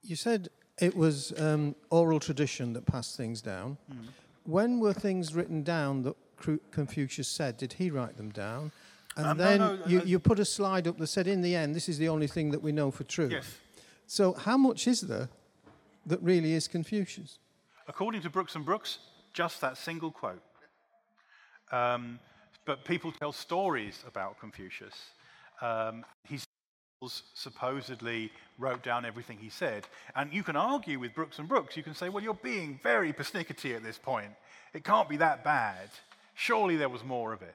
You 0.02 0.16
said 0.16 0.48
it 0.80 0.96
was 0.96 1.32
um, 1.40 1.74
oral 1.90 2.20
tradition 2.20 2.72
that 2.74 2.84
passed 2.84 3.16
things 3.16 3.40
down. 3.40 3.78
Mm. 3.90 4.08
When 4.44 4.80
were 4.80 4.92
things 4.92 5.34
written 5.34 5.62
down 5.62 6.02
that 6.02 6.16
Confucius 6.70 7.28
said? 7.28 7.56
Did 7.56 7.74
he 7.74 7.90
write 7.90 8.16
them 8.16 8.30
down? 8.30 8.72
And 9.16 9.26
um, 9.26 9.38
then 9.38 9.58
no, 9.60 9.76
no, 9.76 9.86
you, 9.86 10.02
you 10.04 10.18
put 10.18 10.38
a 10.38 10.44
slide 10.44 10.88
up 10.88 10.98
that 10.98 11.06
said, 11.06 11.26
in 11.26 11.40
the 11.40 11.54
end, 11.54 11.74
this 11.74 11.88
is 11.88 11.98
the 11.98 12.08
only 12.08 12.26
thing 12.26 12.50
that 12.50 12.62
we 12.62 12.72
know 12.72 12.90
for 12.90 13.04
true. 13.04 13.28
Yes. 13.28 13.58
So, 14.06 14.32
how 14.32 14.56
much 14.56 14.88
is 14.88 15.02
there 15.02 15.28
that 16.06 16.20
really 16.22 16.52
is 16.52 16.68
Confucius? 16.68 17.38
According 17.86 18.22
to 18.22 18.30
Brooks 18.30 18.54
and 18.56 18.64
Brooks, 18.64 18.98
just 19.32 19.60
that 19.60 19.76
single 19.78 20.10
quote. 20.10 20.42
Um, 21.70 22.18
but 22.64 22.84
people 22.84 23.12
tell 23.12 23.32
stories 23.32 24.02
about 24.06 24.40
Confucius. 24.40 24.94
Um, 25.60 26.04
he's 26.24 26.46
supposedly 27.34 28.30
wrote 28.58 28.82
down 28.82 29.04
everything 29.04 29.38
he 29.38 29.50
said. 29.50 29.86
And 30.16 30.32
you 30.32 30.42
can 30.42 30.56
argue 30.56 30.98
with 30.98 31.14
Brooks 31.14 31.38
and 31.38 31.48
Brooks. 31.48 31.76
You 31.76 31.82
can 31.82 31.94
say, 31.94 32.08
well, 32.08 32.22
you're 32.22 32.34
being 32.34 32.80
very 32.82 33.12
persnickety 33.12 33.74
at 33.76 33.82
this 33.82 33.98
point. 33.98 34.30
It 34.72 34.84
can't 34.84 35.08
be 35.08 35.16
that 35.18 35.44
bad. 35.44 35.88
Surely 36.34 36.76
there 36.76 36.88
was 36.88 37.04
more 37.04 37.32
of 37.32 37.42
it. 37.42 37.54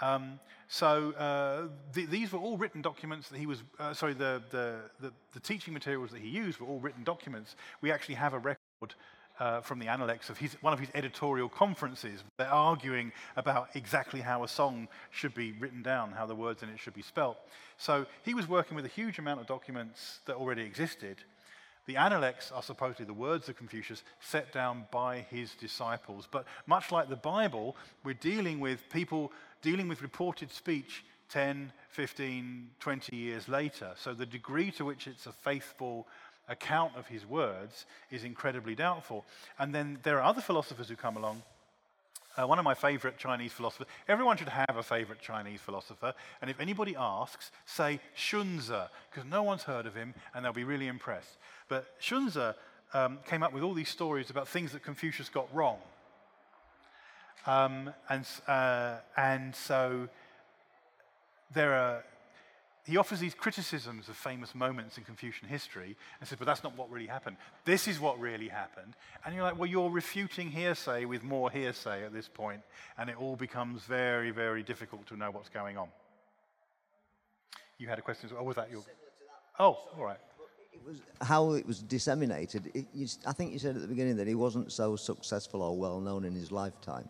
Um, 0.00 0.40
so 0.66 1.12
uh, 1.12 1.68
th- 1.94 2.08
these 2.08 2.32
were 2.32 2.38
all 2.38 2.56
written 2.56 2.82
documents 2.82 3.28
that 3.28 3.38
he 3.38 3.46
was, 3.46 3.62
uh, 3.78 3.94
sorry, 3.94 4.14
the, 4.14 4.42
the, 4.50 4.80
the, 5.00 5.12
the, 5.32 5.40
teaching 5.40 5.72
materials 5.72 6.10
that 6.10 6.20
he 6.20 6.28
used 6.28 6.58
were 6.58 6.66
all 6.66 6.80
written 6.80 7.04
documents. 7.04 7.54
We 7.80 7.92
actually 7.92 8.16
have 8.16 8.34
a 8.34 8.38
record 8.38 8.94
uh, 9.38 9.60
from 9.60 9.78
the 9.78 9.88
Analects 9.88 10.30
of 10.30 10.38
his, 10.38 10.56
one 10.62 10.72
of 10.72 10.80
his 10.80 10.88
editorial 10.94 11.48
conferences. 11.48 12.22
They're 12.38 12.48
arguing 12.48 13.12
about 13.36 13.68
exactly 13.74 14.20
how 14.20 14.44
a 14.44 14.48
song 14.48 14.88
should 15.10 15.34
be 15.34 15.52
written 15.52 15.82
down, 15.82 16.12
how 16.12 16.26
the 16.26 16.34
words 16.34 16.62
in 16.62 16.68
it 16.68 16.78
should 16.78 16.94
be 16.94 17.02
spelt. 17.02 17.36
So 17.76 18.06
he 18.24 18.34
was 18.34 18.48
working 18.48 18.76
with 18.76 18.84
a 18.84 18.88
huge 18.88 19.18
amount 19.18 19.40
of 19.40 19.46
documents 19.46 20.20
that 20.26 20.36
already 20.36 20.62
existed. 20.62 21.22
The 21.86 21.96
Analects 21.96 22.50
are 22.50 22.62
supposedly 22.62 23.04
the 23.04 23.12
words 23.12 23.48
of 23.48 23.56
Confucius 23.56 24.02
set 24.20 24.52
down 24.52 24.86
by 24.90 25.18
his 25.30 25.54
disciples. 25.54 26.26
But 26.30 26.46
much 26.66 26.90
like 26.90 27.08
the 27.08 27.16
Bible, 27.16 27.76
we're 28.04 28.14
dealing 28.14 28.58
with 28.60 28.88
people 28.90 29.32
dealing 29.60 29.88
with 29.88 30.02
reported 30.02 30.50
speech 30.50 31.04
10, 31.30 31.72
15, 31.90 32.70
20 32.80 33.16
years 33.16 33.48
later. 33.48 33.92
So 33.96 34.12
the 34.14 34.26
degree 34.26 34.70
to 34.72 34.84
which 34.84 35.06
it's 35.06 35.26
a 35.26 35.32
faithful 35.32 36.06
account 36.48 36.92
of 36.96 37.06
his 37.06 37.26
words 37.26 37.86
is 38.10 38.24
incredibly 38.24 38.74
doubtful. 38.74 39.24
And 39.58 39.74
then 39.74 39.98
there 40.02 40.18
are 40.18 40.22
other 40.22 40.42
philosophers 40.42 40.88
who 40.88 40.96
come 40.96 41.16
along. 41.16 41.42
Uh, 42.36 42.46
one 42.46 42.58
of 42.58 42.64
my 42.64 42.74
favorite 42.74 43.16
Chinese 43.16 43.52
philosophers, 43.52 43.86
everyone 44.08 44.36
should 44.36 44.48
have 44.48 44.76
a 44.76 44.82
favorite 44.82 45.20
Chinese 45.20 45.60
philosopher. 45.60 46.14
And 46.42 46.50
if 46.50 46.58
anybody 46.58 46.96
asks, 46.98 47.52
say 47.64 48.00
Xunzi, 48.16 48.88
because 49.10 49.28
no 49.28 49.42
one's 49.42 49.62
heard 49.62 49.86
of 49.86 49.94
him 49.94 50.14
and 50.34 50.44
they'll 50.44 50.52
be 50.52 50.64
really 50.64 50.88
impressed. 50.88 51.36
But 51.68 51.86
Xunzi 52.00 52.54
um, 52.92 53.18
came 53.28 53.42
up 53.42 53.52
with 53.52 53.62
all 53.62 53.74
these 53.74 53.88
stories 53.88 54.30
about 54.30 54.48
things 54.48 54.72
that 54.72 54.82
Confucius 54.82 55.28
got 55.28 55.52
wrong. 55.54 55.78
Um, 57.46 57.92
and, 58.08 58.26
uh, 58.48 58.96
and 59.16 59.54
so 59.54 60.08
there 61.52 61.74
are 61.74 62.04
he 62.84 62.98
offers 62.98 63.18
these 63.18 63.34
criticisms 63.34 64.10
of 64.10 64.16
famous 64.16 64.54
moments 64.54 64.98
in 64.98 65.04
Confucian 65.04 65.48
history 65.48 65.96
and 66.20 66.28
says, 66.28 66.38
but 66.38 66.44
that's 66.44 66.62
not 66.62 66.76
what 66.76 66.90
really 66.90 67.06
happened. 67.06 67.36
This 67.64 67.88
is 67.88 67.98
what 67.98 68.20
really 68.20 68.48
happened. 68.48 68.94
And 69.24 69.34
you're 69.34 69.42
like, 69.42 69.58
well, 69.58 69.68
you're 69.68 69.88
refuting 69.88 70.50
hearsay 70.50 71.06
with 71.06 71.22
more 71.22 71.50
hearsay 71.50 72.04
at 72.04 72.12
this 72.12 72.28
point, 72.28 72.60
and 72.98 73.08
it 73.08 73.16
all 73.18 73.36
becomes 73.36 73.82
very, 73.84 74.30
very 74.30 74.62
difficult 74.62 75.06
to 75.06 75.16
know 75.16 75.30
what's 75.30 75.48
going 75.48 75.78
on. 75.78 75.88
You 77.78 77.88
had 77.88 77.98
a 77.98 78.02
question, 78.02 78.28
Oh, 78.38 78.42
was 78.42 78.56
that 78.56 78.70
your. 78.70 78.82
Oh, 79.58 79.78
all 79.96 80.04
right. 80.04 80.18
It 80.72 80.80
was 80.84 80.98
how 81.22 81.52
it 81.52 81.66
was 81.66 81.80
disseminated. 81.80 82.70
It, 82.74 82.86
you, 82.92 83.06
I 83.26 83.32
think 83.32 83.52
you 83.52 83.58
said 83.58 83.76
at 83.76 83.82
the 83.82 83.88
beginning 83.88 84.16
that 84.16 84.26
he 84.26 84.34
wasn't 84.34 84.72
so 84.72 84.96
successful 84.96 85.62
or 85.62 85.76
well 85.76 86.00
known 86.00 86.24
in 86.24 86.34
his 86.34 86.52
lifetime. 86.52 87.08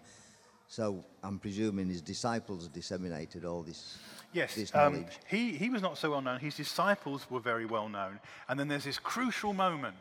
So 0.68 1.04
I'm 1.22 1.38
presuming 1.38 1.88
his 1.88 2.00
disciples 2.00 2.68
disseminated 2.68 3.44
all 3.44 3.62
this 3.62 3.98
Yes, 4.34 4.74
um, 4.74 5.06
he, 5.28 5.52
he 5.52 5.70
was 5.70 5.80
not 5.80 5.96
so 5.96 6.10
well 6.10 6.20
known. 6.20 6.40
His 6.40 6.56
disciples 6.56 7.30
were 7.30 7.38
very 7.38 7.66
well 7.66 7.88
known. 7.88 8.18
And 8.48 8.58
then 8.58 8.66
there's 8.66 8.82
this 8.82 8.98
crucial 8.98 9.52
moment, 9.52 9.94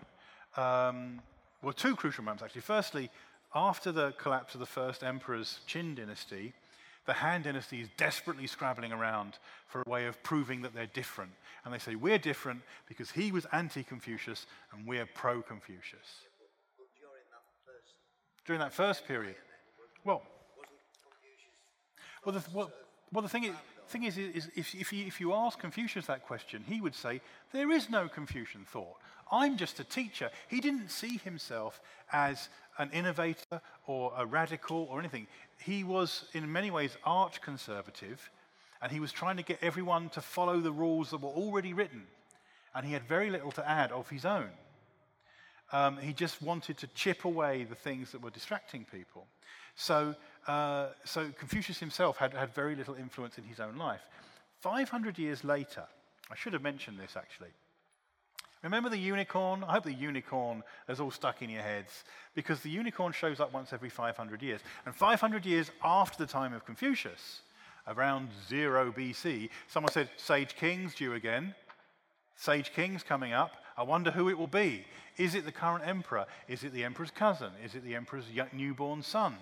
um, 0.57 1.21
well, 1.61 1.71
two 1.71 1.95
crucial 1.95 2.23
moments 2.23 2.41
actually. 2.41 2.61
Firstly, 2.61 3.11
after 3.53 3.91
the 3.91 4.11
collapse 4.13 4.55
of 4.55 4.59
the 4.59 4.65
first 4.65 5.03
emperor's 5.03 5.59
Qin 5.67 5.95
dynasty, 5.95 6.53
the 7.05 7.13
Han 7.13 7.43
dynasty 7.43 7.81
is 7.81 7.89
desperately 7.95 8.47
scrabbling 8.47 8.91
around 8.91 9.37
for 9.67 9.83
a 9.85 9.89
way 9.89 10.07
of 10.07 10.21
proving 10.23 10.63
that 10.63 10.73
they're 10.73 10.87
different. 10.87 11.31
And 11.63 11.71
they 11.71 11.77
say, 11.77 11.93
We're 11.93 12.17
different 12.17 12.61
because 12.87 13.11
he 13.11 13.31
was 13.31 13.45
anti 13.51 13.83
Confucius 13.83 14.47
and 14.71 14.87
we're 14.87 15.05
pro 15.05 15.43
Confucius. 15.43 16.25
During 18.45 18.59
that 18.59 18.73
first 18.73 19.07
period. 19.07 19.35
Well, 20.03 20.23
well, 22.25 22.35
the, 22.35 22.43
well, 22.53 22.71
well, 23.11 23.21
the 23.21 23.29
thing 23.29 23.45
is, 23.45 23.53
thing 23.87 24.03
is, 24.03 24.17
is 24.17 24.49
if, 24.55 24.73
if, 24.75 24.91
you, 24.91 25.05
if 25.05 25.19
you 25.19 25.33
ask 25.33 25.59
Confucius 25.59 26.07
that 26.07 26.25
question, 26.25 26.63
he 26.67 26.81
would 26.81 26.95
say, 26.95 27.21
There 27.51 27.71
is 27.71 27.89
no 27.89 28.07
Confucian 28.07 28.65
thought. 28.65 28.97
I'm 29.31 29.57
just 29.57 29.79
a 29.79 29.83
teacher. 29.83 30.29
He 30.47 30.61
didn't 30.61 30.91
see 30.91 31.17
himself 31.17 31.81
as 32.11 32.49
an 32.77 32.89
innovator 32.91 33.61
or 33.87 34.13
a 34.17 34.25
radical 34.25 34.87
or 34.89 34.99
anything. 34.99 35.27
He 35.59 35.83
was, 35.83 36.25
in 36.33 36.51
many 36.51 36.71
ways, 36.71 36.97
arch 37.03 37.41
conservative, 37.41 38.29
and 38.81 38.91
he 38.91 38.99
was 38.99 39.11
trying 39.11 39.37
to 39.37 39.43
get 39.43 39.59
everyone 39.61 40.09
to 40.09 40.21
follow 40.21 40.59
the 40.59 40.71
rules 40.71 41.11
that 41.11 41.21
were 41.21 41.29
already 41.29 41.73
written. 41.73 42.03
And 42.75 42.85
he 42.85 42.93
had 42.93 43.03
very 43.03 43.29
little 43.29 43.51
to 43.53 43.67
add 43.67 43.91
of 43.91 44.09
his 44.09 44.25
own. 44.25 44.49
Um, 45.71 45.97
he 45.97 46.13
just 46.13 46.41
wanted 46.41 46.77
to 46.79 46.87
chip 46.87 47.25
away 47.25 47.63
the 47.63 47.75
things 47.75 48.11
that 48.11 48.21
were 48.21 48.29
distracting 48.29 48.85
people. 48.91 49.25
So 49.75 50.15
uh, 50.47 50.87
so 51.05 51.29
Confucius 51.37 51.79
himself 51.79 52.17
had, 52.17 52.33
had 52.33 52.53
very 52.53 52.75
little 52.75 52.95
influence 52.95 53.37
in 53.37 53.43
his 53.43 53.59
own 53.59 53.77
life. 53.77 54.01
500 54.59 55.17
years 55.17 55.43
later, 55.43 55.83
I 56.31 56.35
should 56.35 56.53
have 56.53 56.61
mentioned 56.61 56.99
this 56.99 57.15
actually. 57.15 57.49
Remember 58.63 58.89
the 58.89 58.97
unicorn? 58.97 59.63
I 59.65 59.73
hope 59.73 59.83
the 59.83 59.93
unicorn 59.93 60.63
is 60.87 61.01
all 61.01 61.11
stuck 61.11 61.41
in 61.41 61.49
your 61.49 61.61
heads 61.61 62.05
because 62.33 62.61
the 62.61 62.69
unicorn 62.69 63.11
shows 63.11 63.41
up 63.41 63.51
once 63.53 63.73
every 63.73 63.89
500 63.89 64.41
years. 64.41 64.61
And 64.85 64.95
500 64.95 65.45
years 65.45 65.69
after 65.83 66.17
the 66.17 66.31
time 66.31 66.53
of 66.53 66.65
Confucius, 66.65 67.41
around 67.87 68.29
0 68.47 68.93
BC, 68.93 69.49
someone 69.67 69.91
said, 69.91 70.09
Sage 70.15 70.55
King's 70.55 70.95
due 70.95 71.13
again. 71.13 71.53
Sage 72.37 72.71
King's 72.73 73.03
coming 73.03 73.33
up. 73.33 73.51
I 73.77 73.83
wonder 73.83 74.11
who 74.11 74.29
it 74.29 74.37
will 74.37 74.47
be. 74.47 74.85
Is 75.17 75.35
it 75.35 75.45
the 75.45 75.51
current 75.51 75.85
emperor? 75.85 76.25
Is 76.47 76.63
it 76.63 76.73
the 76.73 76.85
emperor's 76.85 77.11
cousin? 77.11 77.51
Is 77.63 77.75
it 77.75 77.83
the 77.83 77.95
emperor's 77.95 78.25
newborn 78.53 79.03
son? 79.03 79.35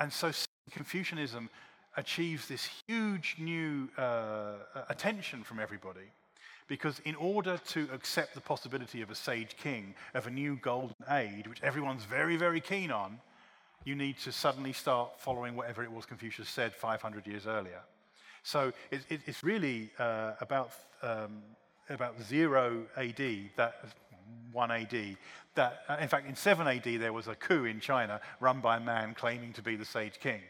And 0.00 0.12
so 0.12 0.32
Confucianism 0.70 1.50
achieves 1.96 2.48
this 2.48 2.68
huge 2.86 3.36
new 3.38 3.88
uh, 3.98 4.54
attention 4.88 5.44
from 5.44 5.60
everybody. 5.60 6.08
Because 6.68 7.00
in 7.00 7.16
order 7.16 7.58
to 7.68 7.88
accept 7.92 8.34
the 8.34 8.40
possibility 8.40 9.02
of 9.02 9.10
a 9.10 9.14
sage 9.14 9.56
king, 9.56 9.94
of 10.14 10.26
a 10.26 10.30
new 10.30 10.56
golden 10.56 10.94
age, 11.10 11.48
which 11.48 11.62
everyone's 11.62 12.04
very, 12.04 12.36
very 12.36 12.60
keen 12.60 12.90
on, 12.92 13.18
you 13.84 13.96
need 13.96 14.18
to 14.18 14.30
suddenly 14.30 14.72
start 14.72 15.20
following 15.20 15.56
whatever 15.56 15.82
it 15.82 15.90
was 15.90 16.06
Confucius 16.06 16.48
said 16.48 16.72
500 16.72 17.26
years 17.26 17.46
earlier. 17.46 17.80
So 18.42 18.72
it, 18.90 19.00
it, 19.08 19.20
it's 19.26 19.42
really 19.42 19.90
uh, 19.98 20.32
about, 20.40 20.70
um, 21.02 21.42
about 21.88 22.22
0 22.22 22.86
AD, 22.96 23.50
that 23.56 23.84
1 24.52 24.70
AD, 24.70 25.16
that, 25.60 25.82
uh, 25.88 25.96
in 26.00 26.08
fact, 26.08 26.26
in 26.26 26.34
7 26.34 26.66
AD, 26.66 26.88
there 27.04 27.12
was 27.12 27.28
a 27.28 27.34
coup 27.34 27.64
in 27.66 27.80
China 27.80 28.20
run 28.40 28.60
by 28.60 28.78
a 28.78 28.80
man 28.80 29.14
claiming 29.14 29.52
to 29.52 29.62
be 29.62 29.76
the 29.76 29.84
Sage 29.84 30.18
King. 30.18 30.40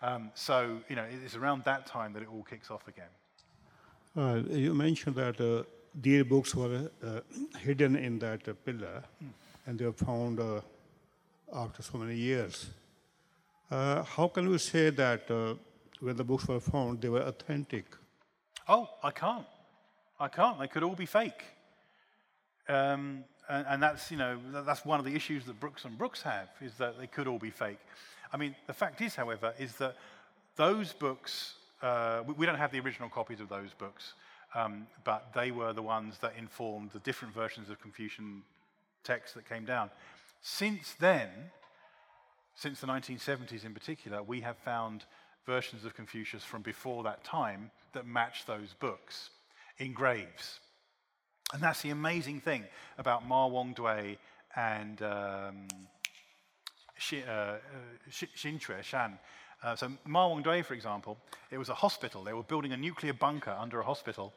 Um, 0.00 0.30
so, 0.34 0.80
you 0.88 0.96
know, 0.96 1.06
it's 1.24 1.36
around 1.36 1.64
that 1.64 1.86
time 1.86 2.12
that 2.14 2.22
it 2.22 2.28
all 2.34 2.42
kicks 2.42 2.70
off 2.70 2.88
again. 2.88 3.12
Uh, 4.16 4.40
you 4.50 4.72
mentioned 4.74 5.16
that 5.16 5.38
uh, 5.40 5.64
their 5.94 6.24
books 6.24 6.54
were 6.54 6.90
uh, 7.02 7.20
hidden 7.58 7.96
in 7.96 8.18
that 8.20 8.48
uh, 8.48 8.54
pillar, 8.64 9.02
mm. 9.22 9.28
and 9.66 9.78
they 9.78 9.84
were 9.84 10.00
found 10.10 10.40
uh, 10.40 10.60
after 11.52 11.82
so 11.82 11.98
many 11.98 12.16
years. 12.16 12.70
how 14.16 14.30
can 14.34 14.48
we 14.48 14.58
say 14.58 14.90
that 14.90 15.22
when 16.00 16.16
the 16.16 16.24
books 16.24 16.46
were 16.48 16.60
found, 16.60 17.00
they 17.02 17.10
were 17.10 17.26
authentic? 17.32 17.84
Oh, 18.68 18.88
I 19.02 19.10
can't. 19.10 19.46
I 20.18 20.28
can't. 20.28 20.58
They 20.58 20.68
could 20.68 20.84
all 20.84 20.96
be 20.96 21.06
fake. 21.06 21.42
Um, 22.68 23.24
and, 23.48 23.66
and, 23.68 23.82
that's, 23.82 24.10
you 24.10 24.16
know, 24.16 24.38
that's 24.64 24.84
one 24.84 24.98
of 24.98 25.04
the 25.04 25.14
issues 25.14 25.44
that 25.46 25.58
Brooks 25.60 25.84
and 25.84 25.96
Brooks 25.98 26.22
have, 26.22 26.48
is 26.60 26.74
that 26.74 26.98
they 26.98 27.06
could 27.06 27.26
all 27.26 27.38
be 27.38 27.50
fake. 27.50 27.78
I 28.32 28.36
mean, 28.36 28.54
the 28.66 28.72
fact 28.72 29.00
is, 29.00 29.14
however, 29.14 29.54
is 29.58 29.76
that 29.76 29.96
those 30.56 30.92
books, 30.92 31.54
uh, 31.82 32.22
we, 32.26 32.34
we, 32.34 32.46
don't 32.46 32.56
have 32.56 32.72
the 32.72 32.80
original 32.80 33.08
copies 33.08 33.40
of 33.40 33.48
those 33.48 33.72
books, 33.76 34.14
um, 34.54 34.86
but 35.04 35.32
they 35.34 35.50
were 35.50 35.72
the 35.72 35.82
ones 35.82 36.18
that 36.18 36.34
informed 36.38 36.90
the 36.92 37.00
different 37.00 37.34
versions 37.34 37.70
of 37.70 37.80
Confucian 37.80 38.42
texts 39.02 39.34
that 39.34 39.48
came 39.48 39.64
down. 39.64 39.90
Since 40.40 40.94
then, 40.98 41.28
since 42.54 42.80
the 42.80 42.86
1970s 42.86 43.64
in 43.64 43.74
particular, 43.74 44.22
we 44.22 44.40
have 44.40 44.56
found 44.58 45.04
versions 45.46 45.84
of 45.84 45.94
Confucius 45.94 46.44
from 46.44 46.62
before 46.62 47.02
that 47.02 47.24
time 47.24 47.70
that 47.92 48.06
match 48.06 48.46
those 48.46 48.74
books 48.78 49.30
in 49.78 49.92
graves. 49.92 50.60
And 51.54 51.62
that's 51.62 51.82
the 51.82 51.90
amazing 51.90 52.40
thing 52.40 52.64
about 52.98 53.28
Ma 53.28 53.48
Wangdui 53.48 54.18
and 54.56 55.00
um, 55.02 55.68
uh, 57.12 57.30
uh 57.30 57.58
Yinque 58.10 58.82
Shan. 58.82 59.20
Uh, 59.62 59.76
so 59.76 59.92
Ma 60.04 60.28
Wangdui, 60.28 60.64
for 60.64 60.74
example, 60.74 61.16
it 61.52 61.58
was 61.58 61.68
a 61.68 61.74
hospital. 61.74 62.24
They 62.24 62.32
were 62.32 62.42
building 62.42 62.72
a 62.72 62.76
nuclear 62.76 63.12
bunker 63.12 63.56
under 63.56 63.78
a 63.78 63.84
hospital. 63.84 64.32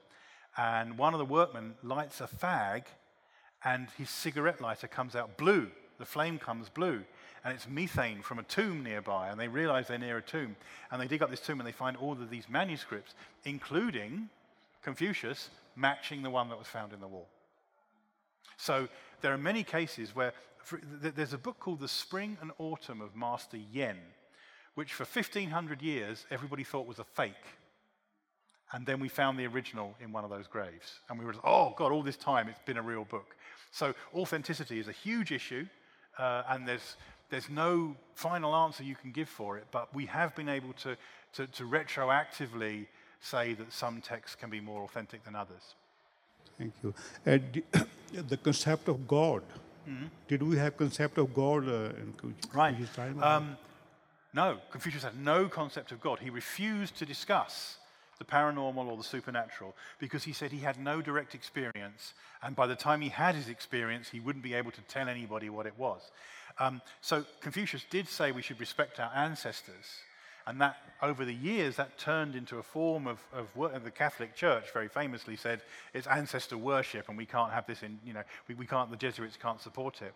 And 0.58 0.96
one 0.96 1.16
of 1.16 1.18
the 1.18 1.26
workmen 1.26 1.74
lights 1.82 2.22
a 2.22 2.28
fag, 2.28 2.84
and 3.66 3.88
his 3.98 4.12
cigarette 4.12 4.62
lighter 4.62 4.88
comes 4.88 5.16
out 5.16 5.38
blue. 5.38 5.72
The 5.98 6.06
flame 6.06 6.38
comes 6.38 6.70
blue. 6.70 7.04
And 7.44 7.52
it's 7.52 7.68
methane 7.68 8.22
from 8.22 8.38
a 8.38 8.44
tomb 8.44 8.84
nearby. 8.84 9.30
And 9.30 9.40
they 9.40 9.48
realize 9.48 9.88
they're 9.88 9.98
near 9.98 10.18
a 10.18 10.22
tomb. 10.22 10.56
And 10.92 11.02
they 11.02 11.08
dig 11.08 11.24
up 11.24 11.32
this 11.32 11.40
tomb 11.40 11.60
and 11.60 11.68
they 11.68 11.72
find 11.72 11.98
all 11.98 12.12
of 12.12 12.30
these 12.30 12.48
manuscripts, 12.48 13.16
including 13.44 14.30
Confucius 14.88 15.50
matching 15.76 16.22
the 16.22 16.30
one 16.30 16.48
that 16.48 16.58
was 16.58 16.66
found 16.66 16.94
in 16.94 17.02
the 17.02 17.08
wall. 17.08 17.28
So 18.56 18.88
there 19.20 19.34
are 19.34 19.38
many 19.38 19.62
cases 19.62 20.16
where 20.16 20.32
there's 20.82 21.34
a 21.34 21.38
book 21.38 21.60
called 21.60 21.82
The 21.82 21.90
Spring 21.90 22.38
and 22.40 22.52
Autumn 22.58 23.02
of 23.02 23.14
Master 23.14 23.58
Yen, 23.58 23.98
which 24.76 24.94
for 24.94 25.04
1500 25.04 25.82
years 25.82 26.26
everybody 26.32 26.64
thought 26.64 26.88
was 26.88 27.00
a 27.00 27.04
fake. 27.04 27.34
And 28.72 28.86
then 28.86 29.02
we 29.02 29.10
found 29.10 29.38
the 29.38 29.46
original 29.48 29.94
in 30.00 30.14
one 30.14 30.24
of 30.24 30.30
those 30.30 30.48
graves. 30.48 31.02
And 31.10 31.20
we 31.20 31.26
were, 31.26 31.34
like, 31.34 31.44
oh 31.44 31.74
God, 31.76 31.92
all 31.92 32.02
this 32.02 32.16
time 32.16 32.48
it's 32.48 32.62
been 32.64 32.78
a 32.78 32.82
real 32.82 33.04
book. 33.04 33.36
So 33.72 33.94
authenticity 34.16 34.80
is 34.80 34.88
a 34.88 34.94
huge 34.94 35.34
issue, 35.34 35.68
uh, 36.18 36.44
and 36.48 36.66
there's, 36.66 36.96
there's 37.30 37.50
no 37.50 37.94
final 38.16 38.56
answer 38.56 38.86
you 38.86 38.96
can 38.96 39.12
give 39.12 39.28
for 39.28 39.58
it, 39.58 39.66
but 39.70 39.94
we 39.94 40.06
have 40.06 40.34
been 40.34 40.48
able 40.48 40.72
to, 40.84 40.96
to, 41.34 41.46
to 41.48 41.64
retroactively 41.64 42.88
say 43.22 43.54
that 43.54 43.72
some 43.74 44.02
texts 44.02 44.36
can 44.36 44.50
be 44.50 44.60
more 44.60 44.84
authentic 44.84 45.24
than 45.24 45.36
others. 45.36 45.76
Thank 46.58 46.74
you. 46.84 46.94
Uh, 47.26 47.38
the 48.28 48.38
concept 48.38 48.88
of 48.88 49.08
God. 49.08 49.44
Mm-hmm. 49.88 50.06
Did 50.28 50.44
we 50.44 50.58
have 50.58 50.76
concept 50.76 51.18
of 51.18 51.34
God 51.34 51.68
uh, 51.68 52.02
in 52.02 52.14
Confucius 52.18 52.54
right. 52.54 52.96
time? 52.96 53.24
Um, 53.24 53.58
no, 54.34 54.58
Confucius 54.72 55.04
had 55.04 55.18
no 55.18 55.48
concept 55.48 55.92
of 55.92 56.02
God. 56.02 56.20
He 56.20 56.30
refused 56.30 56.98
to 56.98 57.06
discuss 57.06 57.78
the 58.20 58.26
paranormal 58.26 58.88
or 58.88 58.98
the 58.98 59.04
supernatural 59.04 59.76
because 60.00 60.24
he 60.24 60.34
said 60.34 60.52
he 60.52 60.60
had 60.60 60.80
no 60.80 61.02
direct 61.02 61.36
experience, 61.36 62.14
and 62.42 62.56
by 62.56 62.68
the 62.68 62.76
time 62.76 63.02
he 63.02 63.10
had 63.10 63.36
his 63.36 63.48
experience, 63.48 64.10
he 64.10 64.20
wouldn't 64.20 64.44
be 64.44 64.54
able 64.54 64.72
to 64.72 64.82
tell 64.82 65.08
anybody 65.08 65.50
what 65.50 65.66
it 65.66 65.74
was. 65.78 66.12
Um, 66.60 66.82
so 67.02 67.24
Confucius 67.42 67.86
did 67.90 68.08
say 68.08 68.32
we 68.32 68.42
should 68.42 68.60
respect 68.60 69.00
our 69.00 69.12
ancestors, 69.16 69.86
and 70.48 70.60
that 70.62 70.78
over 71.02 71.26
the 71.26 71.34
years 71.34 71.76
that 71.76 71.98
turned 72.00 72.36
into 72.36 72.58
a 72.58 72.64
form 72.64 73.06
of, 73.06 73.20
of 73.32 73.56
work. 73.56 73.84
The 73.84 73.92
Catholic 73.92 74.36
Church 74.36 74.72
very 74.74 74.88
famously 74.88 75.36
said 75.36 75.62
it's 75.94 76.08
ancestor 76.08 76.58
worship, 76.58 77.08
and 77.08 77.18
we 77.18 77.28
can't 77.28 77.52
have 77.52 77.68
this 77.68 77.84
in, 77.84 78.00
you 78.04 78.14
know, 78.14 78.24
we, 78.48 78.56
we 78.56 78.66
can't, 78.66 78.90
the 78.90 78.98
Jesuits 78.98 79.38
can't 79.40 79.62
support 79.62 80.02
it. 80.02 80.14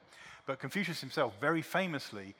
But 0.48 0.60
Confucius 0.60 1.00
himself 1.00 1.34
very 1.40 1.62
famously 1.62 2.34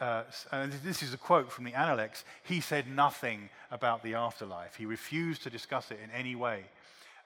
uh, 0.00 0.22
and 0.50 0.72
this 0.82 1.02
is 1.02 1.12
a 1.12 1.18
quote 1.18 1.52
from 1.52 1.64
the 1.64 1.74
Analects, 1.74 2.24
he 2.42 2.60
said 2.60 2.88
nothing 2.88 3.50
about 3.70 4.02
the 4.02 4.14
afterlife. 4.14 4.76
He 4.76 4.86
refused 4.86 5.42
to 5.42 5.50
discuss 5.50 5.90
it 5.90 5.98
in 6.02 6.10
any 6.10 6.34
way. 6.34 6.64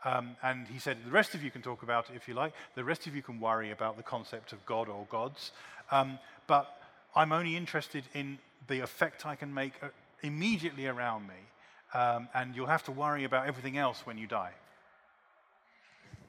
Um, 0.04 0.36
and 0.42 0.66
he 0.66 0.80
said, 0.80 0.98
the 1.04 1.12
rest 1.12 1.34
of 1.34 1.42
you 1.42 1.50
can 1.50 1.62
talk 1.62 1.84
about 1.84 2.10
it 2.10 2.16
if 2.16 2.26
you 2.26 2.34
like. 2.34 2.52
The 2.74 2.82
rest 2.82 3.06
of 3.06 3.14
you 3.14 3.22
can 3.22 3.38
worry 3.38 3.70
about 3.70 3.96
the 3.96 4.02
concept 4.02 4.52
of 4.52 4.64
God 4.66 4.88
or 4.88 5.06
gods. 5.08 5.52
Um, 5.92 6.18
but 6.48 6.80
I'm 7.14 7.30
only 7.30 7.56
interested 7.56 8.04
in 8.12 8.38
the 8.66 8.80
effect 8.80 9.24
I 9.24 9.36
can 9.36 9.54
make 9.54 9.72
uh, 9.80 9.88
immediately 10.24 10.86
around 10.86 11.28
me. 11.28 11.34
Um, 11.92 12.28
and 12.34 12.56
you'll 12.56 12.66
have 12.66 12.82
to 12.84 12.92
worry 12.92 13.22
about 13.22 13.46
everything 13.46 13.78
else 13.78 14.04
when 14.04 14.18
you 14.18 14.26
die. 14.26 14.50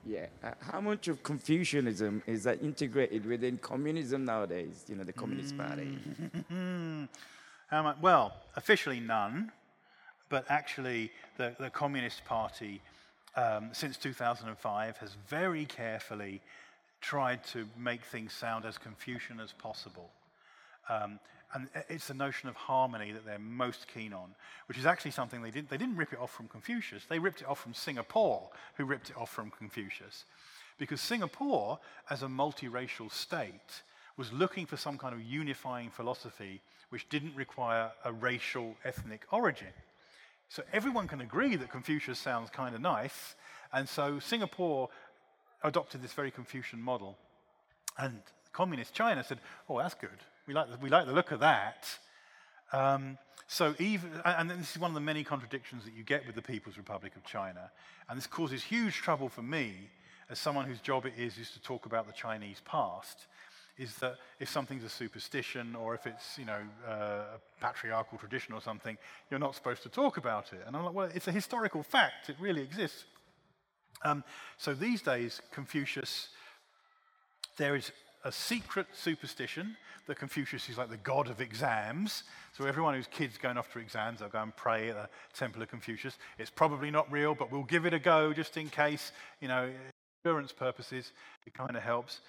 Yeah. 0.06 0.28
Uh, 0.44 0.52
how 0.60 0.80
much 0.80 1.08
of 1.08 1.24
Confucianism 1.24 2.22
is 2.28 2.44
that 2.44 2.62
integrated 2.62 3.26
within 3.26 3.58
communism 3.58 4.26
nowadays? 4.26 4.86
You 4.88 4.96
know, 4.96 5.04
the 5.04 5.14
Communist 5.14 5.58
Party. 5.58 5.98
how 7.68 7.82
much? 7.82 7.98
Well, 8.00 8.34
officially 8.56 9.00
none, 9.00 9.52
but 10.30 10.46
actually, 10.50 11.12
the, 11.38 11.56
the 11.60 11.72
Communist 11.72 12.24
Party, 12.26 12.82
um, 13.36 13.70
since 13.74 13.98
2005, 13.98 14.98
has 14.98 15.18
very 15.28 15.66
carefully 15.66 16.42
tried 17.02 17.44
to 17.46 17.68
make 17.76 18.04
things 18.04 18.34
sound 18.34 18.66
as 18.66 18.78
Confucian 18.78 19.40
as 19.40 19.52
possible. 19.54 20.12
Um, 20.90 21.20
and 21.54 21.70
it's 21.90 22.08
the 22.08 22.14
notion 22.14 22.50
of 22.50 22.56
harmony 22.56 23.12
that 23.12 23.26
they're 23.26 23.40
most 23.40 23.88
keen 23.88 24.14
on, 24.14 24.36
which 24.68 24.78
is 24.78 24.86
actually 24.86 25.12
something 25.12 25.42
they 25.42 25.52
didn't, 25.52 25.70
they 25.70 25.78
didn't 25.78 25.96
rip 25.96 26.14
it 26.14 26.20
off 26.20 26.34
from 26.34 26.48
Confucius. 26.48 27.06
They 27.08 27.20
ripped 27.20 27.42
it 27.42 27.48
off 27.48 27.62
from 27.62 27.74
Singapore, 27.74 28.50
who 28.76 28.86
ripped 28.86 29.10
it 29.10 29.18
off 29.18 29.32
from 29.32 29.52
Confucius. 29.52 30.26
Because 30.78 31.00
Singapore, 31.00 31.80
as 32.10 32.24
a 32.24 32.28
multiracial 32.28 33.12
state, 33.12 33.82
was 34.18 34.34
looking 34.34 34.66
for 34.66 34.78
some 34.78 34.98
kind 34.98 35.14
of 35.14 35.22
unifying 35.22 35.90
philosophy 35.90 36.62
which 36.90 37.08
didn't 37.10 37.36
require 37.36 37.92
a 38.04 38.12
racial, 38.12 38.76
ethnic 38.84 39.26
origin. 39.32 39.74
So 40.50 40.64
everyone 40.72 41.08
can 41.08 41.22
agree 41.22 41.56
that 41.56 41.72
Confucius 41.72 42.20
sounds 42.20 42.50
kind 42.50 42.76
of 42.76 42.82
nice, 42.82 43.36
and 43.74 43.90
so 43.90 44.20
Singapore 44.20 44.90
adopted 45.64 46.02
this 46.02 46.14
very 46.14 46.32
Confucian 46.32 46.82
model. 46.82 47.18
And 47.98 48.22
communist 48.54 48.94
China 48.94 49.24
said, 49.24 49.40
oh, 49.70 49.80
that's 49.80 49.96
good. 49.96 50.10
We 50.48 50.54
like 50.54 50.70
the, 50.70 50.78
we 50.78 50.90
like 50.90 51.06
the 51.06 51.14
look 51.14 51.32
of 51.32 51.40
that. 51.40 51.88
Um, 52.72 53.18
so 53.48 53.76
even, 53.80 54.10
and 54.26 54.50
this 54.50 54.72
is 54.72 54.80
one 54.80 54.92
of 54.92 54.96
the 54.96 55.02
many 55.02 55.24
contradictions 55.24 55.84
that 55.86 55.94
you 55.94 56.04
get 56.04 56.26
with 56.26 56.36
the 56.36 56.42
People's 56.42 56.78
Republic 56.78 57.16
of 57.16 57.24
China. 57.24 57.72
And 58.10 58.18
this 58.18 58.28
causes 58.28 58.64
huge 58.64 58.96
trouble 58.96 59.30
for 59.30 59.44
me 59.44 59.90
as 60.30 60.40
someone 60.40 60.66
whose 60.66 60.80
job 60.80 61.06
it 61.06 61.14
is 61.18 61.38
is 61.38 61.52
to 61.52 61.62
talk 61.62 61.86
about 61.86 62.08
the 62.08 62.14
Chinese 62.14 62.62
past, 62.66 63.28
is 63.78 63.96
that 63.98 64.16
if 64.40 64.50
something's 64.50 64.84
a 64.84 64.90
superstition 64.90 65.76
or 65.76 65.94
if 65.94 66.08
it's, 66.08 66.38
you 66.38 66.46
know, 66.46 66.60
uh, 66.88 66.92
a 67.36 67.40
patriarchal 67.62 68.18
tradition 68.18 68.54
or 68.54 68.62
something, 68.62 68.98
you're 69.30 69.40
not 69.40 69.54
supposed 69.54 69.84
to 69.84 69.90
talk 69.90 70.18
about 70.18 70.52
it. 70.54 70.64
And 70.66 70.76
I'm 70.76 70.86
like, 70.86 70.94
well, 70.94 71.10
it's 71.14 71.28
a 71.28 71.32
historical 71.32 71.84
fact. 71.84 72.30
It 72.30 72.38
really 72.40 72.62
exists. 72.62 73.06
Um, 74.04 74.24
so 74.58 74.74
these 74.74 75.02
days, 75.02 75.42
Confucius, 75.52 76.30
there 77.58 77.76
is 77.76 77.92
a 78.26 78.32
secret 78.32 78.88
superstition 78.94 79.78
that 80.08 80.18
Confucius 80.18 80.68
is 80.68 80.78
like 80.78 80.90
the 80.90 80.98
god 80.98 81.30
of 81.30 81.40
exams. 81.40 82.24
So 82.58 82.66
everyone 82.66 82.96
whose 82.96 83.08
kids 83.08 83.38
going 83.38 83.58
off 83.58 83.72
to 83.74 83.80
exams, 83.80 84.20
they'll 84.20 84.30
go 84.30 84.42
and 84.42 84.56
pray 84.56 84.90
at 84.90 84.96
the 84.96 85.10
temple 85.38 85.62
of 85.62 85.70
Confucius. 85.70 86.18
It's 86.40 86.50
probably 86.50 86.92
not 86.92 87.10
real, 87.12 87.36
but 87.36 87.52
we'll 87.52 87.64
give 87.64 87.86
it 87.86 87.94
a 87.94 88.00
go 88.00 88.34
just 88.34 88.58
in 88.58 88.70
case, 88.70 89.12
you 89.40 89.48
know, 89.48 89.70
insurance 90.24 90.52
purposes. 90.52 91.12
It 91.46 91.54
kind 91.54 91.78
of 91.78 91.84
helps. 91.84 92.22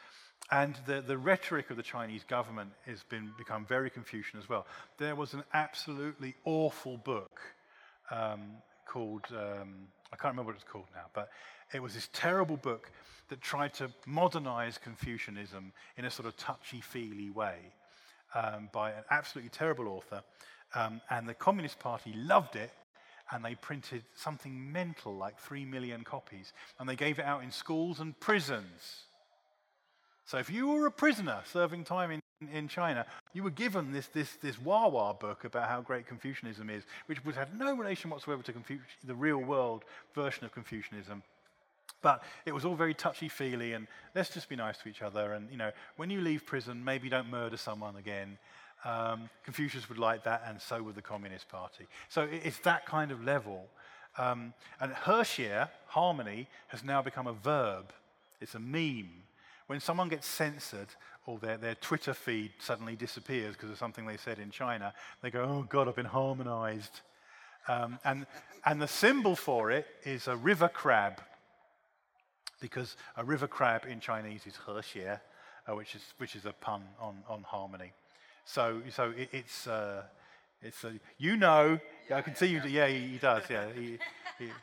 And 0.50 0.78
the, 0.86 1.00
the 1.00 1.16
rhetoric 1.16 1.70
of 1.70 1.78
the 1.78 1.82
Chinese 1.82 2.24
government 2.24 2.70
has 2.84 3.02
been 3.02 3.32
become 3.38 3.64
very 3.64 3.88
Confucian 3.88 4.38
as 4.38 4.48
well. 4.48 4.66
There 4.98 5.16
was 5.16 5.32
an 5.32 5.44
absolutely 5.54 6.34
awful 6.44 6.98
book 6.98 7.40
um, 8.10 8.42
called, 8.86 9.24
um, 9.30 9.88
I 10.12 10.16
can't 10.16 10.32
remember 10.32 10.52
what 10.52 10.56
it's 10.56 10.70
called 10.70 10.86
now, 10.94 11.06
but 11.14 11.30
it 11.72 11.82
was 11.82 11.94
this 11.94 12.08
terrible 12.12 12.56
book 12.56 12.90
that 13.28 13.40
tried 13.40 13.74
to 13.74 13.90
modernize 14.06 14.78
Confucianism 14.78 15.72
in 15.96 16.04
a 16.04 16.10
sort 16.10 16.28
of 16.28 16.36
touchy 16.36 16.80
feely 16.80 17.30
way 17.30 17.56
um, 18.34 18.68
by 18.72 18.90
an 18.90 19.04
absolutely 19.10 19.50
terrible 19.50 19.88
author. 19.88 20.22
Um, 20.74 21.00
and 21.10 21.28
the 21.28 21.34
Communist 21.34 21.78
Party 21.78 22.12
loved 22.14 22.56
it, 22.56 22.70
and 23.32 23.44
they 23.44 23.54
printed 23.56 24.04
something 24.14 24.72
mental 24.72 25.16
like 25.16 25.38
three 25.38 25.64
million 25.64 26.04
copies, 26.04 26.52
and 26.78 26.88
they 26.88 26.96
gave 26.96 27.18
it 27.18 27.24
out 27.24 27.42
in 27.42 27.50
schools 27.50 28.00
and 28.00 28.18
prisons. 28.20 29.04
So 30.26 30.38
if 30.38 30.50
you 30.50 30.68
were 30.68 30.86
a 30.86 30.92
prisoner 30.92 31.40
serving 31.52 31.84
time 31.84 32.10
in, 32.10 32.20
in 32.52 32.68
China, 32.68 33.06
you 33.32 33.42
were 33.42 33.50
given 33.50 33.92
this, 33.92 34.08
this, 34.08 34.36
this 34.42 34.60
Wah 34.60 34.88
Wah 34.88 35.12
book 35.12 35.44
about 35.44 35.68
how 35.68 35.80
great 35.80 36.06
Confucianism 36.06 36.68
is, 36.68 36.84
which 37.06 37.24
was, 37.24 37.36
had 37.36 37.58
no 37.58 37.74
relation 37.74 38.10
whatsoever 38.10 38.42
to 38.42 38.52
Confu- 38.52 38.80
the 39.04 39.14
real 39.14 39.38
world 39.38 39.84
version 40.14 40.44
of 40.44 40.52
Confucianism. 40.52 41.22
But 42.02 42.22
it 42.44 42.52
was 42.52 42.64
all 42.64 42.74
very 42.74 42.94
touchy 42.94 43.28
feely, 43.28 43.72
and 43.72 43.86
let's 44.14 44.30
just 44.30 44.48
be 44.48 44.56
nice 44.56 44.78
to 44.78 44.88
each 44.88 45.02
other. 45.02 45.32
And, 45.32 45.50
you 45.50 45.56
know, 45.56 45.72
when 45.96 46.10
you 46.10 46.20
leave 46.20 46.44
prison, 46.46 46.84
maybe 46.84 47.08
don't 47.08 47.30
murder 47.30 47.56
someone 47.56 47.96
again. 47.96 48.38
Um, 48.84 49.28
Confucius 49.44 49.88
would 49.88 49.98
like 49.98 50.24
that, 50.24 50.42
and 50.46 50.60
so 50.60 50.82
would 50.82 50.94
the 50.94 51.02
Communist 51.02 51.48
Party. 51.48 51.86
So 52.08 52.28
it's 52.30 52.58
that 52.60 52.86
kind 52.86 53.10
of 53.10 53.24
level. 53.24 53.66
Um, 54.18 54.54
and 54.80 54.92
Hexie, 54.92 55.68
harmony, 55.88 56.48
has 56.68 56.84
now 56.84 57.02
become 57.02 57.26
a 57.26 57.32
verb, 57.32 57.92
it's 58.40 58.54
a 58.54 58.60
meme. 58.60 59.10
When 59.66 59.80
someone 59.80 60.08
gets 60.08 60.28
censored 60.28 60.88
or 61.26 61.38
their, 61.38 61.56
their 61.56 61.74
Twitter 61.74 62.14
feed 62.14 62.52
suddenly 62.60 62.94
disappears 62.94 63.56
because 63.56 63.70
of 63.70 63.78
something 63.78 64.06
they 64.06 64.16
said 64.16 64.38
in 64.38 64.50
China, 64.50 64.94
they 65.22 65.30
go, 65.30 65.42
oh 65.42 65.66
God, 65.68 65.88
I've 65.88 65.96
been 65.96 66.04
harmonized. 66.06 67.00
Um, 67.66 67.98
and, 68.04 68.26
and 68.64 68.80
the 68.80 68.86
symbol 68.86 69.34
for 69.34 69.72
it 69.72 69.86
is 70.04 70.28
a 70.28 70.36
river 70.36 70.68
crab 70.68 71.20
because 72.60 72.96
a 73.16 73.24
river 73.24 73.46
crab 73.46 73.86
in 73.88 74.00
Chinese 74.00 74.46
is 74.46 74.54
hexie, 74.66 75.18
uh, 75.68 75.74
which, 75.74 75.94
is, 75.94 76.02
which 76.18 76.36
is 76.36 76.46
a 76.46 76.52
pun 76.52 76.82
on, 77.00 77.16
on 77.28 77.42
harmony. 77.42 77.92
So, 78.44 78.82
so 78.90 79.12
it, 79.16 79.28
it's, 79.32 79.66
uh, 79.66 80.02
it's 80.62 80.84
a, 80.84 80.92
you 81.18 81.36
know, 81.36 81.78
yeah, 82.08 82.16
I 82.16 82.22
can 82.22 82.34
see 82.34 82.46
you, 82.46 82.62
yeah, 82.68 82.86
he, 82.86 83.00
he 83.00 83.18
does, 83.18 83.42
yeah. 83.50 83.66
He, 83.74 83.98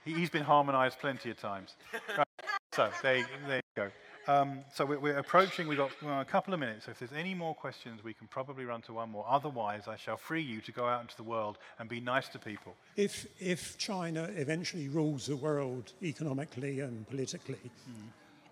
he, 0.06 0.22
has 0.22 0.30
been 0.30 0.44
harmonized 0.44 1.00
plenty 1.00 1.30
of 1.30 1.39
times. 1.39 1.76
Right. 2.18 2.28
So 2.74 2.89
there, 3.02 3.26
there 3.48 3.58
you 3.58 3.62
go. 3.76 3.91
Um, 4.26 4.60
so 4.74 4.86
we're, 4.86 5.00
we're, 5.00 5.18
approaching, 5.18 5.68
we've 5.68 5.78
got 5.78 5.92
well, 6.02 6.22
a 6.22 6.26
couple 6.26 6.54
of 6.54 6.60
minutes. 6.60 6.86
So 6.86 6.92
if 6.92 7.00
there's 7.00 7.12
any 7.12 7.34
more 7.34 7.54
questions, 7.54 8.04
we 8.04 8.14
can 8.14 8.28
probably 8.28 8.64
run 8.64 8.82
to 8.84 8.94
one 8.94 9.10
more. 9.10 9.26
Otherwise, 9.28 9.88
I 9.88 9.98
shall 9.98 10.16
free 10.16 10.42
you 10.42 10.62
to 10.62 10.72
go 10.72 10.86
out 10.86 11.02
into 11.02 11.18
the 11.18 11.24
world 11.24 11.58
and 11.78 11.90
be 11.90 12.00
nice 12.00 12.30
to 12.30 12.40
people. 12.40 12.74
If, 12.96 13.28
if 13.40 13.78
China 13.78 14.30
eventually 14.36 14.88
rules 14.88 15.26
the 15.26 15.36
world 15.36 15.92
economically 16.02 16.80
and 16.80 17.08
politically, 17.10 17.60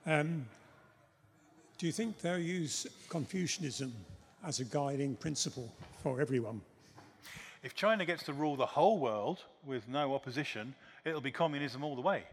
mm. 0.07 0.19
um, 0.19 0.45
do 1.77 1.85
you 1.85 1.93
think 1.93 2.19
they'll 2.19 2.37
use 2.37 2.85
Confucianism 3.07 3.93
as 4.45 4.59
a 4.59 4.65
guiding 4.65 5.15
principle 5.15 5.73
for 6.03 6.19
everyone? 6.19 6.59
If 7.63 7.75
China 7.75 8.05
gets 8.05 8.23
to 8.23 8.33
rule 8.33 8.57
the 8.57 8.65
whole 8.65 8.99
world 8.99 9.45
with 9.65 9.87
no 9.87 10.15
opposition, 10.15 10.75
it'll 11.05 11.21
be 11.21 11.31
communism 11.31 11.83
all 11.83 11.95
the 11.95 12.01
way. 12.01 12.23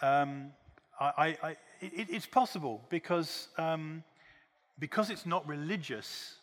Um, 0.00 0.52
I, 0.98 1.36
I, 1.42 1.56
it, 1.80 2.08
it's 2.10 2.26
possible 2.26 2.82
because, 2.88 3.48
um, 3.58 4.02
because 4.78 5.10
it's 5.10 5.26
not 5.26 5.46
religious, 5.46 6.36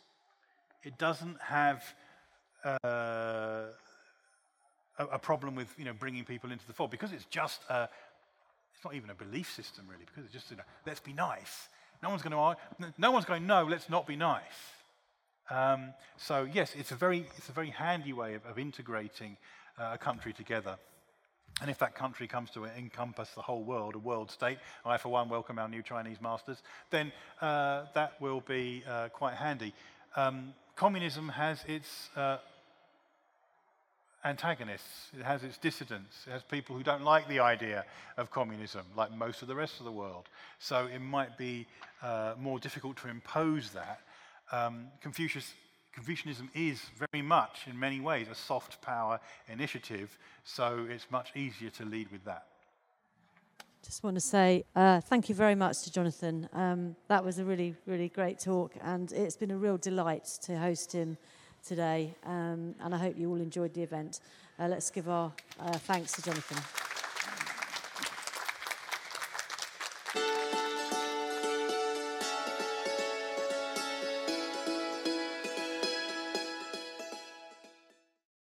it 0.84 0.98
doesn't 0.98 1.40
have 1.42 1.84
uh, 2.64 2.78
a, 4.98 5.06
a, 5.14 5.20
problem 5.20 5.56
with 5.56 5.74
you 5.78 5.86
know, 5.86 5.94
bringing 5.94 6.26
people 6.26 6.52
into 6.52 6.66
the 6.66 6.74
fold. 6.74 6.92
Because 6.92 7.12
it's 7.12 7.26
just 7.26 7.62
a, 7.70 7.88
it's 8.76 8.84
not 8.84 8.96
even 8.96 9.10
a 9.10 9.16
belief 9.16 9.54
system 9.54 9.86
really, 9.90 10.06
because 10.06 10.24
it's 10.24 10.34
just, 10.34 10.50
you 10.52 10.58
know, 10.58 10.64
let's 10.86 11.00
be 11.00 11.14
nice. 11.14 11.70
No 12.04 12.10
one's 12.10 12.22
going 12.22 12.32
to, 12.32 12.94
no 12.98 13.12
one's 13.12 13.26
going, 13.26 13.48
no, 13.48 13.64
let's 13.64 13.90
not 13.90 14.06
be 14.06 14.16
nice. 14.16 14.42
Um, 15.50 15.94
so 16.18 16.48
yes, 16.52 16.74
it's 16.78 16.92
a 16.92 16.96
very, 16.96 17.26
it's 17.38 17.50
a 17.50 17.54
very 17.54 17.70
handy 17.70 18.14
way 18.14 18.34
of, 18.34 18.46
of 18.46 18.60
integrating 18.60 19.38
uh, 19.80 19.92
a 19.94 19.98
country 19.98 20.34
together. 20.34 20.78
And 21.62 21.72
if 21.72 21.80
that 21.80 21.96
country 21.96 22.28
comes 22.28 22.52
to 22.52 22.66
encompass 22.66 23.30
the 23.32 23.42
whole 23.42 23.64
world, 23.64 23.96
a 23.96 24.00
world 24.00 24.30
state, 24.30 24.60
I 24.86 24.98
for 24.98 25.10
one 25.10 25.28
welcome 25.28 25.58
our 25.58 25.68
new 25.68 25.82
Chinese 25.82 26.22
masters, 26.22 26.62
then 26.92 27.12
uh, 27.42 27.86
that 27.96 28.22
will 28.22 28.42
be 28.42 28.84
uh, 28.88 29.10
quite 29.10 29.34
handy. 29.34 29.74
Um, 30.16 30.54
communism 30.76 31.30
has 31.30 31.64
its 31.68 32.10
uh, 32.16 32.38
antagonists, 34.24 35.10
it 35.18 35.24
has 35.24 35.44
its 35.44 35.58
dissidents, 35.58 36.26
it 36.28 36.32
has 36.32 36.44
people 36.44 36.76
who 36.76 36.84
don't 36.84 37.04
like 37.04 37.28
the 37.28 37.40
idea 37.40 37.86
of 38.18 38.30
communism, 38.30 38.86
like 38.96 39.12
most 39.12 39.42
of 39.42 39.48
the 39.48 39.56
rest 39.56 39.80
of 39.80 39.86
the 39.86 39.92
world. 39.92 40.26
So 40.60 40.88
it 40.94 41.00
might 41.00 41.38
be 41.38 41.66
uh, 42.04 42.34
more 42.40 42.60
difficult 42.60 42.98
to 42.98 43.10
impose 43.10 43.72
that. 43.72 44.02
Um, 44.52 44.88
Confucius 45.02 45.54
Confucianism 45.98 46.48
is 46.54 46.80
very 47.12 47.24
much, 47.24 47.62
in 47.66 47.78
many 47.80 48.00
ways, 48.00 48.28
a 48.32 48.36
soft 48.36 48.80
power 48.84 49.20
initiative, 49.48 50.16
so 50.44 50.86
it's 50.88 51.10
much 51.10 51.32
easier 51.36 51.72
to 51.72 51.86
lead 51.86 52.12
with 52.12 52.24
that. 52.24 52.46
Just 53.84 54.04
want 54.04 54.16
to 54.16 54.22
say 54.22 54.64
uh, 54.76 55.02
thank 55.02 55.28
you 55.28 55.34
very 55.34 55.56
much 55.56 55.82
to 55.82 55.92
Jonathan. 55.92 56.48
Um, 56.54 56.96
that 57.08 57.26
was 57.26 57.40
a 57.40 57.44
really, 57.44 57.74
really 57.88 58.10
great 58.10 58.38
talk, 58.38 58.74
and 58.84 59.12
it's 59.12 59.36
been 59.36 59.50
a 59.50 59.58
real 59.58 59.78
delight 59.78 60.26
to 60.44 60.56
host 60.60 60.92
him 60.92 61.18
today. 61.66 62.14
Um, 62.28 62.76
and 62.80 62.94
I 62.94 63.00
hope 63.00 63.18
you 63.18 63.32
all 63.32 63.42
enjoyed 63.42 63.74
the 63.74 63.82
event. 63.82 64.20
Uh, 64.60 64.68
let's 64.68 64.92
give 64.92 65.10
our 65.10 65.34
uh, 65.60 65.72
thanks 65.80 66.12
to 66.12 66.22
Jonathan. 66.22 66.87